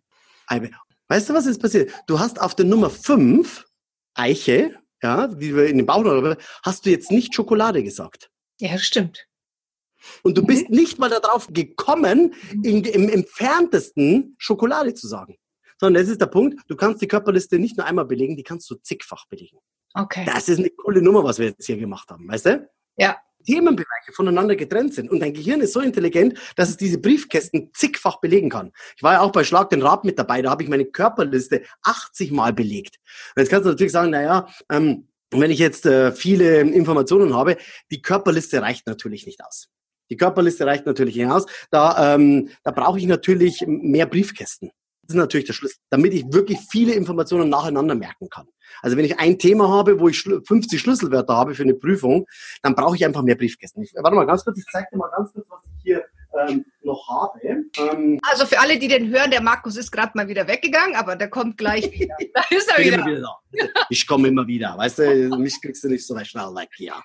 Eibe. 0.46 0.70
Weißt 1.12 1.28
du, 1.28 1.34
was 1.34 1.44
jetzt 1.44 1.60
passiert? 1.60 1.92
Du 2.06 2.18
hast 2.18 2.40
auf 2.40 2.54
der 2.54 2.64
Nummer 2.64 2.88
5 2.88 3.66
Eiche, 4.14 4.78
ja, 5.02 5.26
die 5.26 5.54
wir 5.54 5.66
in 5.66 5.76
den 5.76 5.84
Bauch 5.84 6.06
hast 6.64 6.86
du 6.86 6.90
jetzt 6.90 7.10
nicht 7.10 7.34
Schokolade 7.34 7.82
gesagt. 7.82 8.30
Ja, 8.58 8.78
stimmt. 8.78 9.26
Und 10.22 10.38
du 10.38 10.42
bist 10.42 10.70
mhm. 10.70 10.76
nicht 10.76 10.98
mal 10.98 11.10
darauf 11.10 11.48
gekommen, 11.48 12.34
mhm. 12.54 12.64
in, 12.64 12.84
im 12.84 13.10
entferntesten 13.10 14.36
Schokolade 14.38 14.94
zu 14.94 15.06
sagen. 15.06 15.36
Sondern 15.78 16.02
das 16.02 16.10
ist 16.10 16.22
der 16.22 16.28
Punkt, 16.28 16.58
du 16.68 16.76
kannst 16.76 17.02
die 17.02 17.08
Körperliste 17.08 17.58
nicht 17.58 17.76
nur 17.76 17.84
einmal 17.84 18.06
belegen, 18.06 18.34
die 18.34 18.42
kannst 18.42 18.70
du 18.70 18.76
zigfach 18.76 19.26
belegen. 19.26 19.58
Okay. 19.92 20.24
Das 20.24 20.48
ist 20.48 20.60
eine 20.60 20.70
coole 20.70 21.02
Nummer, 21.02 21.24
was 21.24 21.38
wir 21.38 21.48
jetzt 21.48 21.66
hier 21.66 21.76
gemacht 21.76 22.08
haben, 22.08 22.26
weißt 22.26 22.46
du? 22.46 22.70
Ja. 22.96 23.18
Themenbereiche 23.42 24.12
voneinander 24.12 24.56
getrennt 24.56 24.94
sind. 24.94 25.10
Und 25.10 25.20
dein 25.20 25.34
Gehirn 25.34 25.60
ist 25.60 25.72
so 25.72 25.80
intelligent, 25.80 26.38
dass 26.56 26.68
es 26.70 26.76
diese 26.76 26.98
Briefkästen 26.98 27.70
zigfach 27.72 28.20
belegen 28.20 28.50
kann. 28.50 28.72
Ich 28.96 29.02
war 29.02 29.14
ja 29.14 29.20
auch 29.20 29.32
bei 29.32 29.44
Schlag 29.44 29.70
den 29.70 29.82
Rab 29.82 30.04
mit 30.04 30.18
dabei, 30.18 30.42
da 30.42 30.50
habe 30.50 30.62
ich 30.62 30.68
meine 30.68 30.84
Körperliste 30.84 31.62
80 31.82 32.32
Mal 32.32 32.52
belegt. 32.52 32.98
Und 33.34 33.40
jetzt 33.40 33.50
kannst 33.50 33.66
du 33.66 33.70
natürlich 33.70 33.92
sagen, 33.92 34.10
naja, 34.10 34.46
ähm, 34.70 35.08
wenn 35.30 35.50
ich 35.50 35.58
jetzt 35.58 35.86
äh, 35.86 36.12
viele 36.12 36.60
Informationen 36.60 37.34
habe, 37.34 37.56
die 37.90 38.02
Körperliste 38.02 38.60
reicht 38.60 38.86
natürlich 38.86 39.26
nicht 39.26 39.42
aus. 39.44 39.68
Die 40.10 40.16
Körperliste 40.16 40.66
reicht 40.66 40.84
natürlich 40.84 41.16
nicht 41.16 41.30
aus. 41.30 41.46
Da, 41.70 42.14
ähm, 42.14 42.50
da 42.64 42.70
brauche 42.70 42.98
ich 42.98 43.06
natürlich 43.06 43.64
mehr 43.66 44.06
Briefkästen. 44.06 44.70
Ist 45.12 45.18
natürlich 45.18 45.46
der 45.46 45.52
Schlüssel, 45.52 45.78
damit 45.90 46.14
ich 46.14 46.24
wirklich 46.32 46.58
viele 46.70 46.94
Informationen 46.94 47.50
nacheinander 47.50 47.94
merken 47.94 48.28
kann. 48.30 48.46
Also 48.80 48.96
wenn 48.96 49.04
ich 49.04 49.18
ein 49.18 49.38
Thema 49.38 49.68
habe, 49.68 50.00
wo 50.00 50.08
ich 50.08 50.22
50 50.22 50.80
Schlüsselwörter 50.80 51.36
habe 51.36 51.54
für 51.54 51.62
eine 51.62 51.74
Prüfung, 51.74 52.26
dann 52.62 52.74
brauche 52.74 52.96
ich 52.96 53.04
einfach 53.04 53.22
mehr 53.22 53.34
Briefkästen. 53.34 53.82
Ich, 53.82 53.92
warte 53.94 54.16
mal 54.16 54.24
ganz 54.24 54.44
kurz, 54.44 54.58
ich 54.58 54.64
zeige 54.72 54.88
dir 54.90 54.96
mal 54.96 55.10
ganz 55.14 55.32
kurz, 55.32 55.46
was 55.50 55.60
ich 55.64 55.82
hier 55.82 56.04
ähm, 56.40 56.64
noch 56.82 57.06
habe. 57.08 57.38
Ähm, 57.42 58.18
also 58.22 58.46
für 58.46 58.58
alle, 58.58 58.78
die 58.78 58.88
den 58.88 59.10
hören, 59.10 59.30
der 59.30 59.42
Markus 59.42 59.76
ist 59.76 59.90
gerade 59.90 60.12
mal 60.14 60.28
wieder 60.28 60.48
weggegangen, 60.48 60.96
aber 60.96 61.16
der 61.16 61.28
kommt 61.28 61.58
gleich 61.58 61.92
wieder. 61.98 62.16
Da 62.32 62.42
ist 62.50 62.70
er 62.74 62.82
wieder. 62.82 63.04
wieder 63.04 63.38
ich 63.90 64.06
komme 64.06 64.28
immer 64.28 64.46
wieder, 64.46 64.76
weißt 64.78 64.98
du, 64.98 65.36
mich 65.38 65.60
kriegst 65.60 65.84
du 65.84 65.88
nicht 65.88 66.06
so 66.06 66.18
schnell 66.24 66.54
weg, 66.54 66.70
ja. 66.78 67.02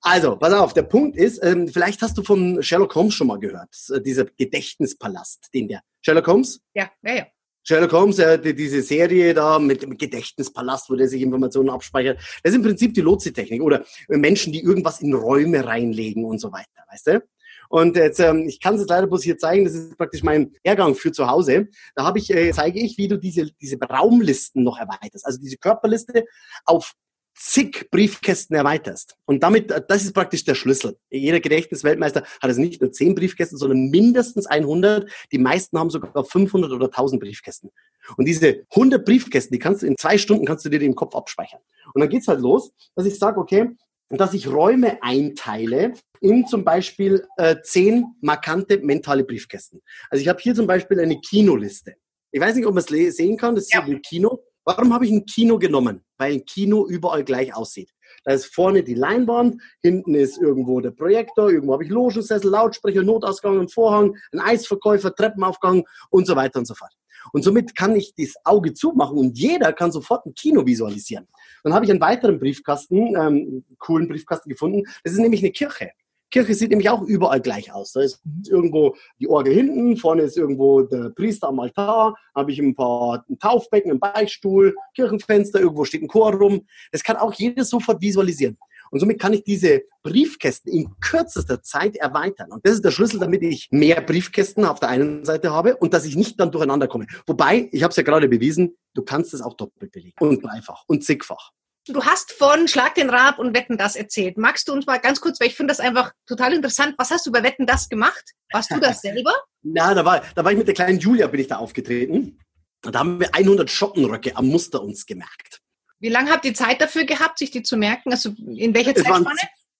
Also, 0.00 0.36
pass 0.36 0.52
auf, 0.52 0.74
der 0.74 0.82
Punkt 0.82 1.16
ist, 1.16 1.42
ähm, 1.42 1.66
vielleicht 1.66 2.00
hast 2.02 2.16
du 2.16 2.22
von 2.22 2.62
Sherlock 2.62 2.94
Holmes 2.94 3.14
schon 3.14 3.26
mal 3.26 3.38
gehört, 3.38 3.74
äh, 3.92 4.00
dieser 4.00 4.26
Gedächtnispalast, 4.26 5.48
den 5.52 5.66
der 5.68 5.82
Sherlock 6.02 6.26
Holmes? 6.28 6.60
Ja, 6.74 6.90
ja, 7.02 7.14
ja. 7.14 7.26
Sherlock 7.68 7.92
Holmes, 7.92 8.18
äh, 8.18 8.38
die, 8.38 8.54
diese 8.54 8.80
Serie 8.80 9.34
da 9.34 9.58
mit 9.58 9.82
dem 9.82 9.98
Gedächtnispalast, 9.98 10.88
wo 10.88 10.94
der 10.94 11.06
sich 11.06 11.20
Informationen 11.20 11.68
abspeichert, 11.68 12.16
das 12.42 12.52
ist 12.52 12.56
im 12.56 12.62
Prinzip 12.62 12.94
die 12.94 13.02
Lotsi-Technik 13.02 13.60
oder 13.60 13.84
Menschen, 14.08 14.54
die 14.54 14.62
irgendwas 14.62 15.02
in 15.02 15.12
Räume 15.12 15.66
reinlegen 15.66 16.24
und 16.24 16.38
so 16.38 16.50
weiter, 16.50 16.66
weißt 16.90 17.06
du? 17.08 17.22
Und 17.68 17.96
jetzt, 17.96 18.20
ähm, 18.20 18.48
ich 18.48 18.58
kann 18.58 18.76
es 18.76 18.86
leider 18.88 19.06
bloß 19.06 19.22
hier 19.22 19.36
zeigen, 19.36 19.66
das 19.66 19.74
ist 19.74 19.98
praktisch 19.98 20.22
mein 20.22 20.54
Lehrgang 20.64 20.94
für 20.94 21.12
zu 21.12 21.26
Hause. 21.26 21.68
Da 21.94 22.04
habe 22.04 22.18
ich, 22.18 22.30
äh, 22.30 22.52
zeige 22.52 22.80
ich, 22.80 22.96
wie 22.96 23.08
du 23.08 23.18
diese, 23.18 23.50
diese 23.60 23.76
Raumlisten 23.78 24.64
noch 24.64 24.78
erweiterst. 24.78 25.26
Also 25.26 25.38
diese 25.38 25.58
Körperliste 25.58 26.24
auf 26.64 26.94
zig 27.38 27.88
Briefkästen 27.90 28.56
erweiterst. 28.56 29.16
Und 29.24 29.42
damit, 29.42 29.72
das 29.88 30.04
ist 30.04 30.12
praktisch 30.12 30.44
der 30.44 30.54
Schlüssel. 30.54 30.96
Jeder 31.08 31.40
Gedächtnisweltmeister 31.40 32.22
hat 32.22 32.28
also 32.40 32.60
nicht 32.60 32.80
nur 32.80 32.90
zehn 32.90 33.14
Briefkästen, 33.14 33.56
sondern 33.56 33.90
mindestens 33.90 34.46
100. 34.46 35.08
Die 35.30 35.38
meisten 35.38 35.78
haben 35.78 35.90
sogar 35.90 36.24
500 36.24 36.72
oder 36.72 36.86
1000 36.86 37.20
Briefkästen. 37.20 37.70
Und 38.16 38.26
diese 38.26 38.64
100 38.70 39.04
Briefkästen, 39.04 39.52
die 39.54 39.58
kannst 39.60 39.82
du 39.82 39.86
in 39.86 39.96
zwei 39.96 40.18
Stunden 40.18 40.46
kannst 40.46 40.64
du 40.64 40.68
dir 40.68 40.80
im 40.82 40.94
Kopf 40.94 41.14
abspeichern. 41.14 41.60
Und 41.94 42.00
dann 42.00 42.08
geht's 42.08 42.26
halt 42.26 42.40
los, 42.40 42.72
dass 42.96 43.06
ich 43.06 43.18
sage, 43.18 43.38
okay, 43.38 43.70
dass 44.10 44.34
ich 44.34 44.48
Räume 44.48 45.02
einteile 45.02 45.92
in 46.20 46.46
zum 46.46 46.64
Beispiel 46.64 47.26
äh, 47.36 47.56
zehn 47.62 48.16
markante 48.20 48.78
mentale 48.78 49.24
Briefkästen. 49.24 49.82
Also 50.10 50.22
ich 50.22 50.28
habe 50.28 50.40
hier 50.40 50.54
zum 50.54 50.66
Beispiel 50.66 50.98
eine 50.98 51.20
Kinoliste. 51.20 51.94
Ich 52.30 52.40
weiß 52.40 52.56
nicht, 52.56 52.66
ob 52.66 52.74
man 52.74 52.84
es 52.84 53.16
sehen 53.16 53.36
kann, 53.36 53.54
das 53.54 53.64
ist 53.64 53.74
ja. 53.74 53.82
ein 53.82 54.02
Kino. 54.02 54.40
Warum 54.68 54.92
habe 54.92 55.06
ich 55.06 55.12
ein 55.12 55.24
Kino 55.24 55.58
genommen? 55.58 56.04
Weil 56.18 56.34
ein 56.34 56.44
Kino 56.44 56.86
überall 56.86 57.24
gleich 57.24 57.56
aussieht. 57.56 57.88
Da 58.24 58.34
ist 58.34 58.54
vorne 58.54 58.82
die 58.82 58.92
Leinwand, 58.92 59.62
hinten 59.80 60.14
ist 60.14 60.36
irgendwo 60.36 60.78
der 60.82 60.90
Projektor, 60.90 61.50
irgendwo 61.50 61.72
habe 61.72 61.84
ich 61.84 61.90
Logensessel, 61.90 62.50
Lautsprecher, 62.50 63.02
Notausgang, 63.02 63.60
einen 63.60 63.70
Vorhang, 63.70 64.14
ein 64.30 64.40
Eisverkäufer, 64.40 65.14
Treppenaufgang 65.14 65.84
und 66.10 66.26
so 66.26 66.36
weiter 66.36 66.58
und 66.58 66.66
so 66.66 66.74
fort. 66.74 66.92
Und 67.32 67.44
somit 67.44 67.74
kann 67.74 67.96
ich 67.96 68.12
das 68.14 68.34
Auge 68.44 68.74
zumachen 68.74 69.16
und 69.16 69.38
jeder 69.38 69.72
kann 69.72 69.90
sofort 69.90 70.26
ein 70.26 70.34
Kino 70.34 70.66
visualisieren. 70.66 71.28
Dann 71.64 71.72
habe 71.72 71.86
ich 71.86 71.90
einen 71.90 72.02
weiteren 72.02 72.38
Briefkasten, 72.38 73.16
ähm, 73.16 73.64
coolen 73.78 74.06
Briefkasten 74.06 74.50
gefunden. 74.50 74.82
Das 75.02 75.14
ist 75.14 75.18
nämlich 75.18 75.40
eine 75.40 75.52
Kirche. 75.52 75.92
Kirche 76.30 76.54
sieht 76.54 76.70
nämlich 76.70 76.90
auch 76.90 77.02
überall 77.02 77.40
gleich 77.40 77.72
aus. 77.72 77.92
Da 77.92 78.00
ist 78.00 78.20
irgendwo 78.48 78.96
die 79.18 79.28
Orgel 79.28 79.54
hinten, 79.54 79.96
vorne 79.96 80.22
ist 80.22 80.36
irgendwo 80.36 80.82
der 80.82 81.10
Priester 81.10 81.48
am 81.48 81.60
Altar, 81.60 82.14
habe 82.34 82.52
ich 82.52 82.58
ein 82.58 82.74
paar 82.74 83.24
ein 83.28 83.38
Taufbecken, 83.38 83.92
ein 83.92 84.00
Beichtstuhl, 84.00 84.74
Kirchenfenster, 84.94 85.60
irgendwo 85.60 85.84
steht 85.84 86.02
ein 86.02 86.08
Chor 86.08 86.34
rum. 86.34 86.66
Das 86.92 87.02
kann 87.02 87.16
auch 87.16 87.32
jeder 87.32 87.64
sofort 87.64 88.00
visualisieren. 88.00 88.58
Und 88.90 89.00
somit 89.00 89.20
kann 89.20 89.32
ich 89.32 89.44
diese 89.44 89.82
Briefkästen 90.02 90.72
in 90.72 90.98
kürzester 91.00 91.62
Zeit 91.62 91.96
erweitern. 91.96 92.50
Und 92.50 92.64
das 92.64 92.74
ist 92.74 92.84
der 92.84 92.90
Schlüssel, 92.90 93.20
damit 93.20 93.42
ich 93.42 93.68
mehr 93.70 94.00
Briefkästen 94.00 94.64
auf 94.64 94.80
der 94.80 94.88
einen 94.88 95.24
Seite 95.24 95.50
habe 95.50 95.76
und 95.76 95.92
dass 95.92 96.04
ich 96.04 96.16
nicht 96.16 96.40
dann 96.40 96.50
durcheinander 96.50 96.88
komme. 96.88 97.06
Wobei, 97.26 97.68
ich 97.72 97.82
habe 97.82 97.90
es 97.90 97.96
ja 97.96 98.02
gerade 98.02 98.28
bewiesen, 98.28 98.76
du 98.94 99.02
kannst 99.02 99.34
es 99.34 99.42
auch 99.42 99.54
doppelt 99.54 99.92
belegen 99.92 100.16
und 100.20 100.42
dreifach 100.42 100.84
und 100.86 101.04
zigfach. 101.04 101.52
Du 101.88 102.04
hast 102.04 102.32
von 102.32 102.68
Schlag 102.68 102.94
den 102.96 103.08
Rab 103.08 103.38
und 103.38 103.54
Wetten 103.54 103.78
das 103.78 103.96
erzählt. 103.96 104.36
Magst 104.36 104.68
du 104.68 104.72
uns 104.72 104.84
mal 104.84 104.98
ganz 104.98 105.20
kurz, 105.20 105.40
weil 105.40 105.48
ich 105.48 105.56
finde 105.56 105.72
das 105.72 105.80
einfach 105.80 106.12
total 106.26 106.52
interessant. 106.52 106.94
Was 106.98 107.10
hast 107.10 107.26
du 107.26 107.32
bei 107.32 107.42
Wetten 107.42 107.66
das 107.66 107.88
gemacht? 107.88 108.22
Warst 108.52 108.70
du 108.70 108.78
das 108.78 109.00
selber? 109.02 109.32
Na, 109.62 109.94
da 109.94 110.04
war, 110.04 110.22
da 110.34 110.44
war 110.44 110.52
ich 110.52 110.58
mit 110.58 110.66
der 110.66 110.74
kleinen 110.74 110.98
Julia, 110.98 111.26
bin 111.28 111.40
ich 111.40 111.46
da 111.46 111.56
aufgetreten. 111.56 112.38
Da 112.82 112.98
haben 112.98 113.18
wir 113.18 113.34
100 113.34 113.70
Schottenröcke 113.70 114.36
am 114.36 114.48
Muster 114.48 114.82
uns 114.82 115.06
gemerkt. 115.06 115.60
Wie 115.98 116.10
lange 116.10 116.30
habt 116.30 116.44
ihr 116.44 116.54
Zeit 116.54 116.80
dafür 116.80 117.04
gehabt, 117.04 117.38
sich 117.38 117.50
die 117.50 117.62
zu 117.62 117.76
merken? 117.76 118.12
Also 118.12 118.30
in 118.38 118.74
welcher 118.74 118.90
es 118.90 119.02
Zeitspanne? 119.02 119.24
Waren, 119.24 119.36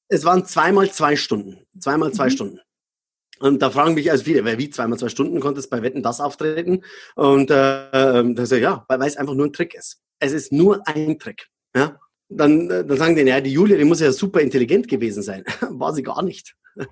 es 0.08 0.24
waren 0.24 0.44
zweimal 0.46 0.90
zwei 0.90 1.14
Stunden. 1.14 1.66
Zweimal 1.78 2.12
zwei 2.12 2.26
mhm. 2.26 2.30
Stunden. 2.30 2.60
Und 3.38 3.60
da 3.60 3.70
fragen 3.70 3.94
mich 3.94 4.10
also 4.10 4.24
viele, 4.24 4.58
wie 4.58 4.70
zweimal 4.70 4.98
zwei 4.98 5.10
Stunden 5.10 5.38
konnte 5.40 5.60
es 5.60 5.68
bei 5.68 5.82
Wetten 5.82 6.02
das 6.02 6.20
auftreten? 6.20 6.82
Und 7.14 7.50
äh, 7.50 7.90
ähm, 7.90 8.34
da 8.34 8.46
sage 8.46 8.62
ja, 8.62 8.84
weil 8.88 9.00
es 9.02 9.16
einfach 9.16 9.34
nur 9.34 9.46
ein 9.46 9.52
Trick 9.52 9.74
ist. 9.74 10.00
Es 10.18 10.32
ist 10.32 10.52
nur 10.52 10.82
ein 10.88 11.18
Trick. 11.18 11.48
Ja? 11.74 11.98
Dann, 12.30 12.70
äh, 12.70 12.84
dann 12.84 12.98
sagen 12.98 13.16
die, 13.16 13.22
ja, 13.22 13.40
die 13.40 13.52
Julia, 13.52 13.76
die 13.78 13.84
muss 13.84 14.00
ja 14.00 14.12
super 14.12 14.40
intelligent 14.40 14.86
gewesen 14.88 15.22
sein. 15.22 15.44
War 15.70 15.94
sie 15.94 16.02
gar 16.02 16.22
nicht. 16.22 16.54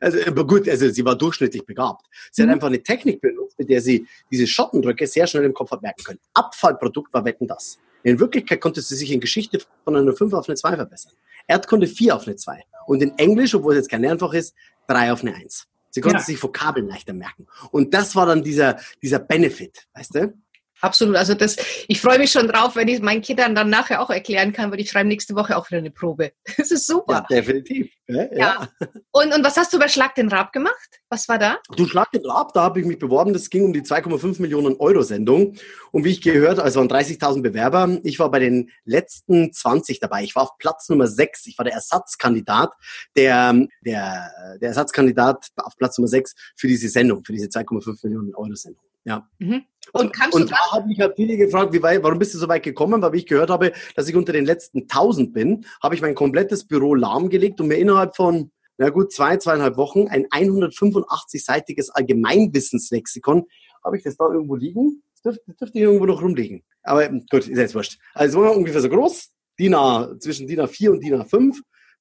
Also 0.00 0.18
aber 0.26 0.46
gut, 0.46 0.68
also 0.68 0.88
sie 0.90 1.04
war 1.04 1.16
durchschnittlich 1.16 1.64
begabt. 1.64 2.06
Sie 2.30 2.42
Mhm. 2.42 2.46
hat 2.48 2.54
einfach 2.54 2.66
eine 2.68 2.82
Technik 2.82 3.20
benutzt, 3.20 3.58
mit 3.58 3.70
der 3.70 3.80
sie 3.80 4.06
diese 4.30 4.46
Schottendrücke 4.46 5.06
sehr 5.06 5.26
schnell 5.26 5.44
im 5.44 5.54
Kopf 5.54 5.70
hat 5.70 5.80
merken 5.82 6.02
können. 6.04 6.18
Abfallprodukt 6.34 7.12
war 7.14 7.24
Wetten 7.24 7.46
das. 7.46 7.78
In 8.02 8.18
Wirklichkeit 8.18 8.60
konnte 8.60 8.82
sie 8.82 8.96
sich 8.96 9.10
in 9.12 9.20
Geschichte 9.20 9.60
von 9.84 9.96
einer 9.96 10.12
5 10.12 10.32
auf 10.34 10.48
eine 10.48 10.56
2 10.56 10.74
verbessern. 10.76 11.12
Erdkunde 11.46 11.86
4 11.86 12.16
auf 12.16 12.26
eine 12.26 12.36
2. 12.36 12.64
Und 12.86 13.02
in 13.02 13.16
Englisch, 13.16 13.54
obwohl 13.54 13.74
es 13.74 13.78
jetzt 13.78 13.90
kein 13.90 14.02
Lernfach 14.02 14.34
ist, 14.34 14.54
3 14.88 15.12
auf 15.12 15.22
eine 15.22 15.34
1. 15.36 15.66
Sie 15.90 16.00
konnte 16.00 16.18
Ja. 16.18 16.22
sich 16.24 16.42
Vokabeln 16.42 16.88
leichter 16.88 17.12
merken. 17.12 17.46
Und 17.70 17.94
das 17.94 18.16
war 18.16 18.26
dann 18.26 18.42
dieser, 18.42 18.78
dieser 19.02 19.20
Benefit, 19.20 19.86
weißt 19.94 20.14
du? 20.16 20.34
Absolut. 20.82 21.14
Also 21.14 21.34
das, 21.34 21.56
ich 21.86 22.00
freue 22.00 22.18
mich 22.18 22.32
schon 22.32 22.48
drauf, 22.48 22.74
wenn 22.74 22.88
ich 22.88 23.00
meinen 23.00 23.22
Kindern 23.22 23.54
dann 23.54 23.70
nachher 23.70 24.00
auch 24.02 24.10
erklären 24.10 24.52
kann, 24.52 24.70
weil 24.72 24.78
die 24.78 24.86
schreiben 24.86 25.08
nächste 25.08 25.36
Woche 25.36 25.56
auch 25.56 25.70
wieder 25.70 25.78
eine 25.78 25.92
Probe. 25.92 26.32
Das 26.58 26.70
ist 26.70 26.88
Ja, 26.88 26.94
super. 26.94 27.26
definitiv. 27.30 27.92
Ja, 28.08 28.28
Ja. 28.32 28.68
Und, 29.12 29.32
und 29.32 29.44
was 29.44 29.56
hast 29.56 29.72
du 29.72 29.78
bei 29.78 29.88
Schlag 29.88 30.16
den 30.16 30.28
Rab 30.28 30.52
gemacht? 30.52 31.00
Was 31.08 31.28
war 31.28 31.38
da? 31.38 31.58
Du 31.76 31.86
schlag 31.86 32.10
den 32.10 32.26
Rab, 32.26 32.52
da 32.52 32.62
habe 32.62 32.80
ich 32.80 32.86
mich 32.86 32.98
beworben. 32.98 33.32
Das 33.32 33.48
ging 33.48 33.64
um 33.64 33.72
die 33.72 33.82
2,5 33.82 34.42
Millionen 34.42 34.74
Euro 34.76 35.02
Sendung. 35.02 35.56
Und 35.92 36.04
wie 36.04 36.10
ich 36.10 36.20
gehört, 36.20 36.58
also 36.58 36.80
waren 36.80 36.88
30.000 36.88 37.42
Bewerber. 37.42 37.98
Ich 38.02 38.18
war 38.18 38.30
bei 38.30 38.40
den 38.40 38.70
letzten 38.84 39.52
20 39.52 40.00
dabei. 40.00 40.24
Ich 40.24 40.34
war 40.34 40.42
auf 40.42 40.58
Platz 40.58 40.88
Nummer 40.88 41.06
6. 41.06 41.46
Ich 41.46 41.58
war 41.58 41.64
der 41.64 41.74
Ersatzkandidat, 41.74 42.72
der, 43.16 43.66
der, 43.82 44.58
der 44.60 44.68
Ersatzkandidat 44.68 45.46
auf 45.56 45.76
Platz 45.76 45.96
Nummer 45.98 46.08
6 46.08 46.34
für 46.56 46.66
diese 46.66 46.88
Sendung, 46.88 47.24
für 47.24 47.32
diese 47.32 47.46
2,5 47.46 48.00
Millionen 48.02 48.34
Euro 48.34 48.54
Sendung. 48.54 48.82
Ja. 49.04 49.28
Mhm. 49.38 49.64
Und 49.92 50.12
kannst 50.12 50.34
du 50.34 50.42
und 50.42 50.50
da 50.50 50.70
habe 50.70 50.90
ich 50.92 51.00
halt 51.00 51.16
viele 51.16 51.36
gefragt, 51.36 51.72
wie 51.72 51.82
weit, 51.82 52.02
warum 52.02 52.18
bist 52.18 52.34
du 52.34 52.38
so 52.38 52.48
weit 52.48 52.62
gekommen? 52.62 53.02
Weil 53.02 53.12
wie 53.12 53.18
ich 53.18 53.26
gehört 53.26 53.50
habe, 53.50 53.72
dass 53.96 54.08
ich 54.08 54.14
unter 54.14 54.32
den 54.32 54.44
letzten 54.44 54.82
1000 54.82 55.32
bin, 55.32 55.66
habe 55.82 55.94
ich 55.94 56.02
mein 56.02 56.14
komplettes 56.14 56.66
Büro 56.66 56.94
lahmgelegt 56.94 57.60
und 57.60 57.68
mir 57.68 57.76
innerhalb 57.76 58.14
von, 58.14 58.52
na 58.78 58.90
gut, 58.90 59.12
zwei, 59.12 59.36
zweieinhalb 59.36 59.76
Wochen 59.76 60.06
ein 60.08 60.26
185-seitiges 60.26 61.90
Allgemeinwissenslexikon, 61.90 63.44
habe 63.84 63.96
ich 63.96 64.04
das 64.04 64.16
da 64.16 64.26
irgendwo 64.26 64.54
liegen? 64.54 65.02
Das 65.14 65.22
dürfte, 65.22 65.54
dürfte 65.54 65.78
hier 65.78 65.88
irgendwo 65.88 66.06
noch 66.06 66.22
rumliegen. 66.22 66.62
Aber 66.84 67.08
gut, 67.08 67.48
ist 67.48 67.58
jetzt 67.58 67.74
wurscht. 67.74 67.98
Also 68.14 68.40
es 68.40 68.44
war 68.44 68.56
ungefähr 68.56 68.80
so 68.80 68.88
groß, 68.88 69.30
DIN 69.58 69.74
A, 69.74 70.14
zwischen 70.20 70.46
DIN 70.46 70.60
A4 70.60 70.90
und 70.90 71.00
DIN 71.02 71.14
A5, 71.14 71.56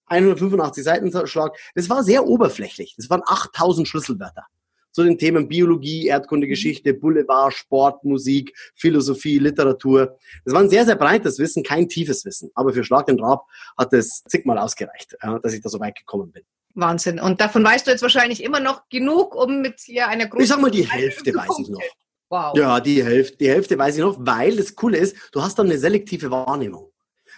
185 0.06 0.84
Seiten 0.84 1.28
Schlag. 1.28 1.58
Das 1.74 1.90
war 1.90 2.04
sehr 2.04 2.28
oberflächlich. 2.28 2.94
Das 2.98 3.10
waren 3.10 3.22
8000 3.26 3.88
Schlüsselwörter 3.88 4.46
zu 4.92 5.04
den 5.04 5.18
Themen 5.18 5.48
Biologie, 5.48 6.08
Erdkunde, 6.08 6.48
Geschichte, 6.48 6.94
Boulevard, 6.94 7.54
Sport, 7.54 8.04
Musik, 8.04 8.54
Philosophie, 8.76 9.40
Literatur. 9.40 10.18
Das 10.46 10.54
war 10.54 10.62
ein 10.62 10.70
sehr, 10.70 10.86
sehr 10.86 10.96
breites 10.96 11.40
Wissen, 11.40 11.64
kein 11.64 11.88
tiefes 11.88 12.26
Wissen. 12.26 12.52
Aber 12.56 12.74
für 12.74 12.84
Schlag 12.84 13.06
den 13.06 13.20
Rab 13.20 13.46
hat 13.78 13.94
es 13.94 14.24
zigmal 14.28 14.58
ausgereicht, 14.58 15.16
dass 15.44 15.54
ich 15.54 15.62
da 15.62 15.70
so 15.70 15.80
weit 15.80 15.98
gekommen 15.98 16.32
bin. 16.32 16.44
Wahnsinn. 16.74 17.20
Und 17.20 17.42
davon 17.42 17.64
weißt 17.64 17.86
du 17.86 17.92
jetzt 17.92 18.02
wahrscheinlich 18.02 18.44
immer 18.44 18.60
noch 18.60 18.88
genug, 18.90 19.36
um 19.36 19.62
mit 19.62 19.82
hier 19.82 20.08
einer 20.08 20.28
großen. 20.28 20.44
Ich 20.44 20.50
sag 20.50 20.62
mal, 20.62 20.72
die 20.72 20.90
Hälfte 20.90 21.34
weiß 21.34 21.60
ich 21.60 21.70
noch. 21.70 21.82
Wow. 22.30 22.58
Ja, 22.58 22.80
die 22.80 23.04
Hälfte, 23.04 23.38
die 23.38 23.50
Hälfte 23.50 23.78
weiß 23.78 23.96
ich 23.96 24.02
noch, 24.02 24.16
weil 24.20 24.56
das 24.56 24.74
Coole 24.76 24.98
ist, 24.98 25.18
du 25.34 25.42
hast 25.42 25.60
dann 25.60 25.66
eine 25.66 25.78
selektive 25.78 26.32
Wahrnehmung. 26.32 26.90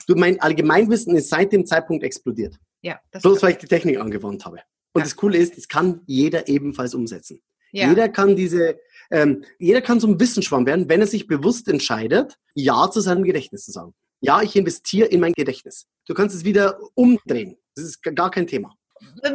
Du, 0.06 0.14
mein 0.16 0.40
Allgemeinwissen 0.40 1.16
ist 1.16 1.30
seit 1.30 1.52
dem 1.52 1.66
Zeitpunkt 1.66 2.04
explodiert. 2.04 2.60
Ja, 2.82 3.00
das 3.10 3.24
Bloß 3.24 3.42
weil 3.42 3.52
ich 3.54 3.58
die 3.58 3.68
Technik 3.68 4.00
angewandt 4.00 4.46
habe. 4.46 4.60
Und 4.94 5.00
Ja. 5.02 5.06
das 5.06 5.16
Coole 5.16 5.38
ist, 5.38 5.58
das 5.58 5.68
kann 5.68 6.02
jeder 6.06 6.48
ebenfalls 6.48 6.94
umsetzen. 6.94 7.42
ja. 7.72 7.90
Jeder 7.90 8.08
kann 8.10 8.36
diese, 8.36 8.80
ähm, 9.12 9.44
jeder 9.60 9.82
kann 9.82 10.00
zum 10.00 10.20
Wissensschwamm 10.20 10.66
werden, 10.66 10.88
wenn 10.90 11.02
er 11.02 11.08
sich 11.08 11.26
bewusst 11.28 11.68
entscheidet, 11.68 12.38
Ja 12.56 12.90
zu 12.92 13.02
seinem 13.02 13.24
Gedächtnis 13.24 13.66
zu 13.66 13.72
sagen. 13.72 13.94
Ja, 14.22 14.42
ich 14.42 14.56
investiere 14.56 15.08
in 15.08 15.20
mein 15.20 15.34
Gedächtnis. 15.34 15.88
Du 16.06 16.14
kannst 16.14 16.36
es 16.36 16.46
wieder 16.46 16.80
umdrehen. 16.94 17.58
Das 17.76 17.84
ist 17.86 18.02
gar 18.04 18.30
kein 18.32 18.46
Thema. 18.48 18.76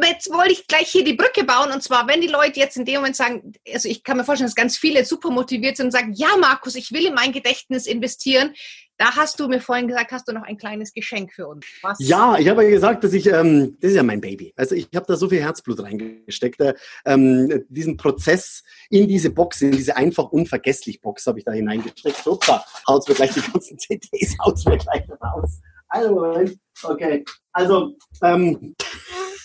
Jetzt 0.01 0.31
wollte 0.31 0.51
ich 0.51 0.67
gleich 0.67 0.89
hier 0.89 1.03
die 1.03 1.13
Brücke 1.13 1.43
bauen 1.43 1.71
und 1.71 1.81
zwar, 1.81 2.07
wenn 2.07 2.21
die 2.21 2.27
Leute 2.27 2.59
jetzt 2.59 2.77
in 2.77 2.85
dem 2.85 2.95
Moment 2.95 3.15
sagen, 3.15 3.53
also 3.73 3.87
ich 3.87 4.03
kann 4.03 4.17
mir 4.17 4.23
vorstellen, 4.23 4.47
dass 4.47 4.55
ganz 4.55 4.77
viele 4.77 5.05
super 5.05 5.31
motiviert 5.31 5.77
sind 5.77 5.87
und 5.87 5.91
sagen, 5.91 6.13
ja, 6.13 6.29
Markus, 6.39 6.75
ich 6.75 6.91
will 6.91 7.05
in 7.05 7.13
mein 7.13 7.31
Gedächtnis 7.31 7.87
investieren. 7.87 8.53
Da 8.97 9.15
hast 9.15 9.39
du 9.39 9.47
mir 9.47 9.61
vorhin 9.61 9.87
gesagt, 9.87 10.11
hast 10.11 10.27
du 10.27 10.33
noch 10.33 10.43
ein 10.43 10.57
kleines 10.57 10.93
Geschenk 10.93 11.31
für 11.31 11.47
uns. 11.47 11.65
Was? 11.81 11.97
Ja, 12.01 12.37
ich 12.37 12.49
habe 12.49 12.65
ja 12.65 12.69
gesagt, 12.69 13.03
dass 13.05 13.13
ich, 13.13 13.27
ähm, 13.27 13.77
das 13.79 13.91
ist 13.91 13.95
ja 13.95 14.03
mein 14.03 14.19
Baby. 14.19 14.53
Also 14.57 14.75
ich 14.75 14.89
habe 14.93 15.05
da 15.07 15.15
so 15.15 15.29
viel 15.29 15.41
Herzblut 15.41 15.81
reingesteckt. 15.81 16.59
Äh, 16.59 16.73
ähm, 17.05 17.65
diesen 17.69 17.95
Prozess 17.95 18.61
in 18.89 19.07
diese 19.07 19.29
Box, 19.29 19.61
in 19.61 19.71
diese 19.71 19.95
einfach 19.95 20.25
unvergesslich 20.31 20.99
Box 20.99 21.25
habe 21.27 21.39
ich 21.39 21.45
da 21.45 21.53
hineingesteckt. 21.53 22.17
Super, 22.17 22.65
haut's 22.87 23.07
mir 23.07 23.15
gleich 23.15 23.31
die 23.31 23.39
ganzen 23.39 23.79
CDs, 23.79 24.35
haut's 24.43 24.65
mir 24.65 24.77
gleich 24.77 25.03
raus. 25.09 25.61
Also 25.87 26.45
okay. 26.83 27.23
Also, 27.53 27.95
ähm, 28.21 28.75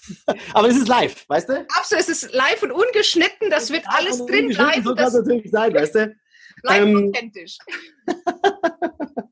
aber 0.55 0.69
es 0.69 0.77
ist 0.77 0.89
live, 0.89 1.25
weißt 1.29 1.49
du? 1.49 1.67
Absolut, 1.77 2.03
es 2.03 2.09
ist 2.09 2.33
live 2.33 2.63
und 2.63 2.73
ungeschnitten, 2.73 3.51
das 3.51 3.71
wird 3.71 3.85
alles 3.87 4.25
drin 4.27 4.49
bleiben, 4.49 4.83
So 4.85 4.95
kann 4.95 5.09
es 5.09 5.15
natürlich 5.15 5.51
sein, 5.51 5.75
weißt 5.75 5.95
du? 5.95 6.17
bleibt 6.65 6.87
ähm, 6.87 7.09
authentisch. 7.09 7.59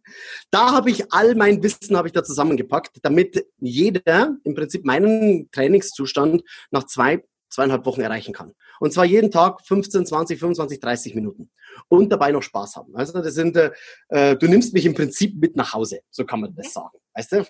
Da 0.50 0.72
habe 0.72 0.90
ich 0.90 1.10
all 1.10 1.34
mein 1.34 1.62
Wissen 1.62 1.96
habe 1.96 2.06
ich 2.06 2.12
da 2.12 2.22
zusammengepackt, 2.22 2.98
damit 3.02 3.46
jeder 3.58 4.36
im 4.44 4.54
Prinzip 4.54 4.84
meinen 4.84 5.50
Trainingszustand 5.50 6.42
nach 6.70 6.84
zwei, 6.84 7.24
zweieinhalb 7.48 7.86
Wochen 7.86 8.02
erreichen 8.02 8.34
kann. 8.34 8.52
Und 8.78 8.92
zwar 8.92 9.06
jeden 9.06 9.30
Tag 9.30 9.62
15, 9.64 10.04
20, 10.04 10.38
25, 10.38 10.80
30 10.80 11.14
Minuten. 11.14 11.50
Und 11.88 12.10
dabei 12.10 12.30
noch 12.30 12.42
Spaß 12.42 12.76
haben. 12.76 12.94
Also 12.94 13.22
das 13.22 13.32
sind, 13.32 13.56
äh, 13.56 13.70
äh, 14.08 14.36
du 14.36 14.48
nimmst 14.48 14.74
mich 14.74 14.84
im 14.84 14.92
Prinzip 14.92 15.34
mit 15.40 15.56
nach 15.56 15.72
Hause. 15.72 16.00
So 16.10 16.26
kann 16.26 16.42
man 16.42 16.54
das 16.54 16.74
sagen. 16.74 16.98
Weißt 17.14 17.32
du? 17.32 17.46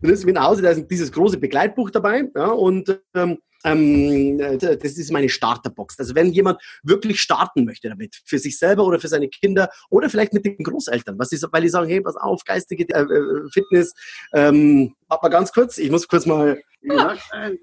Nach 0.00 0.44
Hause, 0.44 0.62
da 0.62 0.70
ist 0.70 0.86
dieses 0.90 1.12
große 1.12 1.38
Begleitbuch 1.38 1.90
dabei. 1.90 2.28
Ja, 2.34 2.48
und 2.48 3.00
ähm, 3.14 3.38
ähm, 3.66 4.38
äh, 4.40 4.56
das 4.58 4.96
ist 4.96 5.10
meine 5.10 5.28
Starterbox. 5.28 5.98
Also 5.98 6.14
wenn 6.14 6.30
jemand 6.30 6.60
wirklich 6.82 7.20
starten 7.20 7.64
möchte 7.64 7.88
damit, 7.88 8.20
für 8.24 8.38
sich 8.38 8.58
selber 8.58 8.84
oder 8.84 9.00
für 9.00 9.08
seine 9.08 9.28
Kinder 9.28 9.68
oder 9.90 10.08
vielleicht 10.08 10.32
mit 10.32 10.44
den 10.44 10.58
Großeltern, 10.58 11.18
was 11.18 11.30
die, 11.30 11.42
weil 11.50 11.62
die 11.62 11.68
sagen, 11.68 11.88
hey, 11.88 12.00
pass 12.00 12.16
auf, 12.16 12.44
geistige 12.44 12.84
äh, 12.94 13.02
äh, 13.02 13.50
Fitness, 13.52 13.94
ähm, 14.32 14.94
mal 15.08 15.28
ganz 15.28 15.52
kurz, 15.52 15.78
ich 15.78 15.90
muss 15.90 16.06
kurz 16.06 16.26
mal, 16.26 16.60
ja, 16.82 17.16
äh, 17.32 17.56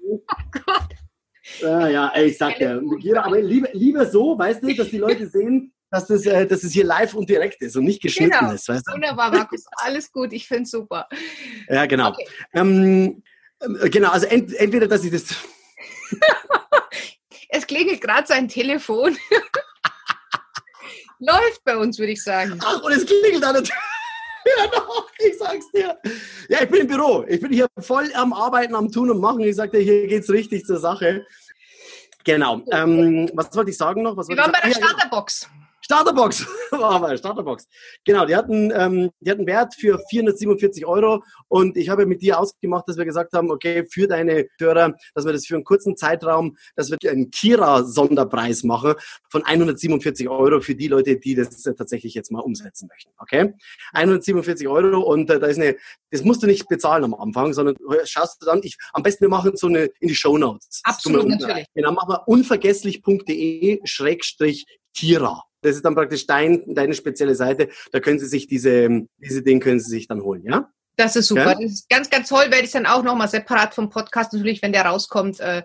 äh, 1.62 1.92
ja, 1.92 2.12
ich 2.16 2.36
sag 2.38 2.60
ja, 2.60 2.80
aber 3.22 3.40
lieber, 3.40 3.68
lieber 3.72 4.06
so, 4.06 4.38
weißt 4.38 4.62
du, 4.62 4.74
dass 4.74 4.90
die 4.90 4.98
Leute 4.98 5.28
sehen, 5.28 5.73
dass 5.94 6.06
das, 6.06 6.26
äh, 6.26 6.46
dass 6.46 6.64
es 6.64 6.72
hier 6.72 6.84
live 6.84 7.14
und 7.14 7.28
direkt 7.30 7.62
ist 7.62 7.76
und 7.76 7.84
nicht 7.84 8.02
geschnitten 8.02 8.38
Genau. 8.38 8.52
ist, 8.52 8.68
weißt 8.68 8.86
du? 8.86 8.92
Wunderbar, 8.92 9.30
Markus, 9.32 9.64
alles 9.76 10.10
gut, 10.10 10.32
ich 10.32 10.46
finde 10.46 10.64
es 10.64 10.70
super. 10.70 11.08
Ja, 11.68 11.86
genau. 11.86 12.08
Okay. 12.10 12.26
Ähm, 12.52 13.22
äh, 13.60 13.88
genau, 13.88 14.10
also 14.10 14.26
ent, 14.26 14.52
entweder, 14.54 14.88
dass 14.88 15.04
ich 15.04 15.12
das 15.12 15.24
Es 17.48 17.66
klingelt 17.68 18.00
gerade 18.00 18.26
sein 18.26 18.48
Telefon. 18.48 19.16
Läuft 21.20 21.64
bei 21.64 21.76
uns, 21.76 21.98
würde 22.00 22.12
ich 22.12 22.22
sagen. 22.22 22.58
Ach, 22.64 22.82
und 22.82 22.90
es 22.92 23.06
klingelt 23.06 23.44
an 23.44 23.54
der 23.54 23.62
Tür. 23.62 23.76
Ja, 24.44 24.66
doch, 24.66 25.08
ich 25.18 25.38
sag's 25.38 25.70
dir. 25.70 25.96
Ja, 26.48 26.62
ich 26.62 26.68
bin 26.68 26.82
im 26.82 26.86
Büro. 26.88 27.24
Ich 27.28 27.40
bin 27.40 27.52
hier 27.52 27.68
voll 27.78 28.10
am 28.14 28.32
Arbeiten, 28.32 28.74
am 28.74 28.90
Tun 28.90 29.08
und 29.10 29.20
Machen. 29.20 29.40
Ich 29.40 29.56
sagte, 29.56 29.78
hier 29.78 30.06
geht's 30.08 30.28
richtig 30.28 30.66
zur 30.66 30.78
Sache. 30.78 31.24
Genau. 32.24 32.62
Ähm, 32.72 33.30
was 33.34 33.54
wollte 33.54 33.70
ich 33.70 33.76
sagen 33.76 34.02
noch? 34.02 34.16
Was 34.16 34.28
Wir 34.28 34.36
waren 34.36 34.50
bei 34.50 34.60
der? 34.60 34.70
Ah, 34.70 34.74
genau. 34.74 34.88
Starterbox. 34.88 35.48
Starterbox. 35.84 36.46
War 36.70 36.98
mal, 36.98 37.18
Starterbox. 37.18 37.68
Genau, 38.04 38.24
die 38.24 38.34
hatten, 38.34 38.72
ähm, 38.74 39.10
die 39.20 39.30
hatten 39.30 39.46
Wert 39.46 39.74
für 39.74 40.00
447 40.08 40.86
Euro 40.86 41.22
und 41.48 41.76
ich 41.76 41.90
habe 41.90 42.06
mit 42.06 42.22
dir 42.22 42.40
ausgemacht, 42.40 42.88
dass 42.88 42.96
wir 42.96 43.04
gesagt 43.04 43.34
haben, 43.34 43.50
okay, 43.50 43.84
für 43.90 44.08
deine 44.08 44.46
Hörer, 44.58 44.94
dass 45.14 45.26
wir 45.26 45.34
das 45.34 45.44
für 45.44 45.56
einen 45.56 45.64
kurzen 45.64 45.94
Zeitraum, 45.94 46.56
dass 46.74 46.90
wir 46.90 46.96
einen 47.10 47.30
Kira-Sonderpreis 47.30 48.64
machen 48.64 48.94
von 49.28 49.44
147 49.44 50.26
Euro 50.30 50.62
für 50.62 50.74
die 50.74 50.88
Leute, 50.88 51.18
die 51.18 51.34
das 51.34 51.62
tatsächlich 51.62 52.14
jetzt 52.14 52.32
mal 52.32 52.40
umsetzen 52.40 52.88
möchten. 52.90 53.12
Okay? 53.18 53.52
147 53.92 54.66
Euro 54.66 55.00
und 55.00 55.28
äh, 55.28 55.38
da 55.38 55.48
ist 55.48 55.58
eine, 55.58 55.76
das 56.10 56.24
musst 56.24 56.42
du 56.42 56.46
nicht 56.46 56.66
bezahlen 56.66 57.04
am 57.04 57.12
Anfang, 57.12 57.52
sondern 57.52 57.76
schaust 58.04 58.40
du 58.40 58.46
dann, 58.46 58.60
ich, 58.62 58.78
am 58.94 59.02
besten 59.02 59.24
wir 59.24 59.28
machen 59.28 59.54
so 59.56 59.66
eine 59.66 59.90
in 60.00 60.08
die 60.08 60.14
Show 60.14 60.38
Notes. 60.38 60.80
Absolut, 60.84 61.28
natürlich. 61.28 61.66
Genau, 61.74 61.92
machen 61.92 62.08
wir 62.08 62.26
unvergesslich.de 62.26 63.80
Schrägstrich 63.84 64.64
Kira. 64.94 65.44
Das 65.64 65.76
ist 65.76 65.84
dann 65.84 65.94
praktisch 65.94 66.26
dein, 66.26 66.62
deine 66.74 66.92
spezielle 66.92 67.34
Seite. 67.34 67.70
Da 67.90 68.00
können 68.00 68.18
Sie 68.18 68.26
sich 68.26 68.46
diese, 68.46 69.06
diese 69.16 69.42
Dinge 69.42 69.60
können 69.60 69.80
Sie 69.80 69.90
sich 69.90 70.06
dann 70.06 70.22
holen, 70.22 70.42
ja? 70.44 70.70
Das 70.96 71.16
ist 71.16 71.26
super. 71.26 71.52
Ja? 71.52 71.54
Das 71.54 71.72
ist 71.72 71.88
ganz, 71.88 72.10
ganz 72.10 72.28
toll. 72.28 72.44
Werde 72.50 72.64
ich 72.64 72.70
dann 72.70 72.86
auch 72.86 73.02
nochmal 73.02 73.28
separat 73.28 73.74
vom 73.74 73.88
Podcast 73.88 74.32
natürlich, 74.34 74.62
wenn 74.62 74.72
der 74.72 74.84
rauskommt, 74.84 75.40
äh, 75.40 75.62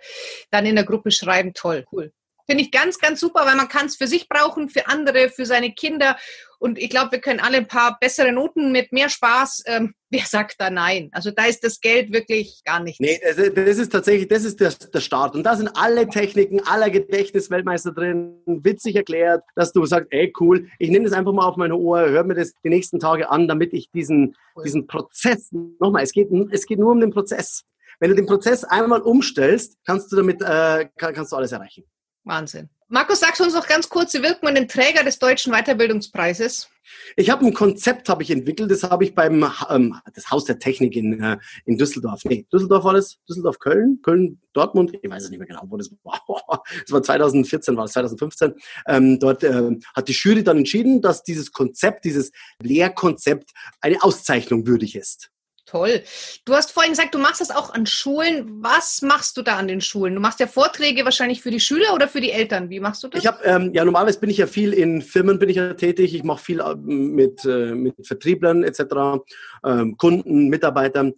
dann 0.52 0.66
in 0.66 0.76
der 0.76 0.86
Gruppe 0.86 1.12
schreiben. 1.12 1.54
Toll, 1.54 1.86
cool. 1.92 2.14
Finde 2.50 2.64
ich 2.64 2.72
ganz, 2.72 2.98
ganz 2.98 3.20
super, 3.20 3.46
weil 3.46 3.56
man 3.56 3.68
kann 3.68 3.86
es 3.86 3.96
für 3.96 4.08
sich 4.08 4.28
brauchen, 4.28 4.70
für 4.70 4.88
andere, 4.88 5.30
für 5.30 5.46
seine 5.46 5.72
Kinder. 5.72 6.18
Und 6.58 6.80
ich 6.80 6.90
glaube, 6.90 7.12
wir 7.12 7.20
können 7.20 7.40
alle 7.40 7.58
ein 7.58 7.68
paar 7.68 8.00
bessere 8.02 8.32
Noten 8.32 8.72
mit 8.72 8.92
mehr 8.92 9.08
Spaß. 9.10 9.66
Ähm, 9.68 9.94
wer 10.10 10.24
sagt 10.26 10.56
da 10.58 10.72
nein? 10.72 11.10
Also 11.12 11.30
da 11.30 11.46
ist 11.46 11.64
das 11.64 11.80
Geld 11.80 12.12
wirklich 12.12 12.62
gar 12.66 12.80
nicht. 12.80 13.00
Nee, 13.00 13.20
das, 13.24 13.36
das 13.54 13.78
ist 13.78 13.92
tatsächlich, 13.92 14.28
das 14.30 14.46
ist 14.46 14.60
der, 14.60 14.72
der 14.72 15.00
Start. 15.00 15.36
Und 15.36 15.44
da 15.44 15.56
sind 15.56 15.70
alle 15.76 16.10
Techniken, 16.10 16.60
aller 16.66 16.90
Gedächtnisweltmeister 16.90 17.92
drin, 17.92 18.42
witzig 18.48 18.96
erklärt, 18.96 19.44
dass 19.56 19.72
du 19.72 19.86
sagst, 19.86 20.08
ey, 20.10 20.34
cool, 20.40 20.68
ich 20.80 20.90
nehme 20.90 21.06
das 21.06 21.14
einfach 21.14 21.34
mal 21.34 21.46
auf 21.46 21.56
meine 21.56 21.76
Ohr, 21.76 22.10
hör 22.10 22.24
mir 22.24 22.34
das 22.34 22.54
die 22.64 22.70
nächsten 22.70 23.00
Tage 23.00 23.30
an, 23.30 23.48
damit 23.48 23.74
ich 23.74 23.92
diesen, 23.92 24.36
Cool. 24.56 24.64
diesen 24.64 24.88
Prozess, 24.88 25.52
nochmal, 25.80 26.02
es 26.02 26.14
geht, 26.14 26.30
es 26.52 26.66
geht 26.66 26.80
nur 26.80 26.94
um 26.94 27.00
den 27.00 27.12
Prozess. 27.12 27.64
Wenn 28.00 28.10
du 28.10 28.16
den 28.16 28.26
Prozess 28.26 28.64
einmal 28.64 29.02
umstellst, 29.02 29.78
kannst 29.86 30.12
du 30.12 30.16
damit 30.16 30.42
äh, 30.42 30.90
kann, 30.98 31.14
kannst 31.14 31.32
du 31.32 31.36
alles 31.36 31.52
erreichen. 31.52 31.84
Wahnsinn. 32.30 32.70
Markus, 32.92 33.20
sagst 33.20 33.40
du 33.40 33.44
uns 33.44 33.54
noch 33.54 33.68
ganz 33.68 33.88
kurz, 33.88 34.14
wie 34.16 34.24
wirkt 34.24 34.42
man 34.42 34.56
den 34.56 34.68
Träger 34.68 35.04
des 35.04 35.20
Deutschen 35.20 35.54
Weiterbildungspreises? 35.54 36.70
Ich 37.16 37.30
habe 37.30 37.46
ein 37.46 37.54
Konzept 37.54 38.10
habe 38.10 38.24
ich 38.24 38.32
entwickelt, 38.32 38.72
das 38.72 38.82
habe 38.82 39.04
ich 39.04 39.14
beim 39.14 39.46
ähm, 39.70 39.96
das 40.16 40.32
Haus 40.32 40.46
der 40.46 40.58
Technik 40.58 40.96
in, 40.96 41.22
äh, 41.22 41.38
in 41.66 41.78
Düsseldorf. 41.78 42.26
Nee, 42.26 42.48
Düsseldorf 42.52 42.84
war 42.84 42.94
das, 42.94 43.20
Düsseldorf, 43.30 43.60
Köln, 43.60 44.00
Köln, 44.02 44.42
Dortmund, 44.54 44.98
ich 45.00 45.08
weiß 45.08 45.26
es 45.26 45.30
nicht 45.30 45.38
mehr 45.38 45.48
genau, 45.48 45.64
wo 45.68 45.78
das 45.78 45.92
war. 46.04 46.20
Das 46.82 46.92
war 46.92 47.04
2014, 47.04 47.76
war 47.78 47.84
das 47.84 47.94
2015. 47.94 48.56
Ähm, 48.88 49.20
dort 49.20 49.44
äh, 49.44 49.72
hat 49.96 50.08
die 50.08 50.14
Jury 50.14 50.44
dann 50.44 50.58
entschieden, 50.58 51.02
dass 51.02 51.22
dieses 51.24 51.52
Konzept, 51.52 52.06
dieses 52.06 52.32
Lehrkonzept 52.62 53.52
eine 53.82 54.02
Auszeichnung 54.02 54.66
würdig 54.66 54.96
ist. 54.96 55.30
Toll. 55.70 56.02
Du 56.46 56.56
hast 56.56 56.72
vorhin 56.72 56.94
gesagt, 56.94 57.14
du 57.14 57.20
machst 57.20 57.42
das 57.42 57.52
auch 57.52 57.72
an 57.74 57.86
Schulen. 57.86 58.64
Was 58.64 59.04
machst 59.04 59.38
du 59.38 59.44
da 59.44 59.58
an 59.58 59.68
den 59.68 59.82
Schulen? 59.82 60.16
Du 60.16 60.20
machst 60.20 60.40
ja 60.40 60.48
Vorträge 60.48 61.06
wahrscheinlich 61.06 61.44
für 61.44 61.52
die 61.52 61.60
Schüler 61.60 61.94
oder 61.94 62.08
für 62.08 62.22
die 62.22 62.32
Eltern. 62.32 62.72
Wie 62.72 62.80
machst 62.80 63.04
du 63.04 63.08
das? 63.08 63.22
Ich 63.22 63.28
habe 63.28 63.44
ähm, 63.44 63.72
ja 63.74 63.86
normalerweise 63.86 64.20
bin 64.20 64.32
ich 64.32 64.38
ja 64.38 64.48
viel 64.48 64.74
in 64.74 65.04
Firmen 65.04 65.38
bin 65.38 65.48
ich 65.48 65.58
ja 65.58 65.76
tätig. 65.76 66.16
Ich 66.16 66.24
mache 66.24 66.44
viel 66.44 66.60
äh, 66.60 66.76
mit 66.76 67.46
äh, 67.46 67.76
mit 67.76 67.96
Vertrieblern 68.02 68.64
etc., 68.64 69.22
ähm, 69.64 69.96
Kunden, 69.98 70.48
Mitarbeitern 70.48 71.14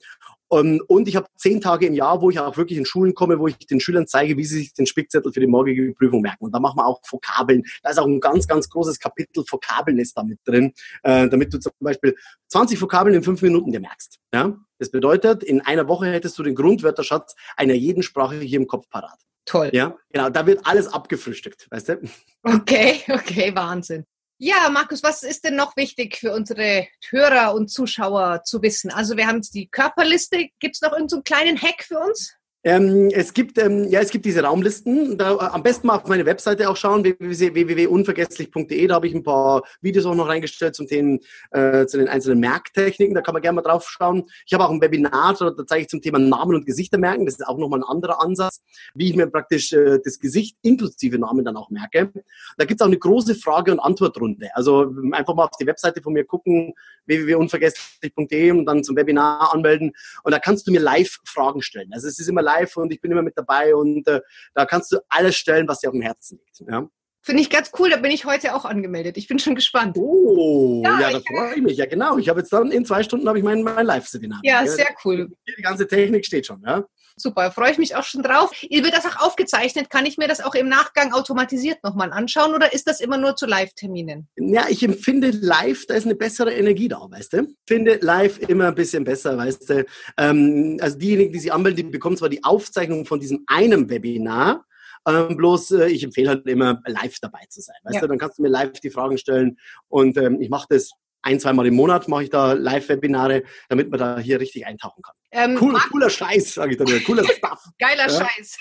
ähm, 0.51 0.81
und 0.87 1.07
ich 1.07 1.15
habe 1.15 1.27
zehn 1.35 1.61
Tage 1.61 1.85
im 1.85 1.93
Jahr, 1.93 2.21
wo 2.21 2.29
ich 2.29 2.39
auch 2.39 2.57
wirklich 2.57 2.77
in 2.77 2.85
Schulen 2.85 3.13
komme, 3.13 3.39
wo 3.39 3.47
ich 3.47 3.57
den 3.57 3.79
Schülern 3.79 4.07
zeige, 4.07 4.37
wie 4.37 4.43
sie 4.43 4.59
sich 4.59 4.73
den 4.73 4.85
Spickzettel 4.85 5.31
für 5.31 5.39
die 5.39 5.47
morgige 5.47 5.93
Prüfung 5.93 6.21
merken. 6.21 6.45
Und 6.45 6.51
da 6.53 6.59
machen 6.59 6.77
wir 6.77 6.85
auch 6.85 7.01
Vokabeln. 7.09 7.63
Da 7.83 7.91
ist 7.91 7.99
auch 7.99 8.05
ein 8.05 8.19
ganz, 8.19 8.47
ganz 8.47 8.69
großes 8.69 8.99
Kapitel 8.99 9.43
Vokabeln 9.49 9.97
ist 9.97 10.17
damit 10.17 10.39
drin, 10.45 10.73
äh, 11.03 11.27
damit 11.29 11.53
du 11.53 11.59
zum 11.59 11.71
Beispiel 11.79 12.15
20 12.47 12.81
Vokabeln 12.81 13.15
in 13.15 13.23
fünf 13.23 13.41
Minuten 13.41 13.71
dir 13.71 13.79
merkst. 13.79 14.19
Ja? 14.33 14.57
Das 14.77 14.91
bedeutet, 14.91 15.43
in 15.43 15.61
einer 15.61 15.87
Woche 15.87 16.07
hättest 16.07 16.37
du 16.37 16.43
den 16.43 16.55
Grundwörterschatz 16.55 17.35
einer 17.55 17.73
jeden 17.73 18.03
Sprache 18.03 18.35
hier 18.35 18.59
im 18.59 18.67
Kopf 18.67 18.89
parat. 18.89 19.19
Toll. 19.45 19.69
Ja, 19.73 19.95
genau. 20.11 20.29
Da 20.29 20.45
wird 20.45 20.65
alles 20.65 20.87
abgefrühstückt, 20.87 21.67
weißt 21.71 21.89
du? 21.89 22.01
Okay, 22.43 23.01
okay, 23.09 23.55
Wahnsinn. 23.55 24.05
Ja, 24.43 24.71
Markus, 24.71 25.03
was 25.03 25.21
ist 25.21 25.43
denn 25.43 25.55
noch 25.55 25.77
wichtig 25.77 26.17
für 26.17 26.33
unsere 26.33 26.87
Hörer 27.11 27.53
und 27.53 27.67
Zuschauer 27.67 28.41
zu 28.43 28.63
wissen? 28.63 28.89
Also 28.89 29.15
wir 29.15 29.27
haben 29.27 29.35
jetzt 29.35 29.53
die 29.53 29.67
Körperliste. 29.67 30.49
Gibt 30.57 30.77
es 30.77 30.81
noch 30.81 30.93
irgendeinen 30.93 31.09
so 31.09 31.21
kleinen 31.21 31.61
Hack 31.61 31.83
für 31.83 31.99
uns? 31.99 32.33
Ähm, 32.64 33.09
es 33.12 33.34
gibt 33.34 33.57
ähm, 33.57 33.88
ja 33.89 34.01
es 34.01 34.12
gibt 34.12 34.24
diese 34.24 34.43
Raumlisten. 34.43 35.18
Da, 35.18 35.34
äh, 35.34 35.38
am 35.39 35.64
besten 35.64 35.88
mal 35.88 35.95
auf 35.95 36.07
meine 36.07 36.28
Webseite 36.28 36.70
auch 36.70 36.78
schauen 36.78 37.03
www.unvergesslich.de. 37.03 38.88
Da 38.88 38.93
habe 38.93 39.07
ich 39.07 39.16
ein 39.16 39.24
paar 39.24 39.64
Videos 39.82 40.05
auch 40.05 40.14
noch 40.14 40.28
reingestellt 40.28 40.76
zum 40.76 40.86
Themen, 40.86 41.22
äh, 41.49 41.88
zu 41.88 41.97
den 41.97 42.07
einzelnen 42.07 42.39
Merktechniken. 42.39 43.16
Da 43.16 43.22
kann 43.22 43.34
man 43.34 43.41
gerne 43.41 43.55
mal 43.55 43.64
drauf 43.64 43.89
schauen. 43.89 44.30
Ich 44.45 44.53
habe 44.53 44.64
auch 44.66 44.70
ein 44.70 44.80
Webinar, 44.80 45.36
da 45.39 45.66
zeige 45.66 45.82
ich 45.82 45.89
zum 45.89 46.01
Thema 46.01 46.20
Namen 46.20 46.55
und 46.55 46.68
Gesichter 46.68 46.99
merken. 46.99 47.26
Das 47.26 47.36
ist 47.36 47.47
auch 47.47 47.57
nochmal 47.57 47.80
ein 47.80 47.84
anderer 47.84 48.22
Ansatz, 48.22 48.62
wie 48.93 49.09
ich 49.09 49.16
mir 49.16 49.26
praktisch 49.26 49.74
äh, 49.74 49.97
das 50.03 50.20
Gesicht 50.20 50.55
inklusive 50.62 51.18
Namen 51.18 51.43
dann 51.43 51.57
auch 51.57 51.72
merke. 51.72 52.12
Da 52.57 52.66
gibt 52.66 52.80
es 52.80 52.86
auch 52.86 52.89
eine 52.89 52.99
große 52.99 53.34
Frage- 53.34 53.72
und 53.72 53.80
Antwortrunde. 53.80 54.49
Also 54.53 54.93
einfach 55.14 55.34
mal 55.34 55.45
auf 55.45 55.57
die 55.59 55.66
Webseite 55.66 56.03
von 56.03 56.14
mir 56.14 56.26
gucken 56.26 56.76
www.unvergesslich.de 57.07 58.51
und 58.51 58.66
dann 58.68 58.84
zum 58.84 58.95
Webinar 58.95 59.51
anmelden. 59.51 59.93
Und 60.24 60.32
da 60.32 60.38
kannst 60.38 60.68
du 60.68 60.72
mir 60.72 60.80
live 60.80 61.18
Fragen 61.26 61.64
stellen. 61.64 61.89
Also 61.91 62.07
es 62.07 62.20
ist 62.20 62.28
immer 62.28 62.43
live 62.43 62.50
und 62.83 62.93
ich 62.93 63.01
bin 63.01 63.11
immer 63.11 63.21
mit 63.21 63.37
dabei 63.37 63.75
und 63.75 64.07
äh, 64.07 64.21
da 64.53 64.65
kannst 64.65 64.91
du 64.91 64.99
alles 65.09 65.35
stellen, 65.35 65.67
was 65.67 65.79
dir 65.79 65.89
auf 65.89 65.93
dem 65.93 66.01
Herzen 66.01 66.39
liegt. 66.39 66.59
Ja? 66.69 66.87
Finde 67.24 67.41
ich 67.41 67.49
ganz 67.51 67.72
cool, 67.78 67.89
da 67.89 67.97
bin 67.97 68.11
ich 68.11 68.26
heute 68.26 68.55
auch 68.55 68.65
angemeldet. 68.65 69.15
Ich 69.17 69.28
bin 69.28 69.38
schon 69.38 69.53
gespannt. 69.53 69.95
Oh, 69.97 70.82
ja, 70.84 70.99
ja 70.99 71.11
da 71.11 71.19
freue 71.19 71.55
ich 71.55 71.61
mich. 71.61 71.78
Ja, 71.78 71.86
genau. 71.86 72.17
Ich 72.17 72.30
habe 72.30 72.39
jetzt 72.39 72.51
dann 72.51 72.72
in 72.72 72.84
zwei 72.84 73.03
Stunden 73.03 73.28
habe 73.28 73.38
ich 73.38 73.43
mein, 73.43 73.61
mein 73.61 73.86
Live-Seminar. 73.86 74.39
Ja, 74.43 74.65
sehr 74.65 74.89
cool. 75.05 75.30
Die 75.57 75.61
ganze 75.61 75.88
Technik 75.88 76.26
steht 76.26 76.47
schon, 76.47 76.63
ja. 76.65 76.84
Super, 77.17 77.51
freue 77.51 77.72
ich 77.72 77.78
mich 77.78 77.95
auch 77.95 78.03
schon 78.03 78.24
drauf. 78.24 78.51
Wird 78.67 78.93
das 78.93 79.05
auch 79.05 79.28
aufgezeichnet? 79.28 79.89
Kann 79.89 80.05
ich 80.05 80.17
mir 80.17 80.28
das 80.28 80.41
auch 80.41 80.55
im 80.55 80.67
Nachgang 80.67 81.13
automatisiert 81.13 81.84
nochmal 81.84 82.11
anschauen 82.11 82.55
oder 82.55 82.74
ist 82.74 82.88
das 82.88 82.99
immer 82.99 83.17
nur 83.17 83.36
zu 83.36 83.45
Live-Terminen? 83.45 84.28
Ja, 84.38 84.65
ich 84.69 84.82
empfinde 84.82 85.30
live, 85.30 85.86
da 85.86 85.93
ist 85.93 86.05
eine 86.05 86.15
bessere 86.15 86.53
Energie 86.53 86.88
da, 86.88 87.05
weißt 87.07 87.34
du? 87.34 87.41
Ich 87.41 87.55
finde 87.67 87.99
live 88.01 88.39
immer 88.39 88.69
ein 88.69 88.76
bisschen 88.76 89.03
besser, 89.03 89.38
weißt 89.38 89.69
du? 89.69 89.86
Ähm, 90.17 90.78
also 90.82 90.97
diejenigen, 90.97 91.34
die 91.34 91.39
sich 91.39 91.53
anmelden, 91.53 91.86
die 91.86 91.91
bekommen 91.91 92.17
zwar 92.17 92.30
die 92.30 92.43
Aufzeichnung 92.43 93.05
von 93.05 93.19
diesem 93.19 93.43
einen 93.47 93.89
Webinar, 93.89 94.65
ähm, 95.07 95.37
bloß 95.37 95.71
äh, 95.71 95.87
ich 95.87 96.03
empfehle 96.03 96.29
halt 96.29 96.45
immer 96.47 96.81
live 96.85 97.17
dabei 97.21 97.45
zu 97.49 97.61
sein. 97.61 97.77
Weißt 97.83 97.95
ja. 97.95 98.01
du, 98.01 98.07
dann 98.07 98.17
kannst 98.17 98.37
du 98.37 98.43
mir 98.43 98.49
live 98.49 98.71
die 98.73 98.89
Fragen 98.89 99.17
stellen 99.17 99.57
und 99.87 100.17
ähm, 100.17 100.39
ich 100.41 100.49
mache 100.49 100.67
das 100.69 100.91
ein, 101.23 101.39
zweimal 101.39 101.67
im 101.67 101.75
Monat 101.75 102.07
mache 102.07 102.23
ich 102.23 102.29
da 102.29 102.53
Live-Webinare, 102.53 103.43
damit 103.69 103.91
man 103.91 103.99
da 103.99 104.19
hier 104.19 104.39
richtig 104.39 104.65
eintauchen 104.65 105.03
kann. 105.03 105.15
Ähm, 105.34 105.57
cool, 105.61 105.79
cooler 105.89 106.09
Scheiß, 106.09 106.55
sage 106.55 106.73
ich 106.73 106.77
dann. 106.77 106.88
Cooler 107.05 107.23
Stuff. 107.38 107.63
Geiler 107.79 108.09
ja? 108.09 108.25
Scheiß. 108.25 108.57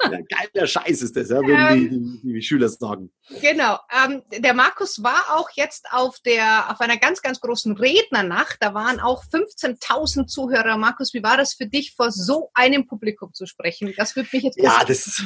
ja, 0.00 0.18
geiler 0.28 0.66
Scheiß 0.66 1.02
ist 1.02 1.14
das, 1.14 1.28
ja, 1.28 1.36
würden 1.36 1.78
die, 1.78 1.86
ähm, 1.96 2.20
die, 2.22 2.32
die, 2.32 2.42
Schüler 2.42 2.70
sagen. 2.70 3.10
Genau. 3.42 3.78
Ähm, 3.92 4.22
der 4.30 4.54
Markus 4.54 5.02
war 5.02 5.36
auch 5.36 5.50
jetzt 5.54 5.84
auf, 5.92 6.18
der, 6.20 6.70
auf 6.70 6.80
einer 6.80 6.96
ganz, 6.96 7.20
ganz 7.20 7.40
großen 7.40 7.76
Rednernacht. 7.76 8.56
Da 8.60 8.72
waren 8.72 9.00
auch 9.00 9.22
15.000 9.22 10.26
Zuhörer. 10.26 10.78
Markus, 10.78 11.12
wie 11.12 11.22
war 11.22 11.36
das 11.36 11.52
für 11.52 11.66
dich, 11.66 11.94
vor 11.94 12.10
so 12.10 12.50
einem 12.54 12.86
Publikum 12.86 13.34
zu 13.34 13.44
sprechen? 13.44 13.92
Das 13.94 14.16
würde 14.16 14.30
mich 14.32 14.44
jetzt 14.44 14.58
Ja, 14.58 14.82
das, 14.86 15.22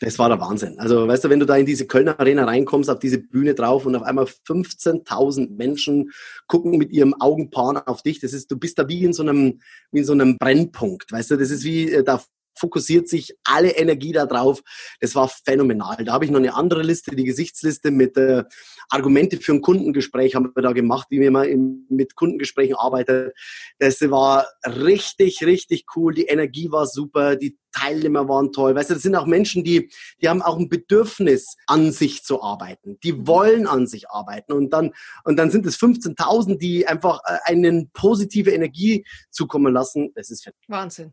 das 0.00 0.18
war 0.20 0.28
der 0.28 0.40
Wahnsinn. 0.40 0.78
Also, 0.78 1.08
weißt 1.08 1.24
du, 1.24 1.30
wenn 1.30 1.40
du 1.40 1.46
da 1.46 1.56
in 1.56 1.66
diese 1.66 1.88
Kölner 1.88 2.20
Arena 2.20 2.44
reinkommst, 2.44 2.88
auf 2.90 3.00
diese 3.00 3.18
Bühne 3.18 3.54
drauf 3.54 3.86
und 3.86 3.96
auf 3.96 4.02
einmal 4.04 4.26
15.000 4.26 5.56
Menschen 5.56 6.12
gucken 6.46 6.78
mit 6.78 6.92
ihrem 6.92 7.14
Augenpaar 7.20 7.88
auf 7.88 8.02
dich, 8.02 8.20
das 8.20 8.32
ist, 8.32 8.52
du 8.52 8.56
bist 8.56 8.78
da 8.78 8.86
wie 8.88 9.02
in 9.04 9.12
so 9.12 9.24
einem, 9.24 9.60
wie 9.90 9.98
in 9.98 10.04
so 10.04 10.12
einem 10.12 10.27
Brennpunkt. 10.36 11.10
Weißt 11.10 11.30
du, 11.30 11.36
das 11.36 11.50
ist 11.50 11.64
wie, 11.64 11.90
äh, 11.90 12.04
da 12.04 12.22
fokussiert 12.58 13.08
sich 13.08 13.36
alle 13.44 13.70
Energie 13.70 14.12
da 14.12 14.26
drauf. 14.26 14.62
Das 15.00 15.14
war 15.14 15.28
phänomenal. 15.28 16.04
Da 16.04 16.12
habe 16.12 16.24
ich 16.24 16.30
noch 16.30 16.38
eine 16.38 16.54
andere 16.54 16.82
Liste, 16.82 17.14
die 17.14 17.24
Gesichtsliste 17.24 17.90
mit 17.90 18.16
äh, 18.16 18.44
Argumente 18.88 19.38
für 19.38 19.52
ein 19.52 19.60
Kundengespräch 19.60 20.34
haben 20.34 20.50
wir 20.54 20.62
da 20.62 20.72
gemacht, 20.72 21.08
wie 21.10 21.20
wir 21.20 21.30
mal 21.30 21.48
mit 21.88 22.14
Kundengesprächen 22.14 22.74
arbeiten. 22.74 23.30
Das 23.78 24.00
war 24.02 24.46
richtig, 24.64 25.44
richtig 25.44 25.84
cool. 25.94 26.14
Die 26.14 26.26
Energie 26.26 26.70
war 26.70 26.86
super, 26.86 27.36
die 27.36 27.58
Teilnehmer 27.72 28.28
waren 28.28 28.52
toll. 28.52 28.74
Weißt 28.74 28.90
du, 28.90 28.94
das 28.94 29.02
sind 29.02 29.14
auch 29.14 29.26
Menschen, 29.26 29.62
die, 29.62 29.90
die 30.20 30.28
haben 30.28 30.42
auch 30.42 30.58
ein 30.58 30.68
Bedürfnis, 30.68 31.56
an 31.66 31.92
sich 31.92 32.22
zu 32.22 32.42
arbeiten. 32.42 32.98
Die 33.02 33.26
wollen 33.26 33.66
an 33.66 33.86
sich 33.86 34.10
arbeiten. 34.10 34.52
Und 34.52 34.72
dann, 34.72 34.92
und 35.24 35.36
dann 35.36 35.50
sind 35.50 35.66
es 35.66 35.78
15.000, 35.78 36.58
die 36.58 36.86
einfach 36.86 37.20
äh, 37.24 37.38
einen 37.44 37.90
positive 37.92 38.50
Energie 38.50 39.04
zukommen 39.30 39.72
lassen. 39.72 40.12
Das 40.14 40.30
ist 40.30 40.50
Wahnsinn. 40.66 41.12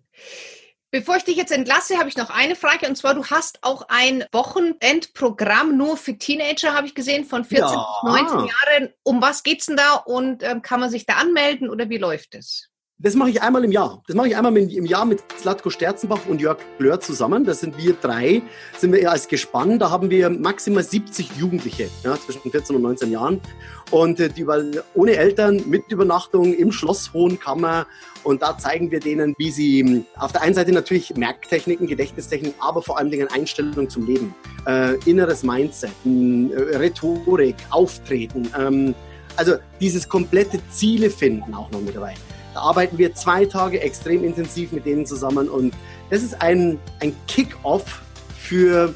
Bevor 0.96 1.18
ich 1.18 1.26
dich 1.26 1.36
jetzt 1.36 1.52
entlasse, 1.52 1.98
habe 1.98 2.08
ich 2.08 2.16
noch 2.16 2.30
eine 2.30 2.56
Frage. 2.56 2.88
Und 2.88 2.96
zwar, 2.96 3.16
du 3.16 3.26
hast 3.26 3.60
auch 3.64 3.88
ein 3.90 4.24
Wochenendprogramm 4.32 5.76
nur 5.76 5.98
für 5.98 6.18
Teenager, 6.18 6.74
habe 6.74 6.88
ich 6.88 6.96
gesehen, 6.96 7.26
von 7.26 7.44
14 7.44 7.68
ja. 7.68 7.86
bis 8.02 8.14
19 8.14 8.38
Jahren. 8.38 8.94
Um 9.04 9.22
was 9.22 9.44
geht 9.44 9.60
es 9.60 9.66
denn 9.66 9.76
da 9.76 9.96
und 9.96 10.42
ähm, 10.42 10.62
kann 10.62 10.80
man 10.80 10.90
sich 10.90 11.06
da 11.06 11.16
anmelden 11.16 11.70
oder 11.70 11.90
wie 11.90 11.98
läuft 11.98 12.34
es? 12.36 12.70
Das 12.98 13.14
mache 13.14 13.30
ich 13.30 13.42
einmal 13.42 13.66
im 13.66 13.74
Jahr. 13.74 14.04
Das 14.08 14.16
mache 14.16 14.30
ich 14.30 14.38
einmal 14.38 14.56
im 14.56 14.86
Jahr 14.86 15.04
mit 15.04 15.22
Zlatko 15.38 15.70
Sterzenbach 15.70 16.28
und 16.30 16.40
Jörg 16.40 16.60
Blör 16.78 17.02
zusammen. 17.02 17.44
Das 17.44 17.60
sind 17.60 17.78
wir 17.78 17.92
drei, 17.92 18.42
sind 18.78 18.94
wir 18.94 19.12
als 19.12 19.28
Gespann. 19.28 19.80
Da 19.80 19.92
haben 19.92 20.10
wir 20.10 20.30
maximal 20.30 20.82
70 20.82 21.36
Jugendliche 21.36 21.90
ja, 22.06 22.16
zwischen 22.16 22.50
14 22.50 22.74
und 22.74 22.84
19 22.84 23.12
Jahren. 23.12 23.42
Und 23.96 24.20
äh, 24.20 24.28
die 24.28 24.42
über, 24.42 24.62
ohne 24.94 25.16
Eltern, 25.16 25.64
mit 25.70 25.90
Übernachtung 25.90 26.54
im 26.54 26.74
Schloss 26.74 27.14
Hohenkammer. 27.14 27.88
Und 28.26 28.42
da 28.42 28.58
zeigen 28.58 28.92
wir 28.92 29.00
denen, 29.00 29.34
wie 29.38 29.50
sie 29.52 29.80
hm, 29.80 30.06
auf 30.18 30.34
der 30.34 30.42
einen 30.42 30.54
Seite 30.54 30.74
natürlich 30.74 31.16
Merktechniken, 31.16 31.88
Gedächtnistechniken, 31.88 32.60
aber 32.60 32.82
vor 32.82 32.98
allen 32.98 33.10
Dingen 33.10 33.30
Einstellung 33.30 33.90
zum 33.90 34.06
Leben, 34.06 34.36
äh, 34.68 34.96
inneres 35.10 35.44
Mindset, 35.44 35.92
äh, 36.04 36.76
Rhetorik, 36.76 37.56
Auftreten. 37.70 38.52
Ähm, 38.60 38.94
also 39.38 39.54
dieses 39.80 40.10
komplette 40.10 40.60
Ziele 40.72 41.10
finden 41.10 41.54
auch 41.54 41.72
noch 41.72 41.80
mit 41.80 41.96
dabei. 41.96 42.16
Da 42.54 42.64
arbeiten 42.64 42.98
wir 42.98 43.16
zwei 43.16 43.46
Tage 43.46 43.80
extrem 43.80 44.26
intensiv 44.26 44.74
mit 44.74 44.86
denen 44.86 45.06
zusammen 45.06 45.48
und 45.48 45.74
das 46.10 46.22
ist 46.22 46.42
ein, 46.42 46.80
ein 47.00 47.16
Kick-off 47.30 48.02
für, 48.38 48.94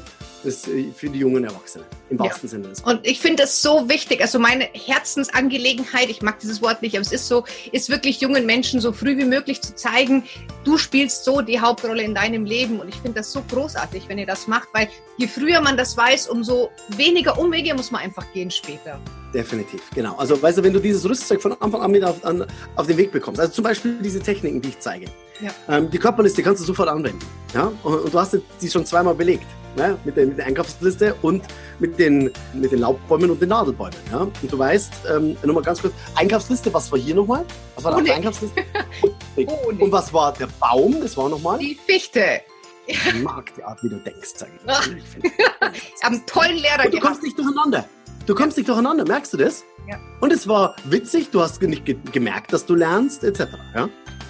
für 0.94 1.08
die 1.08 1.20
jungen 1.20 1.44
Erwachsenen 1.44 1.86
im 2.10 2.18
wahrsten 2.18 2.48
ja. 2.48 2.50
Sinne. 2.50 2.72
Und 2.84 3.06
ich 3.06 3.20
finde 3.20 3.44
das 3.44 3.62
so 3.62 3.88
wichtig. 3.88 4.20
Also 4.20 4.38
meine 4.38 4.64
Herzensangelegenheit, 4.72 6.10
ich 6.10 6.22
mag 6.22 6.38
dieses 6.40 6.60
Wort 6.60 6.82
nicht, 6.82 6.94
aber 6.94 7.02
es 7.02 7.12
ist 7.12 7.28
so, 7.28 7.44
ist 7.72 7.88
wirklich 7.88 8.20
jungen 8.20 8.46
Menschen 8.46 8.80
so 8.80 8.92
früh 8.92 9.16
wie 9.16 9.24
möglich 9.24 9.62
zu 9.62 9.74
zeigen, 9.74 10.24
du 10.64 10.76
spielst 10.76 11.24
so 11.24 11.40
die 11.40 11.60
Hauptrolle 11.60 12.02
in 12.02 12.14
deinem 12.14 12.44
Leben. 12.44 12.80
Und 12.80 12.88
ich 12.88 12.96
finde 12.96 13.20
das 13.20 13.32
so 13.32 13.42
großartig, 13.48 14.04
wenn 14.08 14.18
ihr 14.18 14.26
das 14.26 14.46
macht, 14.46 14.68
weil 14.72 14.88
je 15.16 15.28
früher 15.28 15.60
man 15.60 15.76
das 15.76 15.96
weiß, 15.96 16.28
umso 16.28 16.70
weniger 16.96 17.38
Umwege 17.38 17.74
muss 17.74 17.90
man 17.90 18.02
einfach 18.02 18.30
gehen 18.32 18.50
später. 18.50 19.00
Definitiv, 19.32 19.80
genau. 19.94 20.16
Also 20.16 20.40
weißt 20.40 20.58
du, 20.58 20.64
wenn 20.64 20.72
du 20.72 20.80
dieses 20.80 21.08
Rüstzeug 21.08 21.40
von 21.40 21.52
Anfang 21.60 21.82
an 21.82 21.90
mit 21.92 22.02
auf, 22.02 22.24
an, 22.24 22.44
auf 22.74 22.88
den 22.88 22.96
Weg 22.96 23.12
bekommst, 23.12 23.40
also 23.40 23.52
zum 23.52 23.62
Beispiel 23.62 23.98
diese 24.02 24.18
Techniken, 24.18 24.60
die 24.60 24.70
ich 24.70 24.80
zeige, 24.80 25.06
ja. 25.40 25.50
ähm, 25.68 25.88
die 25.88 25.98
Körperliste 25.98 26.42
kannst 26.42 26.60
du 26.62 26.66
sofort 26.66 26.88
anwenden. 26.88 27.24
Ja? 27.54 27.72
Und, 27.84 27.94
und 27.94 28.12
du 28.12 28.18
hast 28.18 28.36
die 28.60 28.68
schon 28.68 28.84
zweimal 28.84 29.14
belegt 29.14 29.46
ne? 29.76 29.98
mit, 30.04 30.16
der, 30.16 30.26
mit 30.26 30.38
der 30.38 30.46
Einkaufsliste 30.46 31.14
und 31.22 31.42
mit 31.78 31.98
den, 31.98 32.30
mit 32.52 32.72
den 32.72 32.80
Laubbäumen 32.80 33.30
und 33.30 33.40
den 33.40 33.48
Nadelbäumen. 33.48 33.96
Ja? 34.10 34.18
Und 34.20 34.34
du 34.42 34.58
weißt, 34.58 34.92
ähm, 35.10 35.36
nochmal 35.42 35.62
ganz 35.62 35.80
kurz, 35.80 35.94
Einkaufsliste, 36.14 36.72
was 36.72 36.90
war 36.90 36.98
hier 36.98 37.14
nochmal? 37.14 37.44
Was 37.76 37.84
war 37.84 37.96
oh, 37.96 38.00
nee. 38.00 38.10
Einkaufsliste? 38.10 38.64
Honig. 39.36 39.80
Und 39.80 39.92
was 39.92 40.12
war 40.12 40.32
der 40.32 40.48
Baum? 40.58 41.00
Das 41.00 41.16
war 41.16 41.28
nochmal? 41.28 41.58
Die 41.58 41.78
Fichte. 41.86 42.40
Ich 42.86 43.22
mag 43.22 43.54
die 43.54 43.62
Art, 43.62 43.82
wie 43.84 43.88
du 43.88 43.96
denkst, 43.96 44.30
sag 44.34 44.48
ich. 44.48 45.24
ich 45.24 46.02
habe 46.02 46.16
einen 46.16 46.26
tollen 46.26 46.56
Lehrer 46.56 46.84
Und 46.86 46.94
du 46.94 46.98
kommst 46.98 47.22
nicht 47.22 47.38
durcheinander. 47.38 47.84
Du 48.26 48.34
kommst 48.34 48.56
nicht 48.56 48.68
durcheinander, 48.68 49.04
merkst 49.04 49.32
du 49.32 49.36
das? 49.36 49.64
Ja. 49.88 49.98
Und 50.20 50.32
es 50.32 50.46
war 50.46 50.76
witzig, 50.84 51.30
du 51.30 51.40
hast 51.40 51.60
nicht 51.62 51.84
ge 51.84 51.96
gemerkt, 52.12 52.52
dass 52.52 52.66
du 52.66 52.74
lernst, 52.74 53.24
etc. 53.24 53.46
Ja? 53.74 53.88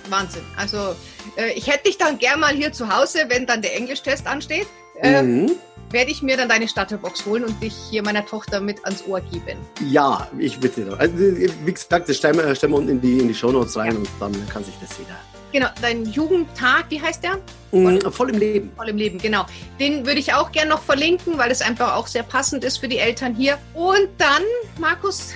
Wahnsinn. 0.08 0.42
Also 0.56 0.94
äh, 1.36 1.52
ich 1.54 1.66
hätte 1.66 1.84
dich 1.84 1.98
dann 1.98 2.18
gern 2.18 2.40
mal 2.40 2.54
hier 2.54 2.72
zu 2.72 2.94
Hause, 2.94 3.24
wenn 3.28 3.46
dann 3.46 3.62
der 3.62 3.76
Englischtest 3.76 4.26
ansteht. 4.26 4.66
Ähm, 5.02 5.42
Mhm. 5.42 5.50
Werde 5.92 6.12
ich 6.12 6.22
mir 6.22 6.36
dann 6.36 6.48
deine 6.48 6.68
Starterbox 6.68 7.26
holen 7.26 7.44
und 7.44 7.60
dich 7.60 7.74
hier 7.90 8.04
meiner 8.04 8.24
Tochter 8.24 8.60
mit 8.60 8.84
ans 8.84 9.02
Ohr 9.08 9.20
geben. 9.20 9.58
Ja, 9.84 10.28
ich 10.38 10.60
bitte. 10.60 10.84
doch. 10.84 10.96
Also, 11.00 11.14
wie 11.16 11.72
gesagt, 11.72 12.08
das 12.08 12.16
stellen 12.16 12.36
wir, 12.36 12.54
stellen 12.54 12.72
wir 12.72 12.78
unten 12.78 12.90
in 12.90 13.00
die, 13.00 13.18
in 13.18 13.26
die 13.26 13.34
Shownotes 13.34 13.76
rein 13.76 13.96
und 13.96 14.08
dann 14.20 14.32
kann 14.48 14.62
sich 14.62 14.74
das 14.80 14.96
jeder. 14.98 15.16
Genau, 15.52 15.66
dein 15.82 16.04
Jugendtag, 16.04 16.84
wie 16.90 17.02
heißt 17.02 17.24
der? 17.24 17.40
Mhm, 17.72 18.00
voll 18.12 18.30
im 18.30 18.38
Leben. 18.38 18.70
Voll 18.76 18.88
im 18.88 18.96
Leben, 18.96 19.18
genau. 19.18 19.46
Den 19.80 20.06
würde 20.06 20.20
ich 20.20 20.32
auch 20.32 20.52
gern 20.52 20.68
noch 20.68 20.80
verlinken, 20.82 21.36
weil 21.38 21.50
es 21.50 21.60
einfach 21.60 21.96
auch 21.96 22.06
sehr 22.06 22.22
passend 22.22 22.62
ist 22.62 22.76
für 22.78 22.86
die 22.86 22.98
Eltern 22.98 23.34
hier. 23.34 23.58
Und 23.74 24.08
dann, 24.18 24.42
Markus, 24.78 25.32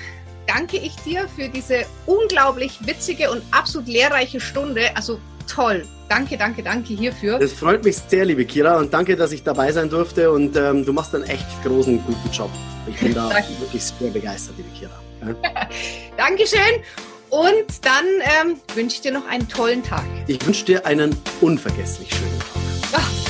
danke 0.47 0.77
ich 0.77 0.95
dir 0.97 1.27
für 1.35 1.49
diese 1.49 1.85
unglaublich 2.07 2.79
witzige 2.87 3.33
und 3.33 3.43
absolut 3.51 3.89
lehrreiche 3.89 4.39
Stunde. 4.39 4.97
Also 4.97 5.19
toll. 5.47 5.85
Danke, 6.09 6.37
danke, 6.37 6.63
danke 6.63 6.95
hierfür. 6.95 7.39
Das 7.39 7.53
freut 7.53 7.85
mich 7.85 7.97
sehr, 7.97 8.25
liebe 8.25 8.45
Kira, 8.45 8.79
und 8.79 8.93
danke, 8.93 9.17
dass 9.17 9.33
ich 9.33 9.43
dabei 9.43 9.73
sein 9.73 9.89
durfte. 9.89 10.31
Und 10.31 10.57
ähm, 10.57 10.85
du 10.85 10.93
machst 10.93 11.15
einen 11.15 11.25
echt 11.25 11.47
großen, 11.65 12.05
guten 12.05 12.31
Job. 12.31 12.51
Ich 12.87 12.99
bin 12.99 13.15
da 13.15 13.31
wirklich 13.61 13.83
sehr 13.83 14.11
begeistert, 14.11 14.57
liebe 14.57 14.69
Kira. 14.71 15.01
Ja? 15.23 15.69
Dankeschön. 16.17 16.83
Und 17.31 17.85
dann 17.85 18.05
ähm, 18.43 18.57
wünsche 18.75 18.97
ich 18.97 19.01
dir 19.01 19.13
noch 19.13 19.27
einen 19.27 19.49
tollen 19.49 19.83
Tag. 19.83 20.05
Ich 20.27 20.45
wünsche 20.47 20.65
dir 20.65 20.87
einen 20.87 21.17
unvergesslich 21.41 22.11
schönen 22.15 22.39
Tag. 22.39 23.24